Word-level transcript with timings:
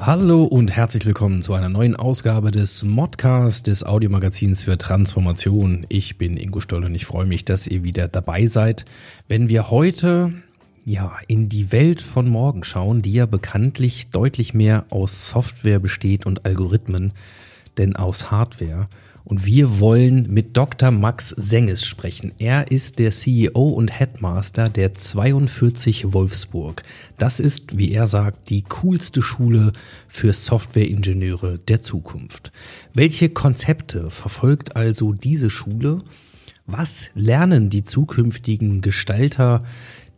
Hallo 0.00 0.44
und 0.44 0.70
herzlich 0.72 1.06
willkommen 1.06 1.42
zu 1.42 1.54
einer 1.54 1.68
neuen 1.68 1.94
Ausgabe 1.94 2.50
des 2.50 2.82
Modcast 2.82 3.66
des 3.66 3.84
Audiomagazins 3.84 4.62
für 4.64 4.78
Transformation. 4.78 5.84
Ich 5.88 6.18
bin 6.18 6.36
Ingo 6.36 6.60
Stoll 6.60 6.84
und 6.84 6.94
ich 6.94 7.06
freue 7.06 7.26
mich, 7.26 7.44
dass 7.44 7.66
ihr 7.66 7.82
wieder 7.82 8.08
dabei 8.08 8.46
seid, 8.46 8.84
wenn 9.28 9.48
wir 9.48 9.70
heute 9.70 10.32
ja, 10.84 11.12
in 11.28 11.48
die 11.48 11.70
Welt 11.72 12.02
von 12.02 12.28
morgen 12.28 12.64
schauen, 12.64 13.02
die 13.02 13.12
ja 13.12 13.26
bekanntlich 13.26 14.08
deutlich 14.10 14.54
mehr 14.54 14.86
aus 14.90 15.28
Software 15.28 15.78
besteht 15.78 16.26
und 16.26 16.46
Algorithmen, 16.46 17.12
denn 17.78 17.96
aus 17.96 18.30
Hardware. 18.30 18.88
Und 19.24 19.44
wir 19.46 19.78
wollen 19.80 20.26
mit 20.32 20.56
Dr. 20.56 20.90
Max 20.90 21.34
Senges 21.36 21.84
sprechen. 21.84 22.32
Er 22.38 22.70
ist 22.70 22.98
der 22.98 23.10
CEO 23.10 23.68
und 23.68 23.98
Headmaster 23.98 24.68
der 24.68 24.94
42 24.94 26.12
Wolfsburg. 26.12 26.82
Das 27.18 27.38
ist, 27.38 27.76
wie 27.76 27.92
er 27.92 28.06
sagt, 28.06 28.50
die 28.50 28.62
coolste 28.62 29.22
Schule 29.22 29.72
für 30.08 30.32
Softwareingenieure 30.32 31.58
der 31.58 31.82
Zukunft. 31.82 32.50
Welche 32.94 33.28
Konzepte 33.28 34.10
verfolgt 34.10 34.76
also 34.76 35.12
diese 35.12 35.50
Schule? 35.50 36.02
Was 36.66 37.10
lernen 37.14 37.68
die 37.68 37.84
zukünftigen 37.84 38.80
Gestalter 38.80 39.60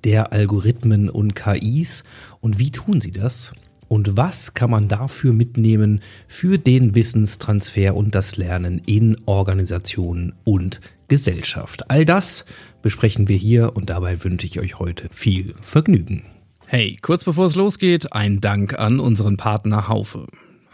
der 0.04 0.32
Algorithmen 0.32 1.08
und 1.08 1.34
KIs 1.34 2.04
und 2.40 2.58
wie 2.58 2.70
tun 2.70 3.00
sie 3.00 3.12
das? 3.12 3.52
Und 3.92 4.16
was 4.16 4.54
kann 4.54 4.70
man 4.70 4.88
dafür 4.88 5.34
mitnehmen 5.34 6.00
für 6.26 6.56
den 6.56 6.94
Wissenstransfer 6.94 7.94
und 7.94 8.14
das 8.14 8.38
Lernen 8.38 8.80
in 8.86 9.18
Organisationen 9.26 10.32
und 10.44 10.80
Gesellschaft? 11.08 11.90
All 11.90 12.06
das 12.06 12.46
besprechen 12.80 13.28
wir 13.28 13.36
hier 13.36 13.76
und 13.76 13.90
dabei 13.90 14.24
wünsche 14.24 14.46
ich 14.46 14.58
euch 14.58 14.78
heute 14.78 15.10
viel 15.10 15.52
Vergnügen. 15.60 16.22
Hey, 16.66 16.96
kurz 17.02 17.24
bevor 17.24 17.44
es 17.44 17.54
losgeht, 17.54 18.14
ein 18.14 18.40
Dank 18.40 18.78
an 18.78 18.98
unseren 18.98 19.36
Partner 19.36 19.88
Haufe. 19.88 20.26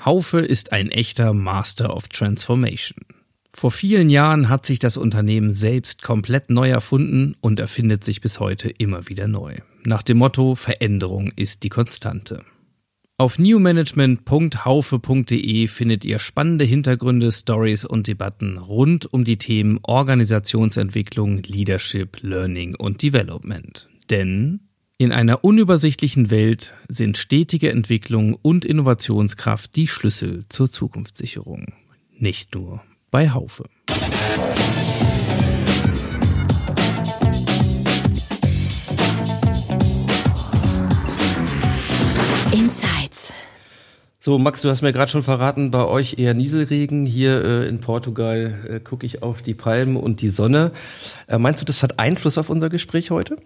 Haufe 0.05 0.39
ist 0.39 0.71
ein 0.71 0.89
echter 0.93 1.33
Master 1.33 1.97
of 1.97 2.07
Transformation. 2.07 3.05
Vor 3.53 3.73
vielen 3.73 4.11
Jahren 4.11 4.49
hat 4.49 4.65
sich 4.65 4.79
das 4.79 4.97
Unternehmen 4.97 5.53
selbst 5.53 6.03
komplett 6.03 6.51
neu 6.51 6.69
erfunden 6.69 7.35
und 7.41 7.59
erfindet 7.59 8.05
sich 8.05 8.21
bis 8.21 8.39
heute 8.39 8.71
immer 8.71 9.09
wieder 9.09 9.27
neu. 9.27 9.57
Nach 9.83 10.03
dem 10.03 10.19
Motto 10.19 10.55
Veränderung 10.55 11.33
ist 11.35 11.65
die 11.65 11.69
Konstante. 11.69 12.45
Auf 13.21 13.37
newmanagement.haufe.de 13.37 15.67
findet 15.67 16.05
ihr 16.05 16.21
spannende 16.21 16.65
Hintergründe, 16.65 17.33
Stories 17.33 17.85
und 17.85 18.07
Debatten 18.07 18.59
rund 18.59 19.13
um 19.13 19.25
die 19.25 19.39
Themen 19.39 19.81
Organisationsentwicklung, 19.83 21.43
Leadership, 21.43 22.19
Learning 22.21 22.77
und 22.77 23.03
Development. 23.03 23.89
Denn 24.09 24.61
in 24.99 25.11
einer 25.11 25.43
unübersichtlichen 25.43 26.31
Welt 26.31 26.75
sind 26.89 27.19
stetige 27.19 27.73
Entwicklung 27.73 28.35
und 28.35 28.65
Innovationskraft 28.65 29.75
die 29.75 29.89
Schlüssel 29.89 30.45
zur 30.49 30.71
Zukunftssicherung. 30.71 31.73
Nicht 32.17 32.55
nur 32.55 32.85
bei 33.11 33.31
Haufe. 33.31 33.65
Insights. 42.53 42.98
So, 44.29 44.37
Max, 44.37 44.61
du 44.61 44.69
hast 44.69 44.83
mir 44.83 44.93
gerade 44.93 45.11
schon 45.11 45.23
verraten, 45.23 45.71
bei 45.71 45.87
euch 45.87 46.19
eher 46.19 46.35
Nieselregen. 46.35 47.07
Hier 47.07 47.43
äh, 47.43 47.67
in 47.67 47.81
Portugal 47.81 48.53
äh, 48.69 48.79
gucke 48.79 49.07
ich 49.07 49.23
auf 49.23 49.41
die 49.41 49.55
Palmen 49.55 49.97
und 49.97 50.21
die 50.21 50.29
Sonne. 50.29 50.73
Äh, 51.29 51.39
meinst 51.39 51.63
du, 51.63 51.65
das 51.65 51.83
hat 51.83 51.99
Einfluss 51.99 52.37
auf 52.37 52.51
unser 52.51 52.69
Gespräch 52.69 53.11
heute? 53.11 53.37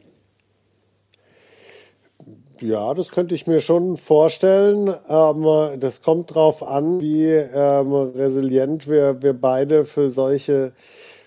Ja, 2.60 2.94
das 2.94 3.12
könnte 3.12 3.36
ich 3.36 3.46
mir 3.46 3.60
schon 3.60 3.96
vorstellen. 3.96 4.92
Ähm, 5.08 5.78
das 5.78 6.02
kommt 6.02 6.34
drauf 6.34 6.66
an, 6.66 7.00
wie 7.00 7.26
ähm, 7.26 7.92
resilient 7.92 8.88
wir, 8.88 9.22
wir 9.22 9.34
beide 9.34 9.84
für 9.84 10.10
solche 10.10 10.72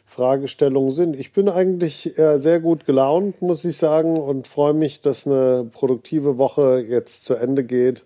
Fragestellungen 0.05 0.91
sind. 0.91 1.17
Ich 1.17 1.31
bin 1.31 1.47
eigentlich 1.47 2.19
äh, 2.19 2.39
sehr 2.39 2.59
gut 2.59 2.85
gelaunt, 2.85 3.41
muss 3.41 3.63
ich 3.63 3.77
sagen, 3.77 4.19
und 4.19 4.49
freue 4.49 4.73
mich, 4.73 5.01
dass 5.01 5.25
eine 5.25 5.65
produktive 5.71 6.37
Woche 6.37 6.85
jetzt 6.85 7.23
zu 7.23 7.35
Ende 7.35 7.63
geht. 7.63 8.03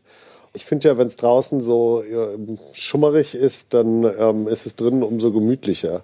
Ich 0.53 0.65
finde 0.65 0.87
ja, 0.87 0.97
wenn 0.97 1.07
es 1.07 1.15
draußen 1.15 1.61
so 1.61 2.01
äh, 2.01 2.37
schummerig 2.73 3.35
ist, 3.35 3.73
dann 3.73 4.03
ähm, 4.03 4.47
ist 4.47 4.65
es 4.65 4.75
drinnen 4.75 5.03
umso 5.03 5.31
gemütlicher. 5.31 6.03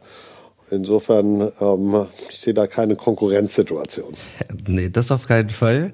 Insofern, 0.72 1.52
ähm, 1.62 2.08
ich 2.30 2.40
sehe 2.40 2.54
da 2.54 2.66
keine 2.66 2.96
Konkurrenzsituation. 2.96 4.14
Nee, 4.68 4.90
das 4.90 5.12
auf 5.12 5.28
keinen 5.28 5.52
Fall. 5.52 5.92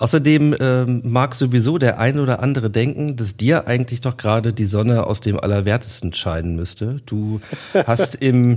Außerdem 0.00 0.56
ähm, 0.58 1.02
mag 1.04 1.36
sowieso 1.36 1.78
der 1.78 2.00
ein 2.00 2.18
oder 2.18 2.40
andere 2.40 2.68
denken, 2.68 3.14
dass 3.14 3.36
dir 3.36 3.68
eigentlich 3.68 4.00
doch 4.00 4.16
gerade 4.16 4.52
die 4.52 4.64
Sonne 4.64 5.06
aus 5.06 5.20
dem 5.20 5.38
Allerwertesten 5.38 6.12
scheinen 6.12 6.56
müsste. 6.56 6.96
Du 7.06 7.40
hast 7.74 8.16
im, 8.16 8.56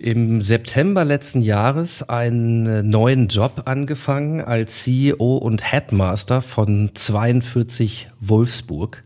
im 0.00 0.40
September 0.40 1.04
letzten 1.04 1.42
Jahres 1.42 2.08
einen 2.08 2.88
neuen 2.88 3.28
Job 3.28 3.62
angefangen 3.64 4.40
als 4.40 4.82
CEO 4.84 5.36
und 5.36 5.72
Headmaster 5.72 6.40
von 6.40 6.90
42 6.94 8.08
Wolfsburg. 8.20 9.02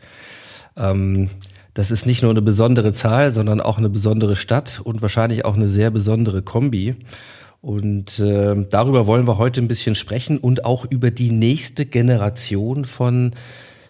Ähm, 0.76 1.30
das 1.72 1.90
ist 1.90 2.04
nicht 2.04 2.22
nur 2.22 2.30
eine 2.30 2.42
besondere 2.42 2.92
Zahl, 2.92 3.32
sondern 3.32 3.62
auch 3.62 3.78
eine 3.78 3.88
besondere 3.88 4.36
Stadt 4.36 4.80
und 4.84 5.00
wahrscheinlich 5.00 5.46
auch 5.46 5.54
eine 5.54 5.68
sehr 5.68 5.90
besondere 5.90 6.42
Kombi. 6.42 6.96
Und 7.62 8.18
äh, 8.18 8.66
darüber 8.68 9.06
wollen 9.06 9.26
wir 9.26 9.38
heute 9.38 9.60
ein 9.62 9.68
bisschen 9.68 9.94
sprechen 9.94 10.36
und 10.36 10.66
auch 10.66 10.84
über 10.84 11.10
die 11.10 11.30
nächste 11.30 11.86
Generation 11.86 12.84
von 12.84 13.32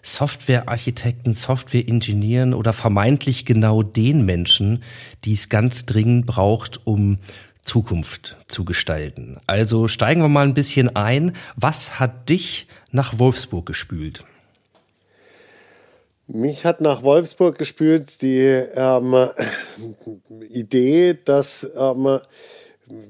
Softwarearchitekten, 0.03 1.33
Softwareingenieuren 1.33 2.53
oder 2.53 2.73
vermeintlich 2.73 3.45
genau 3.45 3.81
den 3.81 4.25
Menschen, 4.25 4.83
die 5.25 5.33
es 5.33 5.49
ganz 5.49 5.85
dringend 5.85 6.25
braucht, 6.25 6.85
um 6.85 7.17
Zukunft 7.63 8.35
zu 8.47 8.65
gestalten. 8.65 9.39
Also 9.47 9.87
steigen 9.87 10.21
wir 10.21 10.27
mal 10.27 10.45
ein 10.45 10.53
bisschen 10.53 10.95
ein. 10.95 11.31
Was 11.55 11.99
hat 11.99 12.29
dich 12.29 12.67
nach 12.91 13.17
Wolfsburg 13.17 13.65
gespült? 13.65 14.25
Mich 16.27 16.65
hat 16.65 16.81
nach 16.81 17.03
Wolfsburg 17.03 17.57
gespült 17.57 18.21
die 18.21 18.39
ähm, 18.39 19.29
Idee, 20.49 21.17
dass 21.23 21.69
ähm, 21.77 22.19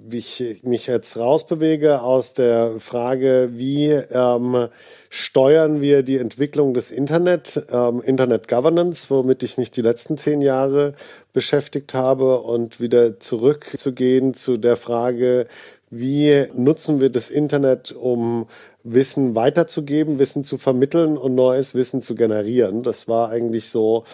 ich 0.09 0.61
mich 0.63 0.87
jetzt 0.87 1.17
rausbewege 1.17 2.01
aus 2.01 2.33
der 2.33 2.79
Frage, 2.79 3.49
wie 3.53 3.89
ähm, 3.89 4.67
steuern 5.15 5.79
wir 5.79 6.01
die 6.01 6.17
Entwicklung 6.17 6.73
des 6.73 6.89
Internet, 6.89 7.67
ähm, 7.71 8.01
Internet 8.01 8.47
Governance, 8.47 9.11
womit 9.11 9.43
ich 9.43 9.59
mich 9.59 9.69
die 9.69 9.83
letzten 9.83 10.17
zehn 10.17 10.41
Jahre 10.41 10.95
beschäftigt 11.33 11.93
habe 11.93 12.39
und 12.39 12.79
wieder 12.79 13.19
zurückzugehen 13.19 14.33
zu 14.33 14.57
der 14.57 14.75
Frage, 14.75 15.45
wie 15.91 16.47
nutzen 16.55 16.99
wir 16.99 17.11
das 17.11 17.29
Internet, 17.29 17.91
um 17.91 18.47
Wissen 18.83 19.35
weiterzugeben, 19.35 20.17
Wissen 20.17 20.43
zu 20.43 20.57
vermitteln 20.57 21.15
und 21.15 21.35
neues 21.35 21.75
Wissen 21.75 22.01
zu 22.01 22.15
generieren. 22.15 22.81
Das 22.81 23.07
war 23.07 23.29
eigentlich 23.29 23.69
so 23.69 24.05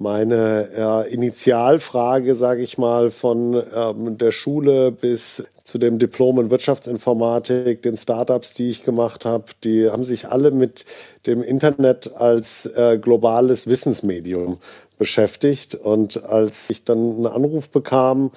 meine 0.00 0.68
äh, 0.76 1.12
Initialfrage, 1.12 2.34
sage 2.34 2.62
ich 2.62 2.78
mal, 2.78 3.10
von 3.10 3.62
ähm, 3.74 4.18
der 4.18 4.30
Schule 4.30 4.92
bis 4.92 5.44
zu 5.64 5.78
dem 5.78 5.98
Diplom 5.98 6.40
in 6.40 6.50
Wirtschaftsinformatik, 6.50 7.82
den 7.82 7.96
Startups, 7.96 8.52
die 8.52 8.70
ich 8.70 8.84
gemacht 8.84 9.24
habe. 9.24 9.44
Die 9.64 9.90
haben 9.90 10.04
sich 10.04 10.28
alle 10.28 10.50
mit 10.50 10.84
dem 11.26 11.42
Internet 11.42 12.14
als 12.16 12.66
äh, 12.66 12.98
globales 12.98 13.66
Wissensmedium 13.66 14.58
beschäftigt. 14.98 15.74
Und 15.74 16.24
als 16.24 16.70
ich 16.70 16.84
dann 16.84 16.98
einen 16.98 17.26
Anruf 17.26 17.68
bekam 17.68 18.30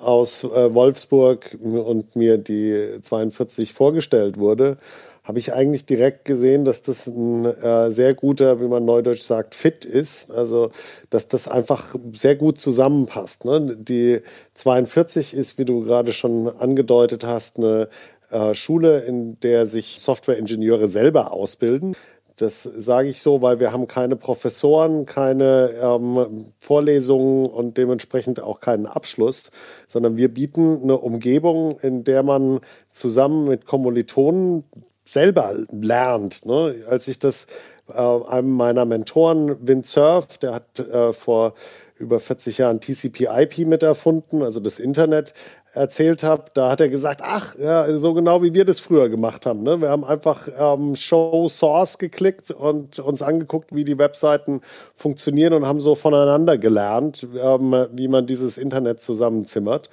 aus 0.00 0.44
äh, 0.44 0.74
Wolfsburg 0.74 1.56
und 1.60 2.14
mir 2.16 2.38
die 2.38 2.98
42 3.02 3.72
vorgestellt 3.72 4.38
wurde, 4.38 4.78
habe 5.24 5.38
ich 5.38 5.52
eigentlich 5.52 5.86
direkt 5.86 6.24
gesehen, 6.24 6.64
dass 6.64 6.82
das 6.82 7.06
ein 7.06 7.44
äh, 7.44 7.90
sehr 7.90 8.14
guter, 8.14 8.60
wie 8.60 8.68
man 8.68 8.84
neudeutsch 8.84 9.22
sagt, 9.22 9.54
Fit 9.54 9.84
ist. 9.84 10.30
Also, 10.30 10.70
dass 11.10 11.28
das 11.28 11.46
einfach 11.46 11.94
sehr 12.12 12.36
gut 12.36 12.58
zusammenpasst. 12.58 13.44
Ne? 13.44 13.76
Die 13.78 14.22
42 14.54 15.34
ist, 15.34 15.58
wie 15.58 15.64
du 15.64 15.84
gerade 15.84 16.12
schon 16.12 16.48
angedeutet 16.48 17.24
hast, 17.24 17.58
eine 17.58 17.88
äh, 18.30 18.54
Schule, 18.54 19.00
in 19.00 19.38
der 19.40 19.66
sich 19.66 20.00
Softwareingenieure 20.00 20.88
selber 20.88 21.32
ausbilden. 21.32 21.96
Das 22.40 22.62
sage 22.62 23.10
ich 23.10 23.20
so, 23.20 23.42
weil 23.42 23.60
wir 23.60 23.70
haben 23.70 23.86
keine 23.86 24.16
Professoren, 24.16 25.04
keine 25.04 25.72
ähm, 25.82 26.46
Vorlesungen 26.58 27.44
und 27.50 27.76
dementsprechend 27.76 28.42
auch 28.42 28.60
keinen 28.60 28.86
Abschluss, 28.86 29.50
sondern 29.86 30.16
wir 30.16 30.32
bieten 30.32 30.80
eine 30.82 30.96
Umgebung, 30.96 31.78
in 31.80 32.02
der 32.02 32.22
man 32.22 32.60
zusammen 32.90 33.46
mit 33.46 33.66
Kommilitonen 33.66 34.64
selber 35.10 35.54
lernt. 35.72 36.46
Ne? 36.46 36.76
Als 36.88 37.08
ich 37.08 37.18
das 37.18 37.46
äh, 37.88 37.94
einem 37.94 38.50
meiner 38.50 38.84
Mentoren, 38.84 39.66
Windsurf, 39.66 40.38
der 40.38 40.54
hat 40.54 40.78
äh, 40.78 41.12
vor 41.12 41.54
über 41.98 42.18
40 42.18 42.58
Jahren 42.58 42.80
TCP/IP 42.80 43.66
mit 43.66 43.82
erfunden, 43.82 44.42
also 44.42 44.58
das 44.58 44.78
Internet, 44.78 45.34
erzählt 45.72 46.22
habe, 46.22 46.44
da 46.54 46.70
hat 46.70 46.80
er 46.80 46.88
gesagt, 46.88 47.20
ach, 47.22 47.56
ja, 47.56 47.98
so 47.98 48.12
genau 48.14 48.42
wie 48.42 48.54
wir 48.54 48.64
das 48.64 48.80
früher 48.80 49.08
gemacht 49.08 49.46
haben. 49.46 49.62
Ne? 49.62 49.80
Wir 49.80 49.90
haben 49.90 50.04
einfach 50.04 50.48
ähm, 50.58 50.96
Show 50.96 51.48
Source 51.48 51.98
geklickt 51.98 52.50
und 52.50 52.98
uns 52.98 53.22
angeguckt, 53.22 53.74
wie 53.74 53.84
die 53.84 53.98
Webseiten 53.98 54.62
funktionieren 54.96 55.52
und 55.52 55.66
haben 55.66 55.80
so 55.80 55.94
voneinander 55.94 56.58
gelernt, 56.58 57.26
ähm, 57.40 57.86
wie 57.92 58.08
man 58.08 58.26
dieses 58.26 58.58
Internet 58.58 59.02
zusammenzimmert. 59.02 59.90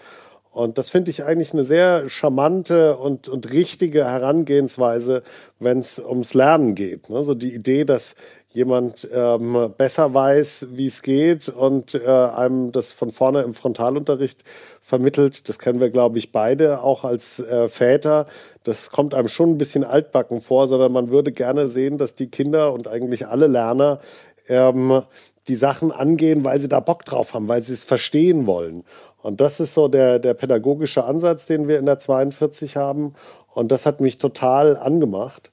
Und 0.58 0.80
das 0.80 0.90
finde 0.90 1.12
ich 1.12 1.24
eigentlich 1.24 1.54
eine 1.54 1.66
sehr 1.66 2.10
charmante 2.10 2.98
und, 2.98 3.30
und 3.30 3.54
richtige 3.54 4.06
Herangehensweise, 4.06 5.22
wenn 5.60 5.82
es 5.82 6.00
ums 6.00 6.34
Lernen 6.34 6.74
geht. 6.74 7.12
Ne? 7.12 7.24
So 7.24 7.36
die 7.36 7.54
Idee, 7.54 7.86
dass 7.86 8.16
jemand 8.50 9.08
ähm, 9.14 9.72
besser 9.78 10.16
weiß, 10.16 10.70
wie 10.72 10.88
es 10.88 11.04
geht 11.04 11.48
und 11.48 11.94
äh, 11.94 12.08
einem 12.08 12.72
das 12.72 12.92
von 12.92 13.12
vorne 13.12 13.44
im 13.44 13.54
Frontalunterricht 13.54 14.46
vermittelt. 14.82 15.48
Das 15.48 15.60
kennen 15.60 15.80
wir, 15.80 15.92
glaube 15.92 16.18
ich, 16.18 16.32
beide 16.32 16.82
auch 16.82 17.04
als 17.04 17.38
äh, 17.38 17.68
Väter. 17.68 18.26
Das 18.64 18.90
kommt 18.90 19.14
einem 19.14 19.28
schon 19.28 19.52
ein 19.52 19.58
bisschen 19.60 19.84
altbacken 19.84 20.42
vor, 20.42 20.66
sondern 20.66 20.92
man 20.92 21.12
würde 21.12 21.32
gerne 21.32 21.70
sehen, 21.70 22.00
dass 22.00 22.16
die 22.16 22.32
Kinder 22.32 22.74
und 22.74 22.88
eigentlich 22.88 23.28
alle 23.28 23.46
Lerner 23.46 24.00
ähm, 24.48 25.04
die 25.48 25.56
Sachen 25.56 25.92
angehen, 25.92 26.44
weil 26.44 26.60
sie 26.60 26.68
da 26.68 26.80
Bock 26.80 27.06
drauf 27.06 27.34
haben, 27.34 27.48
weil 27.48 27.64
sie 27.64 27.74
es 27.74 27.84
verstehen 27.84 28.46
wollen. 28.48 28.84
Und 29.28 29.42
das 29.42 29.60
ist 29.60 29.74
so 29.74 29.88
der, 29.88 30.20
der 30.20 30.34
pädagogische 30.34 31.04
Ansatz, 31.04 31.46
den 31.48 31.68
wir 31.68 31.80
in 31.80 31.86
der 31.86 32.00
42 32.00 32.78
haben. 32.78 33.14
Und 33.54 33.72
das 33.72 33.86
hat 33.86 34.02
mich 34.02 34.18
total 34.18 34.78
angemacht 34.78 35.52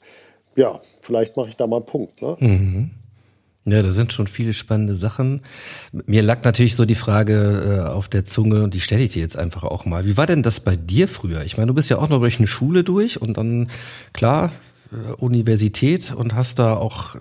ja, 0.56 0.80
vielleicht 1.00 1.36
mache 1.36 1.48
ich 1.48 1.56
da 1.56 1.66
mal 1.66 1.76
einen 1.76 1.86
Punkt. 1.86 2.22
Ne? 2.22 2.36
Mhm. 2.40 2.90
Ja, 3.66 3.82
da 3.82 3.92
sind 3.92 4.12
schon 4.12 4.26
viele 4.26 4.52
spannende 4.52 4.94
Sachen. 4.94 5.40
Mir 5.92 6.22
lag 6.22 6.44
natürlich 6.44 6.76
so 6.76 6.84
die 6.84 6.94
Frage 6.94 7.86
äh, 7.86 7.88
auf 7.88 8.08
der 8.08 8.26
Zunge 8.26 8.62
und 8.62 8.74
die 8.74 8.80
stelle 8.80 9.02
ich 9.02 9.12
dir 9.12 9.22
jetzt 9.22 9.38
einfach 9.38 9.64
auch 9.64 9.86
mal. 9.86 10.04
Wie 10.04 10.18
war 10.18 10.26
denn 10.26 10.42
das 10.42 10.60
bei 10.60 10.76
dir 10.76 11.08
früher? 11.08 11.44
Ich 11.44 11.56
meine, 11.56 11.68
du 11.68 11.74
bist 11.74 11.88
ja 11.88 11.96
auch 11.96 12.10
noch 12.10 12.20
durch 12.20 12.38
eine 12.38 12.46
Schule 12.46 12.84
durch 12.84 13.22
und 13.22 13.38
dann, 13.38 13.70
klar, 14.12 14.52
äh, 14.92 15.12
Universität 15.14 16.12
und 16.14 16.34
hast 16.34 16.58
da 16.58 16.76
auch 16.76 17.16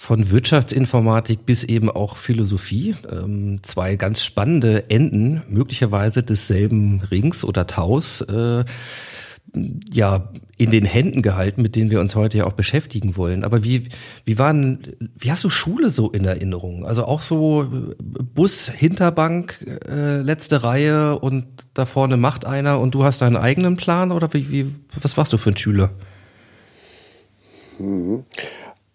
von 0.00 0.30
Wirtschaftsinformatik 0.30 1.44
bis 1.44 1.64
eben 1.64 1.90
auch 1.90 2.16
Philosophie. 2.16 2.94
Ähm, 3.10 3.58
zwei 3.64 3.96
ganz 3.96 4.22
spannende 4.22 4.88
Enden, 4.90 5.42
möglicherweise 5.48 6.22
desselben 6.22 7.00
Rings 7.10 7.42
oder 7.42 7.66
Taus. 7.66 8.20
Äh, 8.20 8.64
ja 9.90 10.28
in 10.58 10.70
den 10.70 10.84
Händen 10.84 11.22
gehalten, 11.22 11.62
mit 11.62 11.74
denen 11.74 11.90
wir 11.90 12.00
uns 12.00 12.14
heute 12.14 12.38
ja 12.38 12.44
auch 12.44 12.52
beschäftigen 12.52 13.16
wollen. 13.16 13.42
Aber 13.42 13.64
wie 13.64 13.88
wie 14.24 14.38
waren 14.38 14.78
wie 15.16 15.32
hast 15.32 15.42
du 15.42 15.50
Schule 15.50 15.90
so 15.90 16.10
in 16.10 16.24
Erinnerung? 16.24 16.86
Also 16.86 17.04
auch 17.04 17.22
so 17.22 17.66
Bus 17.98 18.68
Hinterbank 18.68 19.66
äh, 19.88 20.20
letzte 20.20 20.62
Reihe 20.62 21.18
und 21.18 21.46
da 21.74 21.86
vorne 21.86 22.16
macht 22.16 22.44
einer 22.44 22.78
und 22.78 22.94
du 22.94 23.02
hast 23.02 23.22
deinen 23.22 23.36
eigenen 23.36 23.76
Plan 23.76 24.12
oder 24.12 24.32
wie, 24.32 24.50
wie 24.50 24.74
was 25.00 25.16
warst 25.16 25.32
du 25.32 25.38
für 25.38 25.50
ein 25.50 25.56
Schüler? 25.56 25.90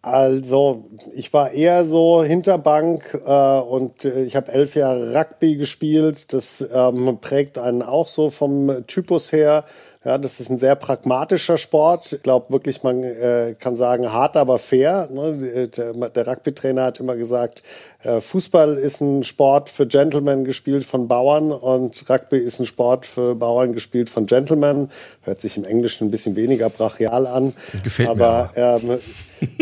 Also, 0.05 0.89
ich 1.13 1.31
war 1.31 1.51
eher 1.51 1.85
so 1.85 2.25
Hinterbank 2.25 3.21
äh, 3.25 3.59
und 3.59 4.03
äh, 4.03 4.23
ich 4.23 4.35
habe 4.35 4.51
elf 4.51 4.75
Jahre 4.75 5.15
Rugby 5.15 5.55
gespielt. 5.55 6.33
Das 6.33 6.59
ähm, 6.73 7.19
prägt 7.21 7.57
einen 7.57 7.81
auch 7.81 8.09
so 8.09 8.29
vom 8.29 8.85
Typus 8.85 9.31
her. 9.31 9.63
Ja, 10.03 10.17
das 10.17 10.41
ist 10.41 10.49
ein 10.49 10.57
sehr 10.57 10.75
pragmatischer 10.75 11.57
Sport. 11.57 12.11
Ich 12.11 12.21
glaube 12.21 12.51
wirklich, 12.51 12.83
man 12.83 13.01
äh, 13.01 13.55
kann 13.57 13.77
sagen, 13.77 14.11
hart, 14.11 14.35
aber 14.35 14.59
fair. 14.59 15.07
Ne? 15.09 15.69
Der, 15.69 15.93
der 15.93 16.27
Rugby-Trainer 16.27 16.83
hat 16.83 16.99
immer 16.99 17.15
gesagt, 17.15 17.63
Fußball 18.03 18.77
ist 18.77 19.01
ein 19.01 19.23
Sport 19.23 19.69
für 19.69 19.87
Gentlemen 19.87 20.43
gespielt 20.43 20.83
von 20.83 21.07
Bauern 21.07 21.51
und 21.51 22.09
Rugby 22.09 22.37
ist 22.37 22.59
ein 22.59 22.65
Sport 22.65 23.05
für 23.05 23.35
Bauern 23.35 23.73
gespielt 23.73 24.09
von 24.09 24.25
Gentlemen. 24.25 24.91
Hört 25.21 25.39
sich 25.39 25.55
im 25.55 25.63
Englischen 25.63 26.07
ein 26.07 26.11
bisschen 26.11 26.35
weniger 26.35 26.69
brachial 26.69 27.27
an. 27.27 27.53
Gefällt 27.83 28.09
aber, 28.09 28.51
mir. 28.55 28.63
Aber 28.65 28.91
ähm, 28.91 28.99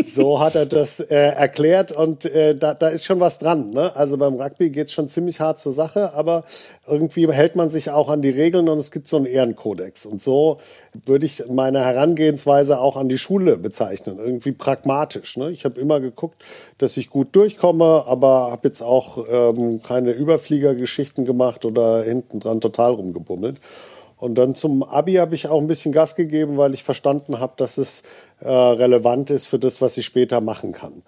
so 0.04 0.40
hat 0.40 0.54
er 0.54 0.66
das 0.66 1.00
äh, 1.00 1.14
erklärt 1.14 1.92
und 1.92 2.24
äh, 2.24 2.56
da, 2.56 2.74
da 2.74 2.88
ist 2.88 3.04
schon 3.04 3.20
was 3.20 3.38
dran. 3.38 3.70
Ne? 3.70 3.94
Also 3.94 4.16
beim 4.16 4.34
Rugby 4.34 4.70
geht 4.70 4.88
es 4.88 4.92
schon 4.92 5.08
ziemlich 5.08 5.40
hart 5.40 5.60
zur 5.60 5.72
Sache, 5.72 6.14
aber 6.14 6.44
irgendwie 6.86 7.30
hält 7.30 7.56
man 7.56 7.70
sich 7.70 7.90
auch 7.90 8.08
an 8.08 8.22
die 8.22 8.30
Regeln 8.30 8.68
und 8.68 8.78
es 8.78 8.90
gibt 8.90 9.08
so 9.08 9.16
einen 9.16 9.26
Ehrenkodex. 9.26 10.06
Und 10.06 10.20
so 10.20 10.58
würde 11.04 11.26
ich 11.26 11.42
meine 11.48 11.84
Herangehensweise 11.84 12.80
auch 12.80 12.96
an 12.96 13.08
die 13.08 13.18
Schule 13.18 13.56
bezeichnen. 13.56 14.18
Irgendwie 14.18 14.52
pragmatisch. 14.52 15.36
Ne? 15.36 15.50
Ich 15.50 15.64
habe 15.64 15.80
immer 15.80 16.00
geguckt, 16.00 16.42
dass 16.82 16.96
ich 16.96 17.10
gut 17.10 17.28
durchkomme, 17.36 18.04
aber 18.06 18.50
habe 18.50 18.68
jetzt 18.68 18.82
auch 18.82 19.24
ähm, 19.30 19.82
keine 19.82 20.10
Überfliegergeschichten 20.10 21.24
gemacht 21.24 21.64
oder 21.64 22.02
hinten 22.02 22.40
dran 22.40 22.60
total 22.60 22.92
rumgebummelt. 22.92 23.60
Und 24.16 24.36
dann 24.36 24.54
zum 24.54 24.82
Abi 24.82 25.14
habe 25.14 25.34
ich 25.34 25.48
auch 25.48 25.60
ein 25.60 25.66
bisschen 25.66 25.92
Gas 25.92 26.14
gegeben, 26.14 26.56
weil 26.56 26.74
ich 26.74 26.84
verstanden 26.84 27.40
habe, 27.40 27.54
dass 27.56 27.78
es 27.78 28.02
äh, 28.40 28.48
relevant 28.48 29.30
ist 29.30 29.46
für 29.46 29.58
das, 29.58 29.80
was 29.80 29.96
ich 29.96 30.06
später 30.06 30.40
machen 30.40 30.72
kann. 30.72 31.02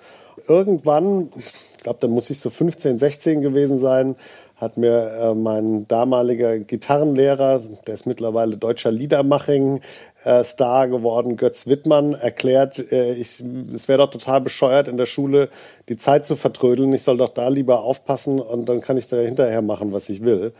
Irgendwann, 0.49 1.31
ich 1.77 1.82
glaube, 1.82 1.99
da 2.00 2.09
muss 2.09 2.31
ich 2.31 2.41
so 2.41 2.50
15, 2.50 2.99
16 2.99 3.41
gewesen 3.41 3.79
sein, 3.79 4.17
hat 4.56 4.77
mir 4.77 5.11
äh, 5.21 5.35
mein 5.35 5.87
damaliger 5.89 6.59
Gitarrenlehrer, 6.59 7.61
der 7.87 7.95
ist 7.95 8.06
mittlerweile 8.06 8.56
deutscher 8.56 8.93
Liedermaching-Star 8.93 10.85
äh, 10.85 10.89
geworden, 10.89 11.37
Götz 11.37 11.67
Wittmann, 11.67 12.15
erklärt, 12.15 12.93
äh, 12.93 13.15
ich, 13.15 13.43
es 13.75 13.89
wäre 13.89 13.99
doch 13.99 14.11
total 14.11 14.41
bescheuert, 14.41 14.89
in 14.89 14.97
der 14.97 15.06
Schule 15.06 15.49
die 15.89 15.97
Zeit 15.97 16.25
zu 16.25 16.37
vertrödeln. 16.37 16.93
Ich 16.93 17.03
soll 17.03 17.17
doch 17.17 17.31
da 17.31 17.49
lieber 17.49 17.83
aufpassen 17.83 18.41
und 18.41 18.69
dann 18.69 18.81
kann 18.81 18.97
ich 18.97 19.09
da 19.09 19.17
hinterher 19.17 19.62
machen, 19.62 19.93
was 19.93 20.09
ich 20.09 20.23
will. 20.23 20.53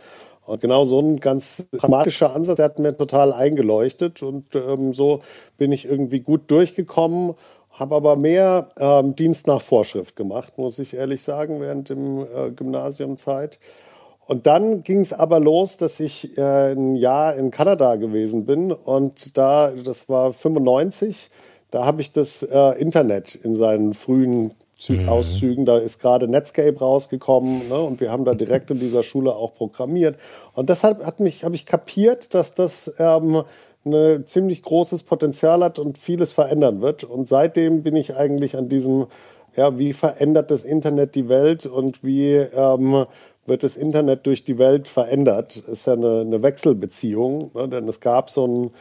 Und 0.45 0.61
genau 0.61 0.85
so 0.85 0.99
ein 0.99 1.19
ganz 1.19 1.65
pragmatischer 1.75 2.35
Ansatz, 2.35 2.57
der 2.57 2.65
hat 2.65 2.79
mir 2.79 2.95
total 2.95 3.33
eingeleuchtet 3.33 4.21
und 4.21 4.53
ähm, 4.55 4.93
so 4.93 5.21
bin 5.57 5.71
ich 5.71 5.85
irgendwie 5.85 6.19
gut 6.19 6.51
durchgekommen, 6.51 7.33
habe 7.75 7.95
aber 7.95 8.15
mehr 8.15 8.69
ähm, 8.77 9.15
Dienst 9.15 9.47
nach 9.47 9.61
Vorschrift 9.61 10.15
gemacht, 10.15 10.57
muss 10.57 10.79
ich 10.79 10.93
ehrlich 10.95 11.21
sagen, 11.21 11.61
während 11.61 11.89
dem 11.89 12.19
äh, 12.19 12.51
Gymnasiumzeit. 12.51 13.59
Und 14.27 14.47
dann 14.47 14.83
ging 14.83 15.01
es 15.01 15.13
aber 15.13 15.39
los, 15.39 15.77
dass 15.77 15.99
ich 15.99 16.37
äh, 16.37 16.71
ein 16.71 16.95
Jahr 16.95 17.35
in 17.35 17.51
Kanada 17.51 17.95
gewesen 17.95 18.45
bin 18.45 18.71
und 18.71 19.37
da, 19.37 19.71
das 19.71 20.09
war 20.09 20.33
95, 20.33 21.29
da 21.69 21.85
habe 21.85 22.01
ich 22.01 22.11
das 22.11 22.41
äh, 22.41 22.79
Internet 22.79 23.35
in 23.35 23.55
seinen 23.55 23.93
frühen 23.93 24.51
mhm. 24.87 25.09
Auszügen. 25.09 25.65
Da 25.65 25.77
ist 25.77 25.99
gerade 25.99 26.27
Netscape 26.27 26.79
rausgekommen 26.79 27.69
ne? 27.69 27.79
und 27.79 27.99
wir 27.99 28.11
haben 28.11 28.25
da 28.25 28.33
direkt 28.33 28.71
in 28.71 28.79
dieser 28.79 29.03
Schule 29.03 29.35
auch 29.35 29.53
programmiert. 29.53 30.17
Und 30.53 30.69
deshalb 30.69 31.05
hat 31.05 31.19
mich, 31.19 31.43
habe 31.43 31.55
ich 31.55 31.65
kapiert, 31.65 32.33
dass 32.33 32.55
das 32.55 32.95
ähm, 32.99 33.43
ein 33.85 34.25
ziemlich 34.25 34.61
großes 34.63 35.03
Potenzial 35.03 35.63
hat 35.63 35.79
und 35.79 35.97
vieles 35.97 36.31
verändern 36.31 36.81
wird. 36.81 37.03
Und 37.03 37.27
seitdem 37.27 37.83
bin 37.83 37.95
ich 37.95 38.15
eigentlich 38.15 38.57
an 38.57 38.69
diesem, 38.69 39.07
ja, 39.55 39.77
wie 39.77 39.93
verändert 39.93 40.51
das 40.51 40.63
Internet 40.63 41.15
die 41.15 41.29
Welt 41.29 41.65
und 41.65 42.03
wie 42.03 42.33
ähm, 42.33 43.05
wird 43.45 43.63
das 43.63 43.75
Internet 43.75 44.25
durch 44.25 44.43
die 44.43 44.57
Welt 44.57 44.87
verändert? 44.87 45.57
Ist 45.57 45.87
ja 45.87 45.93
eine, 45.93 46.21
eine 46.21 46.41
Wechselbeziehung, 46.41 47.51
ne? 47.53 47.69
denn 47.69 47.87
es 47.87 47.99
gab 47.99 48.29
so 48.29 48.47
ein 48.47 48.71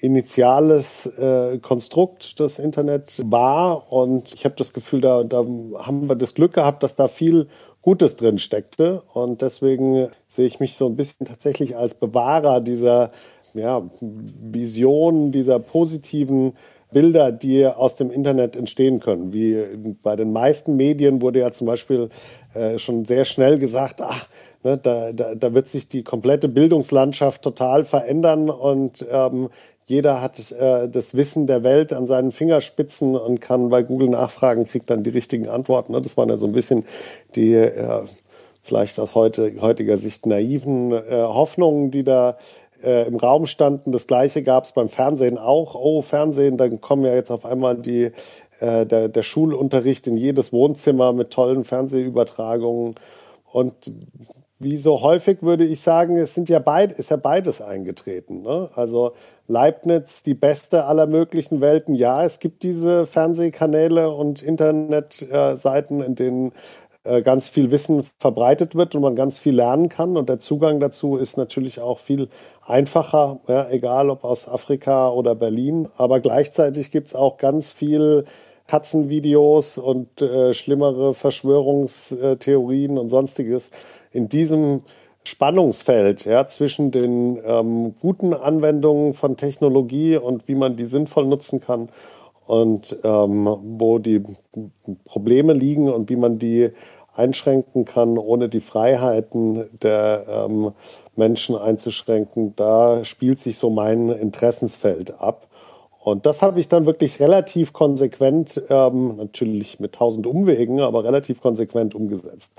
initiales 0.00 1.06
äh, 1.18 1.58
Konstrukt 1.58 2.38
das 2.38 2.58
Internet 2.58 3.22
war. 3.24 3.90
Und 3.90 4.34
ich 4.34 4.44
habe 4.44 4.54
das 4.56 4.72
Gefühl, 4.74 5.00
da, 5.00 5.24
da 5.24 5.38
haben 5.38 6.08
wir 6.08 6.14
das 6.14 6.34
Glück 6.34 6.52
gehabt, 6.52 6.82
dass 6.82 6.94
da 6.94 7.08
viel 7.08 7.48
Gutes 7.80 8.16
drin 8.16 8.38
steckte. 8.38 9.02
Und 9.14 9.40
deswegen 9.40 10.08
sehe 10.26 10.46
ich 10.46 10.60
mich 10.60 10.76
so 10.76 10.86
ein 10.86 10.96
bisschen 10.96 11.26
tatsächlich 11.26 11.76
als 11.76 11.94
Bewahrer 11.94 12.60
dieser 12.60 13.12
ja, 13.54 13.82
Vision, 14.00 15.32
dieser 15.32 15.58
positiven 15.58 16.52
Bilder, 16.92 17.32
die 17.32 17.66
aus 17.66 17.96
dem 17.96 18.10
Internet 18.10 18.56
entstehen 18.56 19.00
können. 19.00 19.32
Wie 19.32 19.62
bei 20.02 20.16
den 20.16 20.32
meisten 20.32 20.76
Medien 20.76 21.22
wurde 21.22 21.40
ja 21.40 21.50
zum 21.50 21.66
Beispiel 21.66 22.08
äh, 22.54 22.78
schon 22.78 23.04
sehr 23.04 23.24
schnell 23.24 23.58
gesagt, 23.58 24.00
ach, 24.00 24.28
ne, 24.62 24.78
da, 24.78 25.12
da, 25.12 25.34
da 25.34 25.54
wird 25.54 25.68
sich 25.68 25.88
die 25.88 26.04
komplette 26.04 26.48
Bildungslandschaft 26.48 27.42
total 27.42 27.84
verändern 27.84 28.48
und 28.48 29.04
ähm, 29.10 29.50
jeder 29.86 30.22
hat 30.22 30.38
äh, 30.52 30.88
das 30.88 31.14
Wissen 31.14 31.46
der 31.46 31.62
Welt 31.62 31.92
an 31.92 32.06
seinen 32.06 32.32
Fingerspitzen 32.32 33.16
und 33.16 33.40
kann 33.40 33.68
bei 33.68 33.82
Google 33.82 34.08
nachfragen, 34.08 34.64
kriegt 34.64 34.88
dann 34.88 35.02
die 35.02 35.10
richtigen 35.10 35.48
Antworten. 35.48 35.92
Ne? 35.92 36.00
Das 36.00 36.16
waren 36.16 36.30
ja 36.30 36.36
so 36.36 36.46
ein 36.46 36.52
bisschen 36.52 36.84
die 37.34 37.52
äh, 37.54 38.02
vielleicht 38.62 38.98
aus 38.98 39.14
heute, 39.14 39.52
heutiger 39.60 39.98
Sicht 39.98 40.24
naiven 40.24 40.92
äh, 40.92 41.02
Hoffnungen, 41.10 41.90
die 41.90 42.02
da 42.02 42.38
äh, 42.82 43.06
im 43.06 43.16
Raum 43.16 43.46
standen. 43.46 43.92
Das 43.92 44.06
gleiche 44.06 44.42
gab 44.42 44.64
es 44.64 44.72
beim 44.72 44.88
Fernsehen 44.88 45.38
auch. 45.38 45.74
Oh, 45.74 46.02
Fernsehen, 46.02 46.56
dann 46.56 46.80
kommen 46.80 47.04
ja 47.04 47.14
jetzt 47.14 47.30
auf 47.30 47.44
einmal 47.44 47.76
die 47.76 48.12
äh, 48.60 48.86
der, 48.86 49.08
der 49.08 49.22
Schulunterricht 49.22 50.06
in 50.06 50.16
jedes 50.16 50.52
Wohnzimmer 50.52 51.12
mit 51.12 51.30
tollen 51.30 51.64
Fernsehübertragungen. 51.64 52.94
Und 53.52 53.90
wie 54.58 54.76
so 54.76 55.02
häufig 55.02 55.42
würde 55.42 55.64
ich 55.64 55.80
sagen, 55.80 56.16
es 56.16 56.34
sind 56.34 56.48
ja 56.48 56.58
beid, 56.58 56.92
ist 56.92 57.10
ja 57.10 57.16
beides 57.16 57.60
eingetreten. 57.60 58.42
Ne? 58.42 58.70
Also 58.74 59.12
Leibniz, 59.46 60.22
die 60.22 60.34
beste 60.34 60.86
aller 60.86 61.06
möglichen 61.06 61.60
Welten. 61.60 61.94
Ja, 61.94 62.24
es 62.24 62.38
gibt 62.38 62.62
diese 62.62 63.06
Fernsehkanäle 63.06 64.10
und 64.10 64.42
Internetseiten, 64.42 66.02
in 66.02 66.14
denen 66.14 66.48
äh, 66.48 66.52
ganz 67.22 67.48
viel 67.48 67.70
Wissen 67.70 68.06
verbreitet 68.18 68.74
wird 68.74 68.94
und 68.94 69.02
man 69.02 69.14
ganz 69.14 69.38
viel 69.38 69.54
lernen 69.54 69.88
kann. 69.88 70.16
Und 70.16 70.28
der 70.28 70.38
Zugang 70.38 70.80
dazu 70.80 71.16
ist 71.16 71.36
natürlich 71.36 71.80
auch 71.80 71.98
viel 71.98 72.28
einfacher, 72.62 73.40
ja, 73.46 73.68
egal 73.70 74.08
ob 74.08 74.24
aus 74.24 74.48
Afrika 74.48 75.10
oder 75.10 75.34
Berlin. 75.34 75.88
Aber 75.96 76.20
gleichzeitig 76.20 76.90
gibt 76.90 77.08
es 77.08 77.14
auch 77.14 77.36
ganz 77.36 77.70
viel 77.70 78.24
Katzenvideos 78.66 79.76
und 79.76 80.22
äh, 80.22 80.54
schlimmere 80.54 81.12
Verschwörungstheorien 81.14 82.96
und 82.96 83.10
sonstiges. 83.10 83.70
In 84.10 84.28
diesem 84.28 84.82
Spannungsfeld 85.26 86.24
ja, 86.24 86.46
zwischen 86.46 86.90
den 86.90 87.40
ähm, 87.44 87.94
guten 88.00 88.34
Anwendungen 88.34 89.14
von 89.14 89.36
Technologie 89.36 90.16
und 90.16 90.48
wie 90.48 90.54
man 90.54 90.76
die 90.76 90.84
sinnvoll 90.84 91.26
nutzen 91.26 91.60
kann 91.60 91.88
und 92.46 92.96
ähm, 93.04 93.46
wo 93.78 93.98
die 93.98 94.22
Probleme 95.04 95.52
liegen 95.52 95.90
und 95.90 96.10
wie 96.10 96.16
man 96.16 96.38
die 96.38 96.70
einschränken 97.14 97.84
kann, 97.84 98.18
ohne 98.18 98.48
die 98.48 98.60
Freiheiten 98.60 99.68
der 99.80 100.26
ähm, 100.28 100.72
Menschen 101.16 101.56
einzuschränken, 101.56 102.54
da 102.56 103.04
spielt 103.04 103.40
sich 103.40 103.58
so 103.58 103.70
mein 103.70 104.08
Interessensfeld 104.10 105.20
ab. 105.20 105.46
Und 106.02 106.26
das 106.26 106.42
habe 106.42 106.60
ich 106.60 106.68
dann 106.68 106.84
wirklich 106.84 107.18
relativ 107.18 107.72
konsequent, 107.72 108.62
ähm, 108.68 109.16
natürlich 109.16 109.80
mit 109.80 109.94
tausend 109.94 110.26
Umwegen, 110.26 110.80
aber 110.80 111.02
relativ 111.04 111.40
konsequent 111.40 111.94
umgesetzt. 111.94 112.52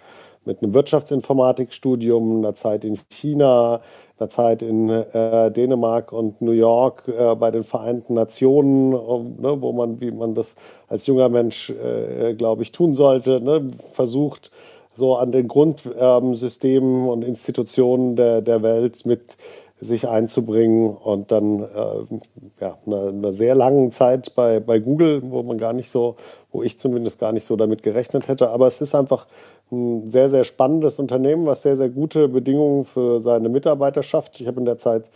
Mit 0.46 0.64
einem 0.64 0.74
Wirtschaftsinformatikstudium, 0.74 2.40
einer 2.40 2.56
Zeit 2.56 2.86
in 2.86 2.98
China, 3.10 3.82
einer 4.18 4.30
Zeit 4.30 4.62
in 4.62 4.90
äh, 4.90 5.52
Dänemark 5.52 6.12
und 6.12 6.42
New 6.42 6.52
York 6.52 7.04
äh, 7.08 7.36
bei 7.36 7.52
den 7.52 7.64
Vereinten 7.64 8.14
Nationen, 8.14 8.94
äh, 8.94 9.42
ne, 9.42 9.62
wo 9.62 9.74
man, 9.74 10.00
wie 10.00 10.12
man 10.12 10.36
das 10.36 10.56
als 10.88 11.06
junger 11.06 11.30
Mensch, 11.30 11.70
äh, 11.70 12.34
glaube 12.34 12.64
ich, 12.64 12.72
tun 12.72 12.94
sollte, 12.94 13.42
ne, 13.42 13.72
versucht, 13.92 14.52
so 14.94 15.16
an 15.16 15.32
den 15.32 15.48
Grundsystemen 15.48 17.04
ähm, 17.04 17.10
und 17.10 17.24
Institutionen 17.24 18.16
der, 18.16 18.42
der 18.42 18.64
Welt 18.64 19.06
mit 19.06 19.38
sich 19.82 20.08
einzubringen 20.08 20.96
und 20.96 21.32
dann 21.32 21.64
äh, 21.64 22.20
ja, 22.62 22.78
einer 22.86 23.08
eine 23.10 23.34
sehr 23.34 23.56
langen 23.56 23.92
Zeit 23.92 24.34
bei, 24.34 24.62
bei 24.62 24.80
Google, 24.80 25.22
wo 25.26 25.44
man 25.44 25.58
gar 25.58 25.74
nicht 25.74 25.90
so, 25.90 26.16
wo 26.52 26.64
ich 26.64 26.80
zumindest 26.80 27.20
gar 27.20 27.34
nicht 27.34 27.44
so 27.44 27.58
damit 27.58 27.84
gerechnet 27.84 28.30
hätte. 28.30 28.50
Aber 28.52 28.68
es 28.68 28.80
ist 28.80 28.96
einfach 28.96 29.28
ein 29.72 30.12
sehr, 30.12 30.30
sehr 30.30 30.44
spannendes 30.44 31.00
Unternehmen, 31.00 31.46
was 31.46 31.64
sehr, 31.64 31.78
sehr 31.78 31.90
gute 31.90 32.28
Bedingungen 32.28 32.86
für 32.86 33.20
seine 33.20 33.50
Mitarbeiter 33.50 34.04
schafft. 34.04 34.40
Ich 34.40 34.48
habe 34.48 34.60
in 34.60 34.66
der 34.66 34.78
Zeit 34.78 35.10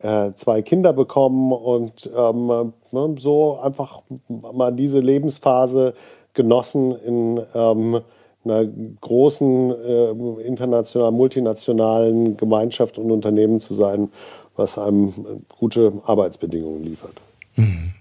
äh, 0.00 0.32
zwei 0.34 0.62
Kinder 0.62 0.92
bekommen 0.92 1.52
und 1.52 2.10
ähm, 2.16 2.72
ne, 2.90 3.14
so 3.18 3.58
einfach 3.58 4.02
mal 4.28 4.72
diese 4.72 5.00
Lebensphase 5.00 5.94
genossen 6.34 6.92
in 6.96 7.40
ähm, 7.54 8.00
einer 8.44 8.66
großen 9.00 9.70
äh, 9.70 10.10
internationalen, 10.42 11.14
multinationalen 11.14 12.36
Gemeinschaft 12.36 12.98
und 12.98 13.10
Unternehmen 13.10 13.60
zu 13.60 13.74
sein, 13.74 14.10
was 14.56 14.78
einem 14.78 15.42
gute 15.58 15.92
Arbeitsbedingungen 16.04 16.82
liefert. 16.82 17.14
Mhm. 17.56 17.94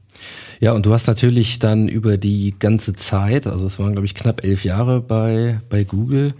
Ja, 0.59 0.71
und 0.73 0.85
du 0.85 0.93
hast 0.93 1.07
natürlich 1.07 1.59
dann 1.59 1.87
über 1.87 2.17
die 2.17 2.55
ganze 2.57 2.93
Zeit, 2.93 3.47
also 3.47 3.65
es 3.65 3.79
waren, 3.79 3.93
glaube 3.93 4.05
ich, 4.05 4.15
knapp 4.15 4.43
elf 4.43 4.63
Jahre 4.63 5.01
bei, 5.01 5.59
bei 5.69 5.83
Google, 5.83 6.33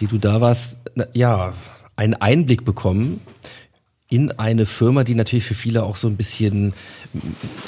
die 0.00 0.06
du 0.06 0.18
da 0.18 0.40
warst, 0.40 0.76
ja, 1.12 1.54
einen 1.96 2.14
Einblick 2.14 2.64
bekommen 2.64 3.20
in 4.08 4.30
eine 4.32 4.66
Firma, 4.66 5.04
die 5.04 5.14
natürlich 5.14 5.44
für 5.44 5.54
viele 5.54 5.82
auch 5.82 5.96
so 5.96 6.08
ein 6.08 6.16
bisschen 6.16 6.74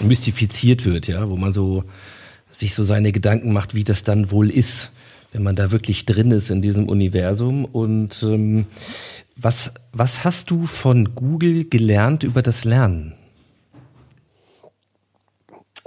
mystifiziert 0.02 0.85
wird, 0.85 1.07
ja, 1.07 1.28
wo 1.28 1.37
man 1.37 1.52
so 1.52 1.85
sich 2.52 2.75
so 2.75 2.85
seine 2.85 3.12
Gedanken 3.12 3.52
macht, 3.52 3.75
wie 3.75 3.85
das 3.85 4.02
dann 4.02 4.31
wohl 4.31 4.50
ist, 4.50 4.90
wenn 5.33 5.43
man 5.43 5.57
da 5.57 5.71
wirklich 5.71 6.07
drin 6.07 6.31
ist 6.31 6.50
in 6.50 6.62
diesem 6.62 6.88
Universum. 6.88 7.64
Und 7.64 8.23
ähm, 8.23 8.66
was, 9.37 9.73
was 9.93 10.25
hast 10.25 10.50
du 10.50 10.66
von 10.66 11.14
Google 11.14 11.64
gelernt 11.64 12.23
über 12.23 12.43
das 12.43 12.64
Lernen? 12.64 13.14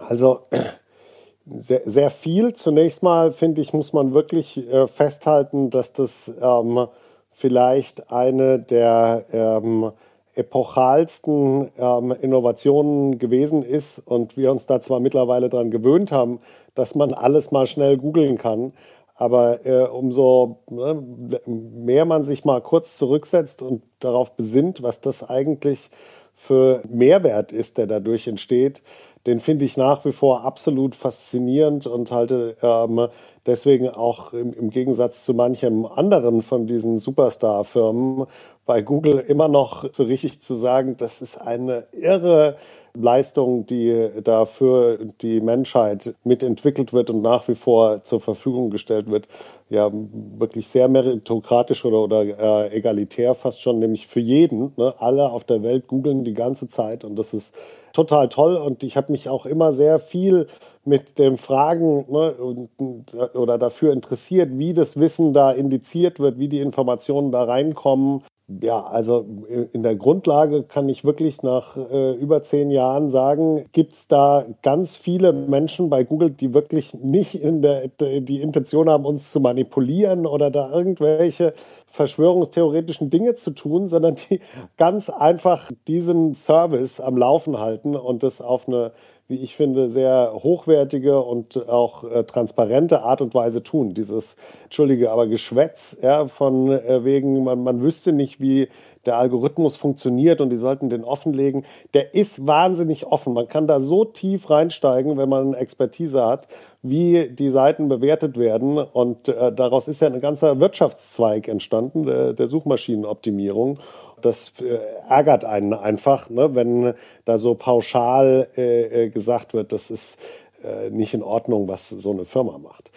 Also 0.08 0.41
sehr, 1.46 1.82
sehr 1.86 2.10
viel. 2.10 2.53
Zunächst 2.53 3.03
mal, 3.03 3.32
finde 3.32 3.62
ich, 3.62 3.74
muss 3.74 3.94
man 3.94 4.13
wirklich 4.13 4.58
äh, 4.72 4.88
festhalten, 4.88 5.70
dass 5.70 5.94
das 5.94 6.32
ähm, 6.41 6.88
vielleicht 7.32 8.12
eine 8.12 8.60
der 8.60 9.25
ähm, 9.32 9.91
epochalsten 10.36 11.72
ähm, 11.77 12.15
Innovationen 12.22 13.20
gewesen 13.20 13.63
ist 13.63 14.00
und 14.00 14.38
wir 14.38 14.51
uns 14.51 14.65
da 14.65 14.82
zwar 14.82 15.00
mittlerweile 15.00 15.50
daran 15.50 15.72
gewöhnt 15.72 16.12
haben, 16.12 16.39
dass 16.75 16.96
man 16.96 17.13
alles 17.13 17.51
mal 17.51 17.68
schnell 17.68 17.98
googeln 17.98 18.38
kann, 18.38 18.74
aber 19.15 19.65
äh, 19.65 19.84
umso 19.88 20.60
ne, 20.70 21.03
mehr 21.46 22.06
man 22.06 22.24
sich 22.24 22.46
mal 22.46 22.62
kurz 22.62 22.98
zurücksetzt 22.98 23.62
und 23.62 23.84
darauf 24.00 24.32
besinnt, 24.36 24.82
was 24.82 25.01
das 25.01 25.29
eigentlich 25.29 25.89
für 26.34 26.82
Mehrwert 26.88 27.51
ist, 27.51 27.77
der 27.77 27.86
dadurch 27.86 28.27
entsteht, 28.27 28.82
den 29.25 29.39
finde 29.39 29.65
ich 29.65 29.77
nach 29.77 30.05
wie 30.05 30.11
vor 30.11 30.43
absolut 30.43 30.95
faszinierend 30.95 31.88
und 31.88 32.11
halte 32.11 32.55
ähm, 32.61 33.07
deswegen 33.45 33.89
auch 33.89 34.33
im, 34.33 34.53
im, 34.53 34.69
Gegensatz 34.69 35.25
zu 35.25 35.33
manchem 35.33 35.85
anderen 35.85 36.41
von 36.41 36.67
diesen 36.67 36.99
Superstar-Firmen 36.99 38.25
bei 38.65 38.81
Google 38.81 39.19
immer 39.19 39.47
noch 39.47 39.91
für 39.93 40.07
richtig 40.07 40.41
zu 40.41 40.55
sagen, 40.55 40.95
das 40.97 41.21
ist 41.21 41.38
eine 41.38 41.88
irre 41.91 42.55
Leistung, 42.93 43.65
die 43.65 44.10
da 44.24 44.46
für 44.46 45.00
die 45.22 45.41
Menschheit 45.41 46.15
mitentwickelt 46.24 46.93
wird 46.93 47.10
und 47.10 47.22
nach 47.22 47.48
wie 47.48 47.55
vor 47.55 48.03
zur 48.03 48.19
Verfügung 48.19 48.69
gestellt 48.69 49.10
wird, 49.10 49.27
ja 49.69 49.89
wirklich 49.91 50.67
sehr 50.67 50.88
meritokratisch 50.88 51.86
oder, 51.86 52.01
oder 52.01 52.24
äh, 52.24 52.75
egalitär 52.75 53.36
fast 53.36 53.62
schon, 53.62 53.79
nämlich 53.79 54.08
für 54.08 54.19
jeden. 54.19 54.74
Ne? 54.77 54.93
Alle 54.98 55.31
auf 55.31 55.43
der 55.43 55.63
Welt 55.63 55.88
googeln 55.88 56.24
die 56.24 56.34
ganze 56.34 56.67
Zeit 56.67 57.03
und 57.03 57.17
das 57.17 57.34
ist 57.34 57.55
total 57.93 58.29
toll 58.29 58.55
und 58.55 58.84
ich 58.84 58.98
habe 58.98 59.12
mich 59.12 59.29
auch 59.29 59.46
immer 59.46 59.74
sehr 59.74 60.00
viel 60.00 60.48
mit 60.86 61.19
dem 61.19 61.38
Fragen 61.38 62.05
ne, 62.10 62.34
und, 62.34 63.13
oder 63.36 63.58
dafür 63.58 63.93
interessiert, 63.93 64.50
wie 64.53 64.74
das 64.74 65.00
Wissen 65.00 65.34
da 65.34 65.51
indiziert 65.51 66.19
wird, 66.19 66.39
wie 66.39 66.48
die 66.48 66.62
Informationen 66.62 67.31
da 67.31 67.43
reinkommen. 67.43 68.24
Ja, 68.62 68.82
also 68.82 69.27
in 69.74 69.84
der 69.84 69.96
Grundlage 69.96 70.63
kann 70.63 70.89
ich 70.89 71.06
wirklich 71.06 71.44
nach 71.44 71.77
äh, 71.77 72.13
über 72.13 72.41
zehn 72.41 72.72
Jahren 72.72 73.12
sagen, 73.12 73.65
gibt 73.74 73.94
es 73.94 74.08
da 74.08 74.44
ganz 74.63 74.96
viele 74.96 75.34
Menschen 75.34 75.91
bei 75.91 76.03
Google, 76.03 76.32
die 76.32 76.51
wirklich 76.51 76.96
nicht 76.96 77.36
in 77.36 77.62
der, 77.62 77.89
die 77.89 78.41
Intention 78.41 78.89
haben, 78.89 79.06
uns 79.06 79.32
zu 79.32 79.39
manipulieren 79.39 80.25
oder 80.25 80.50
da 80.50 80.72
irgendwelche 80.72 81.53
verschwörungstheoretischen 81.86 83.12
Dinge 83.12 83.36
zu 83.36 83.51
tun, 83.51 83.88
sondern 83.88 84.15
die 84.15 84.39
ganz 84.77 85.12
einfach 85.12 85.72
diesen 85.88 86.34
Service 86.34 87.00
am 87.00 87.18
Laufen 87.18 87.60
halten 87.60 87.96
und 87.96 88.24
das 88.24 88.41
auf 88.41 88.68
eine 88.68 88.94
wie 89.29 89.36
ich 89.36 89.55
finde, 89.55 89.89
sehr 89.89 90.33
hochwertige 90.33 91.21
und 91.21 91.69
auch 91.69 92.03
äh, 92.03 92.24
transparente 92.24 93.03
Art 93.03 93.21
und 93.21 93.36
Weise 93.36 93.62
tun. 93.62 93.93
Dieses, 93.93 94.36
entschuldige, 94.63 95.12
aber 95.12 95.27
Geschwätz, 95.27 95.95
ja, 96.01 96.27
von 96.27 96.71
äh, 96.71 97.05
wegen, 97.05 97.43
man, 97.43 97.63
man 97.63 97.83
wüsste 97.83 98.12
nicht, 98.12 98.41
wie 98.41 98.69
der 99.05 99.17
Algorithmus 99.17 99.75
funktioniert 99.75 100.41
und 100.41 100.50
die 100.50 100.57
sollten 100.57 100.89
den 100.89 101.03
offenlegen. 101.03 101.63
Der 101.93 102.15
ist 102.15 102.48
wahnsinnig 102.48 103.05
offen. 103.05 103.33
Man 103.33 103.48
kann 103.48 103.67
da 103.67 103.81
so 103.81 104.03
tief 104.03 104.50
reinsteigen, 104.50 105.15
wenn 105.17 105.29
man 105.29 105.53
Expertise 105.53 106.25
hat, 106.25 106.48
wie 106.81 107.29
die 107.29 107.51
Seiten 107.51 107.88
bewertet 107.88 108.36
werden. 108.36 108.79
Und 108.79 109.27
äh, 109.27 109.53
daraus 109.53 109.88
ist 109.88 110.00
ja 110.00 110.07
ein 110.07 110.21
ganzer 110.21 110.59
Wirtschaftszweig 110.59 111.48
entstanden, 111.48 112.07
der, 112.07 112.33
der 112.33 112.48
Suchmaschinenoptimierung 112.48 113.77
das 114.25 114.53
äh, 114.61 114.79
ärgert 115.07 115.45
einen 115.45 115.73
einfach, 115.73 116.29
ne, 116.29 116.55
wenn 116.55 116.93
da 117.25 117.38
so 117.38 117.55
pauschal 117.55 118.47
äh, 118.57 119.05
äh, 119.05 119.09
gesagt 119.09 119.53
wird, 119.53 119.71
das 119.71 119.91
ist 119.91 120.19
äh, 120.63 120.89
nicht 120.89 121.13
in 121.13 121.23
Ordnung, 121.23 121.67
was 121.67 121.89
so 121.89 122.11
eine 122.11 122.25
Firma 122.25 122.57
macht. 122.57 122.91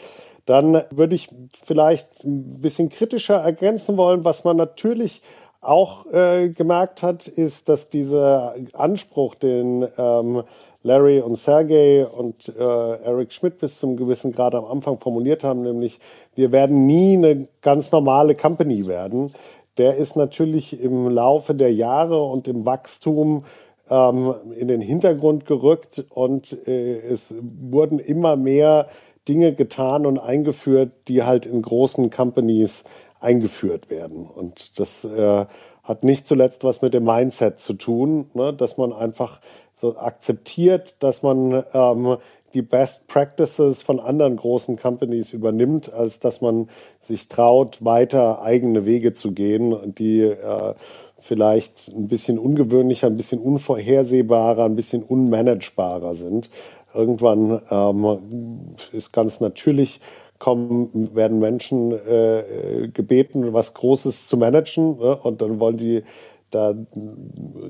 Dann 0.47 0.83
würde 0.91 1.14
ich 1.14 1.29
vielleicht 1.64 2.25
ein 2.25 2.61
bisschen 2.61 2.88
kritischer 2.88 3.37
ergänzen 3.37 3.97
wollen, 3.97 4.25
was 4.25 4.45
man 4.45 4.57
natürlich 4.57 5.23
auch 5.61 6.07
äh, 6.12 6.49
gemerkt 6.49 7.02
hat, 7.02 7.29
ist, 7.29 7.69
dass 7.69 7.88
dieser 7.88 8.57
Anspruch, 8.73 9.37
den 9.37 9.87
ähm, 9.97 10.43
Larry 10.83 11.21
und 11.21 11.37
Sergey 11.38 12.05
und 12.05 12.49
äh, 12.49 12.62
Eric 12.62 13.33
Schmidt 13.33 13.59
bis 13.59 13.79
zum 13.79 13.97
gewissen 13.97 14.33
Grad 14.33 14.55
am 14.57 14.64
Anfang 14.64 14.99
formuliert 14.99 15.45
haben, 15.45 15.62
nämlich 15.62 16.00
wir 16.35 16.50
werden 16.50 16.87
nie 16.87 17.17
eine 17.17 17.47
ganz 17.61 17.93
normale 17.93 18.35
Company 18.35 18.87
werden, 18.87 19.33
der 19.79 19.97
ist 19.97 20.17
natürlich 20.17 20.81
im 20.81 21.09
Laufe 21.09 21.55
der 21.55 21.73
Jahre 21.73 22.23
und 22.23 22.49
im 22.49 22.67
Wachstum 22.67 23.45
ähm, 23.88 24.35
in 24.59 24.69
den 24.69 24.81
Hintergrund 24.81 25.47
gerückt 25.47 26.05
und 26.11 26.67
äh, 26.67 26.99
es 26.99 27.35
wurden 27.41 27.99
immer 27.99 28.37
mehr 28.37 28.88
Dinge 29.29 29.55
getan 29.55 30.07
und 30.07 30.19
eingeführt, 30.19 30.93
die 31.09 31.23
halt 31.23 31.47
in 31.47 31.62
großen 31.62 32.11
Companies 32.11 32.85
eingeführt 33.21 33.88
werden. 33.88 34.26
Und 34.26 34.81
das 34.81 35.05
äh, 35.05 35.47
hat 35.83 36.05
nicht 36.05 36.26
zuletzt 36.26 36.64
was 36.64 36.83
mit 36.83 36.95
dem 36.95 37.05
Mindset 37.05 37.61
zu 37.61 37.75
tun, 37.75 38.26
ne? 38.35 38.52
dass 38.52 38.79
man 38.79 38.93
einfach 38.93 39.41
so 39.75 39.97
akzeptiert, 39.97 41.02
dass 41.02 41.23
man 41.23 41.64
ähm, 41.73 42.17
die 42.55 42.63
Best 42.63 43.07
Practices 43.09 43.83
von 43.83 44.01
anderen 44.01 44.37
großen 44.37 44.77
Companies 44.77 45.33
übernimmt, 45.33 45.93
als 45.93 46.21
dass 46.21 46.41
man 46.41 46.69
sich 47.01 47.29
traut, 47.29 47.85
weiter 47.85 48.43
eigene 48.43 48.87
Wege 48.87 49.13
zu 49.13 49.33
gehen, 49.33 49.95
die 49.99 50.21
äh, 50.21 50.75
vielleicht 51.19 51.89
ein 51.89 52.09
bisschen 52.09 52.39
ungewöhnlicher, 52.39 53.07
ein 53.07 53.17
bisschen 53.17 53.41
unvorhersehbarer, 53.41 54.65
ein 54.65 54.77
bisschen 54.77 55.03
unmanagebarer 55.03 56.15
sind. 56.15 56.51
Irgendwann 56.95 57.63
ähm, 57.71 58.75
ist 58.93 59.13
ganz 59.13 59.41
natürlich, 59.41 60.01
kommen, 60.43 61.15
werden 61.15 61.39
Menschen 61.39 61.93
äh, 61.93 62.89
gebeten, 62.93 63.53
was 63.53 63.75
Großes 63.75 64.27
zu 64.27 64.37
managen 64.37 64.99
ne? 64.99 65.17
und 65.17 65.41
dann 65.41 65.61
wollen 65.61 65.77
die 65.77 66.03
da 66.51 66.75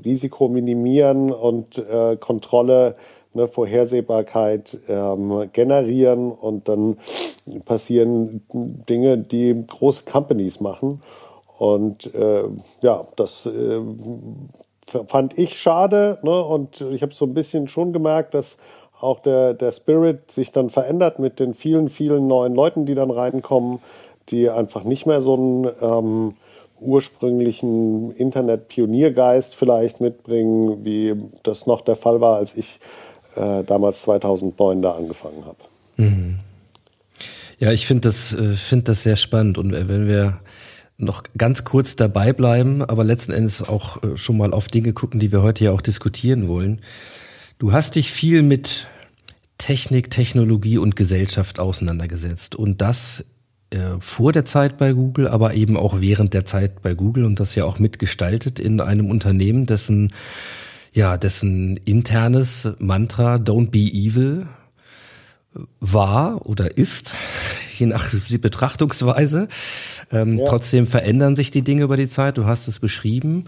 Risiko 0.03 0.49
minimieren 0.49 1.31
und 1.31 1.77
äh, 1.77 2.17
Kontrolle, 2.17 2.95
ne, 3.33 3.47
Vorhersehbarkeit 3.47 4.77
ähm, 4.87 5.49
generieren 5.53 6.31
und 6.31 6.67
dann 6.69 6.97
passieren 7.65 8.45
Dinge, 8.53 9.17
die 9.17 9.65
große 9.67 10.03
Companies 10.05 10.61
machen. 10.61 11.01
Und 11.57 12.13
äh, 12.15 12.43
ja, 12.81 13.03
das 13.15 13.45
äh, 13.45 13.81
fand 15.07 15.37
ich 15.37 15.57
schade. 15.57 16.17
Ne? 16.23 16.43
Und 16.43 16.81
ich 16.81 17.01
habe 17.01 17.13
so 17.13 17.25
ein 17.25 17.33
bisschen 17.33 17.67
schon 17.67 17.93
gemerkt, 17.93 18.33
dass 18.33 18.57
auch 18.99 19.19
der, 19.19 19.53
der 19.53 19.71
Spirit 19.71 20.31
sich 20.31 20.51
dann 20.51 20.69
verändert 20.69 21.19
mit 21.19 21.39
den 21.39 21.53
vielen, 21.53 21.89
vielen 21.89 22.27
neuen 22.27 22.53
Leuten, 22.53 22.85
die 22.85 22.95
dann 22.95 23.11
reinkommen, 23.11 23.79
die 24.29 24.49
einfach 24.49 24.83
nicht 24.83 25.05
mehr 25.05 25.21
so 25.21 25.35
einen 25.35 25.69
ähm, 25.81 26.33
ursprünglichen 26.79 28.11
Internet-Pioniergeist 28.11 29.55
vielleicht 29.55 30.01
mitbringen, 30.01 30.85
wie 30.85 31.15
das 31.43 31.67
noch 31.67 31.81
der 31.81 31.95
Fall 31.95 32.21
war, 32.21 32.37
als 32.37 32.55
ich 32.55 32.79
äh, 33.35 33.63
damals 33.63 34.01
2009 34.03 34.81
da 34.81 34.91
angefangen 34.91 35.45
habe. 35.45 35.57
Mhm. 35.97 36.39
Ja, 37.59 37.71
ich 37.71 37.87
finde 37.87 38.09
das, 38.09 38.33
äh, 38.33 38.55
find 38.55 38.87
das 38.87 39.03
sehr 39.03 39.15
spannend. 39.15 39.57
Und 39.57 39.71
wenn 39.71 40.07
wir 40.07 40.39
noch 40.97 41.23
ganz 41.37 41.63
kurz 41.63 41.95
dabei 41.95 42.33
bleiben, 42.33 42.83
aber 42.83 43.03
letzten 43.03 43.31
Endes 43.31 43.61
auch 43.67 44.01
äh, 44.03 44.17
schon 44.17 44.37
mal 44.37 44.53
auf 44.53 44.67
Dinge 44.67 44.93
gucken, 44.93 45.19
die 45.19 45.31
wir 45.31 45.41
heute 45.41 45.65
ja 45.65 45.71
auch 45.71 45.81
diskutieren 45.81 46.47
wollen. 46.47 46.81
Du 47.59 47.71
hast 47.71 47.95
dich 47.95 48.11
viel 48.11 48.43
mit 48.43 48.87
Technik, 49.57 50.11
Technologie 50.11 50.77
und 50.77 50.95
Gesellschaft 50.95 51.59
auseinandergesetzt 51.59 52.55
und 52.55 52.81
das 52.81 53.23
äh, 53.69 53.77
vor 53.99 54.31
der 54.31 54.45
Zeit 54.45 54.77
bei 54.77 54.93
Google, 54.93 55.27
aber 55.27 55.53
eben 55.53 55.77
auch 55.77 56.01
während 56.01 56.33
der 56.33 56.45
Zeit 56.45 56.81
bei 56.81 56.93
Google 56.93 57.25
und 57.25 57.39
das 57.39 57.55
ja 57.55 57.65
auch 57.65 57.79
mitgestaltet 57.79 58.59
in 58.59 58.81
einem 58.81 59.09
Unternehmen, 59.09 59.65
dessen 59.65 60.11
ja, 60.93 61.17
dessen 61.17 61.77
internes 61.77 62.69
Mantra 62.79 63.35
Don't 63.35 63.71
be 63.71 63.79
evil 63.79 64.47
war 65.79 66.45
oder 66.45 66.77
ist, 66.77 67.13
je 67.77 67.87
nach 67.87 68.13
Betrachtungsweise. 68.39 69.47
Ähm, 70.11 70.37
ja. 70.39 70.45
Trotzdem 70.45 70.87
verändern 70.87 71.35
sich 71.35 71.51
die 71.51 71.63
Dinge 71.63 71.83
über 71.83 71.97
die 71.97 72.09
Zeit, 72.09 72.37
du 72.37 72.45
hast 72.45 72.67
es 72.67 72.79
beschrieben. 72.79 73.45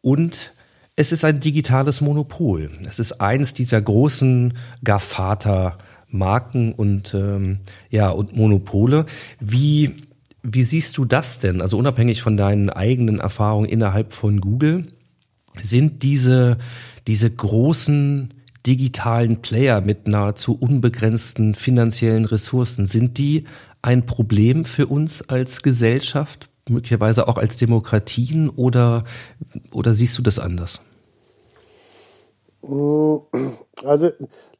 Und 0.00 0.52
es 0.96 1.10
ist 1.10 1.24
ein 1.24 1.40
digitales 1.40 2.00
Monopol. 2.00 2.70
Es 2.86 2.98
ist 2.98 3.20
eins 3.20 3.54
dieser 3.54 3.82
großen 3.82 4.54
GAFATA-Marken 4.84 6.72
und, 6.72 7.14
ähm, 7.14 7.58
ja, 7.90 8.10
und 8.10 8.36
Monopole. 8.36 9.06
Wie, 9.40 9.96
wie 10.42 10.62
siehst 10.62 10.96
du 10.96 11.04
das 11.04 11.40
denn? 11.40 11.60
Also 11.60 11.78
unabhängig 11.78 12.22
von 12.22 12.36
deinen 12.36 12.70
eigenen 12.70 13.18
Erfahrungen 13.18 13.68
innerhalb 13.68 14.12
von 14.12 14.40
Google, 14.40 14.86
sind 15.62 16.02
diese, 16.02 16.58
diese 17.06 17.30
großen 17.30 18.34
digitalen 18.66 19.42
Player 19.42 19.80
mit 19.80 20.08
nahezu 20.08 20.56
unbegrenzten 20.58 21.54
finanziellen 21.54 22.24
Ressourcen, 22.24 22.86
sind 22.86 23.18
die 23.18 23.44
ein 23.82 24.06
Problem 24.06 24.64
für 24.64 24.86
uns 24.86 25.28
als 25.28 25.62
Gesellschaft, 25.62 26.48
möglicherweise 26.68 27.28
auch 27.28 27.36
als 27.36 27.58
Demokratien 27.58 28.48
oder, 28.48 29.04
oder 29.70 29.94
siehst 29.94 30.16
du 30.16 30.22
das 30.22 30.38
anders? 30.38 30.80
Also 33.84 34.10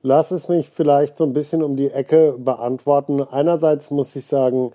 lass 0.02 0.30
es 0.30 0.48
mich 0.48 0.68
vielleicht 0.68 1.16
so 1.16 1.24
ein 1.24 1.32
bisschen 1.32 1.62
um 1.62 1.76
die 1.76 1.90
Ecke 1.90 2.36
beantworten. 2.38 3.22
Einerseits 3.22 3.90
muss 3.90 4.14
ich 4.14 4.26
sagen, 4.26 4.72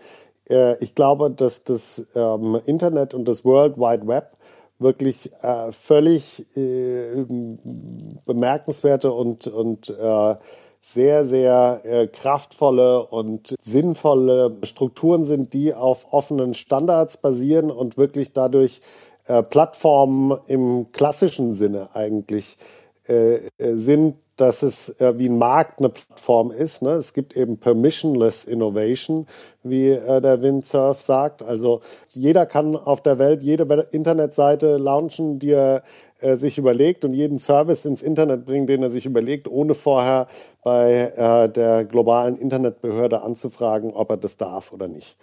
äh, 0.49 0.83
ich 0.83 0.95
glaube, 0.95 1.29
dass 1.29 1.63
das 1.63 2.07
ähm, 2.15 2.59
Internet 2.65 3.13
und 3.13 3.25
das 3.27 3.45
World 3.45 3.77
Wide 3.77 4.07
Web 4.07 4.35
wirklich 4.79 5.31
äh, 5.43 5.71
völlig 5.71 6.45
äh, 6.57 7.25
bemerkenswerte 8.25 9.11
und, 9.11 9.47
und 9.47 9.89
äh, 9.89 10.35
sehr, 10.81 11.25
sehr 11.25 11.81
äh, 11.83 12.07
kraftvolle 12.07 13.05
und 13.05 13.55
sinnvolle 13.59 14.57
Strukturen 14.63 15.23
sind, 15.23 15.53
die 15.53 15.73
auf 15.73 16.13
offenen 16.13 16.53
Standards 16.53 17.17
basieren 17.17 17.69
und 17.69 17.97
wirklich 17.97 18.33
dadurch 18.33 18.81
äh, 19.27 19.43
Plattformen 19.43 20.39
im 20.47 20.91
klassischen 20.91 21.53
Sinne 21.53 21.89
eigentlich 21.93 22.57
äh, 23.05 23.39
sind, 23.57 24.15
dass 24.39 24.63
es 24.63 25.01
äh, 25.01 25.17
wie 25.17 25.27
ein 25.27 25.37
Markt 25.37 25.79
eine 25.79 25.89
Plattform 25.89 26.51
ist. 26.51 26.81
Ne? 26.81 26.91
Es 26.91 27.13
gibt 27.13 27.35
eben 27.35 27.57
permissionless 27.57 28.45
Innovation, 28.45 29.27
wie 29.63 29.89
äh, 29.89 30.21
der 30.21 30.41
Windsurf 30.41 31.01
sagt. 31.01 31.41
Also 31.41 31.81
jeder 32.09 32.45
kann 32.45 32.75
auf 32.75 33.01
der 33.01 33.19
Welt 33.19 33.43
jede 33.43 33.87
Internetseite 33.91 34.77
launchen, 34.77 35.39
die 35.39 35.51
er 35.51 35.83
äh, 36.21 36.35
sich 36.35 36.57
überlegt 36.57 37.03
und 37.05 37.13
jeden 37.13 37.39
Service 37.39 37.85
ins 37.85 38.01
Internet 38.01 38.45
bringen, 38.45 38.67
den 38.67 38.83
er 38.83 38.89
sich 38.89 39.05
überlegt, 39.05 39.47
ohne 39.47 39.73
vorher 39.73 40.27
bei 40.63 41.13
äh, 41.15 41.49
der 41.49 41.85
globalen 41.85 42.37
Internetbehörde 42.37 43.21
anzufragen, 43.21 43.93
ob 43.93 44.09
er 44.11 44.17
das 44.17 44.37
darf 44.37 44.71
oder 44.71 44.87
nicht. 44.87 45.17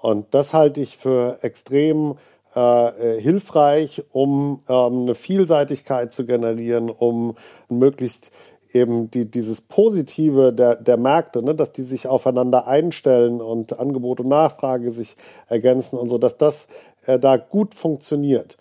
Und 0.00 0.26
das 0.32 0.54
halte 0.54 0.80
ich 0.80 0.96
für 0.96 1.38
extrem 1.42 2.16
äh, 2.54 3.16
äh 3.16 3.20
hilfreich, 3.20 4.04
um 4.12 4.62
ähm, 4.68 5.02
eine 5.02 5.14
Vielseitigkeit 5.14 6.12
zu 6.12 6.24
generieren, 6.24 6.88
um 6.88 7.34
möglichst 7.68 8.32
eben 8.72 9.10
die, 9.10 9.30
dieses 9.30 9.60
Positive 9.62 10.52
der, 10.52 10.76
der 10.76 10.96
Märkte, 10.96 11.42
ne, 11.42 11.54
dass 11.54 11.72
die 11.72 11.82
sich 11.82 12.06
aufeinander 12.06 12.66
einstellen 12.66 13.40
und 13.40 13.78
Angebot 13.78 14.20
und 14.20 14.28
Nachfrage 14.28 14.92
sich 14.92 15.16
ergänzen 15.48 15.98
und 15.98 16.08
so, 16.08 16.18
dass 16.18 16.36
das 16.36 16.68
äh, 17.06 17.18
da 17.18 17.36
gut 17.36 17.74
funktioniert. 17.74 18.56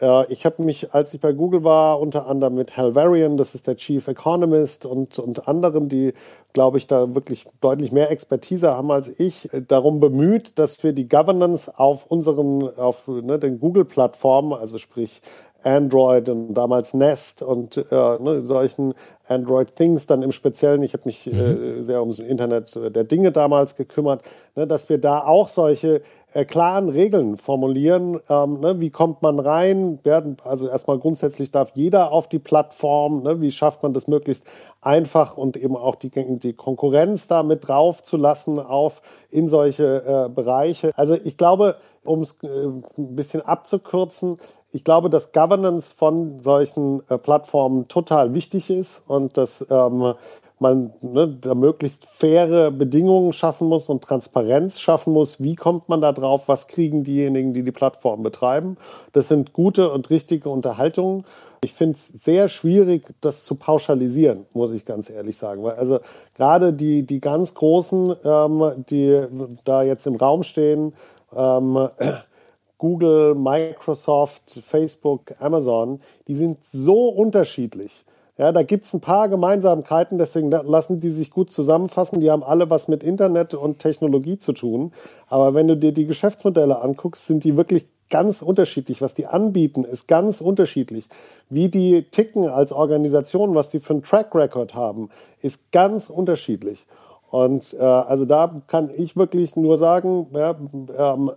Äh, 0.00 0.32
ich 0.32 0.44
habe 0.44 0.62
mich, 0.62 0.94
als 0.94 1.14
ich 1.14 1.20
bei 1.20 1.32
Google 1.32 1.64
war, 1.64 2.00
unter 2.00 2.26
anderem 2.26 2.54
mit 2.54 2.76
Hal 2.76 2.94
Varian, 2.94 3.36
das 3.36 3.54
ist 3.54 3.66
der 3.66 3.76
Chief 3.76 4.06
Economist 4.08 4.86
und, 4.86 5.18
und 5.18 5.48
anderen, 5.48 5.88
die, 5.88 6.14
glaube 6.52 6.78
ich, 6.78 6.86
da 6.86 7.14
wirklich 7.14 7.46
deutlich 7.60 7.92
mehr 7.92 8.10
Expertise 8.10 8.70
haben 8.70 8.90
als 8.90 9.20
ich, 9.20 9.52
äh, 9.52 9.62
darum 9.62 10.00
bemüht, 10.00 10.58
dass 10.58 10.82
wir 10.82 10.92
die 10.92 11.08
Governance 11.08 11.78
auf 11.78 12.06
unseren, 12.06 12.68
auf 12.76 13.06
ne, 13.08 13.38
den 13.38 13.60
Google-Plattformen, 13.60 14.52
also 14.52 14.78
sprich 14.78 15.20
Android 15.62 16.28
und 16.28 16.54
damals 16.54 16.94
Nest 16.94 17.42
und 17.42 17.76
äh, 17.76 17.82
ne, 17.90 18.44
solchen 18.44 18.94
Android 19.28 19.76
Things 19.76 20.06
dann 20.06 20.22
im 20.22 20.32
Speziellen. 20.32 20.82
Ich 20.82 20.92
habe 20.92 21.04
mich 21.06 21.26
mhm. 21.26 21.38
äh, 21.38 21.82
sehr 21.82 22.00
ums 22.00 22.18
Internet 22.18 22.74
der 22.94 23.04
Dinge 23.04 23.32
damals 23.32 23.76
gekümmert, 23.76 24.22
ne, 24.56 24.66
dass 24.66 24.88
wir 24.88 24.98
da 24.98 25.24
auch 25.24 25.48
solche 25.48 26.02
äh, 26.32 26.44
klaren 26.44 26.88
Regeln 26.88 27.36
formulieren. 27.36 28.20
Ähm, 28.28 28.60
ne, 28.60 28.80
wie 28.80 28.90
kommt 28.90 29.22
man 29.22 29.38
rein? 29.40 29.98
Werden, 30.04 30.36
also 30.44 30.68
erstmal 30.68 30.98
grundsätzlich 30.98 31.50
darf 31.50 31.72
jeder 31.74 32.12
auf 32.12 32.28
die 32.28 32.38
Plattform. 32.38 33.22
Ne, 33.22 33.40
wie 33.40 33.52
schafft 33.52 33.82
man 33.82 33.94
das 33.94 34.08
möglichst 34.08 34.44
einfach 34.80 35.36
und 35.36 35.56
eben 35.56 35.76
auch 35.76 35.96
die, 35.96 36.10
die 36.38 36.52
Konkurrenz 36.52 37.26
da 37.26 37.42
mit 37.42 37.66
drauf 37.68 38.02
zu 38.02 38.16
lassen 38.16 38.58
auf 38.58 39.02
in 39.30 39.48
solche 39.48 40.26
äh, 40.26 40.28
Bereiche? 40.28 40.92
Also 40.94 41.16
ich 41.22 41.36
glaube, 41.36 41.76
um 42.04 42.20
es 42.20 42.38
äh, 42.42 42.48
ein 42.48 43.16
bisschen 43.16 43.42
abzukürzen, 43.42 44.38
ich 44.72 44.84
glaube, 44.84 45.10
dass 45.10 45.32
Governance 45.32 45.92
von 45.92 46.40
solchen 46.40 47.02
äh, 47.08 47.18
Plattformen 47.18 47.88
total 47.88 48.34
wichtig 48.34 48.70
ist 48.70 49.02
und 49.08 49.36
dass 49.36 49.66
ähm, 49.68 50.14
man 50.60 50.92
ne, 51.00 51.26
da 51.40 51.54
möglichst 51.54 52.06
faire 52.06 52.70
Bedingungen 52.70 53.32
schaffen 53.32 53.66
muss 53.66 53.88
und 53.88 54.04
Transparenz 54.04 54.78
schaffen 54.78 55.12
muss. 55.12 55.42
Wie 55.42 55.56
kommt 55.56 55.88
man 55.88 56.00
da 56.00 56.12
drauf? 56.12 56.46
Was 56.46 56.68
kriegen 56.68 57.02
diejenigen, 57.02 57.52
die 57.54 57.62
die 57.62 57.72
Plattform 57.72 58.22
betreiben? 58.22 58.76
Das 59.12 59.28
sind 59.28 59.52
gute 59.52 59.90
und 59.90 60.10
richtige 60.10 60.50
Unterhaltungen. 60.50 61.24
Ich 61.62 61.72
finde 61.72 61.96
es 61.96 62.06
sehr 62.06 62.48
schwierig, 62.48 63.12
das 63.20 63.42
zu 63.42 63.54
pauschalisieren, 63.56 64.46
muss 64.52 64.72
ich 64.72 64.84
ganz 64.84 65.10
ehrlich 65.10 65.36
sagen. 65.36 65.62
Weil 65.62 65.74
also 65.74 65.98
gerade 66.34 66.72
die, 66.72 67.02
die 67.04 67.20
ganz 67.20 67.54
Großen, 67.54 68.14
ähm, 68.24 68.84
die 68.88 69.26
da 69.64 69.82
jetzt 69.82 70.06
im 70.06 70.16
Raum 70.16 70.42
stehen, 70.42 70.94
ähm, 71.34 71.88
Google, 72.78 73.34
Microsoft, 73.34 74.62
Facebook, 74.64 75.34
Amazon, 75.38 76.00
die 76.28 76.34
sind 76.34 76.58
so 76.72 77.08
unterschiedlich. 77.08 78.04
Ja, 78.38 78.52
da 78.52 78.62
gibt 78.62 78.86
es 78.86 78.94
ein 78.94 79.02
paar 79.02 79.28
Gemeinsamkeiten, 79.28 80.16
deswegen 80.16 80.50
lassen 80.50 80.98
die 80.98 81.10
sich 81.10 81.30
gut 81.30 81.52
zusammenfassen. 81.52 82.20
Die 82.20 82.30
haben 82.30 82.42
alle 82.42 82.70
was 82.70 82.88
mit 82.88 83.02
Internet 83.02 83.52
und 83.52 83.80
Technologie 83.80 84.38
zu 84.38 84.54
tun. 84.54 84.92
Aber 85.28 85.52
wenn 85.52 85.68
du 85.68 85.76
dir 85.76 85.92
die 85.92 86.06
Geschäftsmodelle 86.06 86.80
anguckst, 86.80 87.26
sind 87.26 87.44
die 87.44 87.58
wirklich 87.58 87.86
ganz 88.08 88.40
unterschiedlich. 88.40 89.02
Was 89.02 89.12
die 89.12 89.26
anbieten, 89.26 89.84
ist 89.84 90.08
ganz 90.08 90.40
unterschiedlich. 90.40 91.06
Wie 91.50 91.68
die 91.68 92.04
ticken 92.10 92.48
als 92.48 92.72
Organisation, 92.72 93.54
was 93.54 93.68
die 93.68 93.78
für 93.78 93.92
einen 93.92 94.02
Track 94.02 94.34
Record 94.34 94.74
haben, 94.74 95.10
ist 95.42 95.70
ganz 95.70 96.08
unterschiedlich. 96.08 96.86
Und 97.30 97.74
äh, 97.74 97.82
also 97.82 98.24
da 98.24 98.62
kann 98.66 98.90
ich 98.94 99.16
wirklich 99.16 99.56
nur 99.56 99.76
sagen, 99.76 100.28
ja, 100.32 100.56
ähm, 100.96 101.30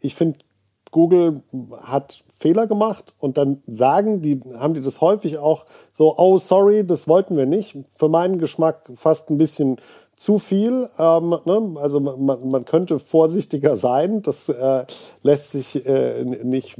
ich 0.00 0.14
finde, 0.14 0.38
Google 0.90 1.42
hat 1.82 2.24
Fehler 2.38 2.66
gemacht 2.66 3.14
und 3.18 3.36
dann 3.36 3.62
sagen 3.66 4.22
die, 4.22 4.40
haben 4.58 4.74
die 4.74 4.80
das 4.80 5.00
häufig 5.00 5.38
auch 5.38 5.66
so, 5.92 6.16
oh 6.16 6.38
sorry, 6.38 6.86
das 6.86 7.06
wollten 7.08 7.36
wir 7.36 7.46
nicht. 7.46 7.76
Für 7.94 8.08
meinen 8.08 8.38
Geschmack 8.38 8.90
fast 8.94 9.30
ein 9.30 9.38
bisschen 9.38 9.76
zu 10.16 10.38
viel. 10.38 10.88
Ähm, 10.98 11.36
ne? 11.44 11.74
Also 11.80 12.00
man, 12.00 12.48
man, 12.48 12.64
könnte 12.64 12.98
vorsichtiger 12.98 13.76
sein, 13.76 14.22
das 14.22 14.48
äh, 14.48 14.84
lässt 15.22 15.52
sich 15.52 15.86
äh, 15.86 16.24
nicht 16.24 16.76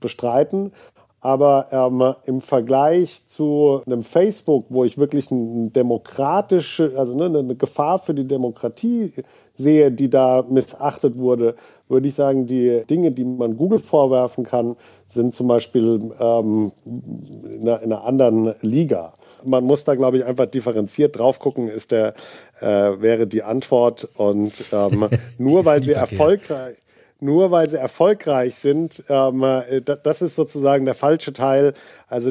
bestreiten. 0.00 0.72
Aber 1.20 1.66
ähm, 1.72 2.14
im 2.26 2.40
Vergleich 2.40 3.26
zu 3.26 3.82
einem 3.86 4.02
Facebook, 4.02 4.66
wo 4.68 4.84
ich 4.84 4.98
wirklich 4.98 5.32
eine 5.32 5.70
demokratische, 5.70 6.92
also 6.96 7.16
ne, 7.16 7.24
eine 7.24 7.56
Gefahr 7.56 7.98
für 7.98 8.14
die 8.14 8.26
Demokratie 8.26 9.12
sehe, 9.54 9.90
die 9.90 10.08
da 10.08 10.44
missachtet 10.48 11.18
wurde, 11.18 11.56
würde 11.88 12.06
ich 12.06 12.14
sagen, 12.14 12.46
die 12.46 12.84
Dinge, 12.88 13.10
die 13.10 13.24
man 13.24 13.56
Google 13.56 13.80
vorwerfen 13.80 14.44
kann, 14.44 14.76
sind 15.08 15.34
zum 15.34 15.48
Beispiel 15.48 16.12
ähm, 16.20 16.70
in, 16.86 17.62
einer, 17.62 17.82
in 17.82 17.92
einer 17.92 18.04
anderen 18.04 18.54
Liga. 18.60 19.14
Man 19.44 19.64
muss 19.64 19.84
da, 19.84 19.96
glaube 19.96 20.18
ich, 20.18 20.24
einfach 20.24 20.46
differenziert 20.46 21.18
drauf 21.18 21.40
gucken, 21.40 21.68
ist 21.68 21.90
der, 21.90 22.14
äh, 22.60 23.00
wäre 23.00 23.26
die 23.26 23.42
Antwort. 23.42 24.08
Und 24.16 24.64
ähm, 24.72 25.08
nur 25.38 25.64
weil 25.64 25.82
sie 25.82 25.92
erfolgreich, 25.92 26.76
nur 27.20 27.50
weil 27.50 27.68
sie 27.68 27.78
erfolgreich 27.78 28.54
sind, 28.54 29.02
ähm, 29.08 29.42
äh, 29.42 29.80
das 29.80 30.22
ist 30.22 30.36
sozusagen 30.36 30.84
der 30.84 30.94
falsche 30.94 31.32
Teil. 31.32 31.74
Also 32.06 32.30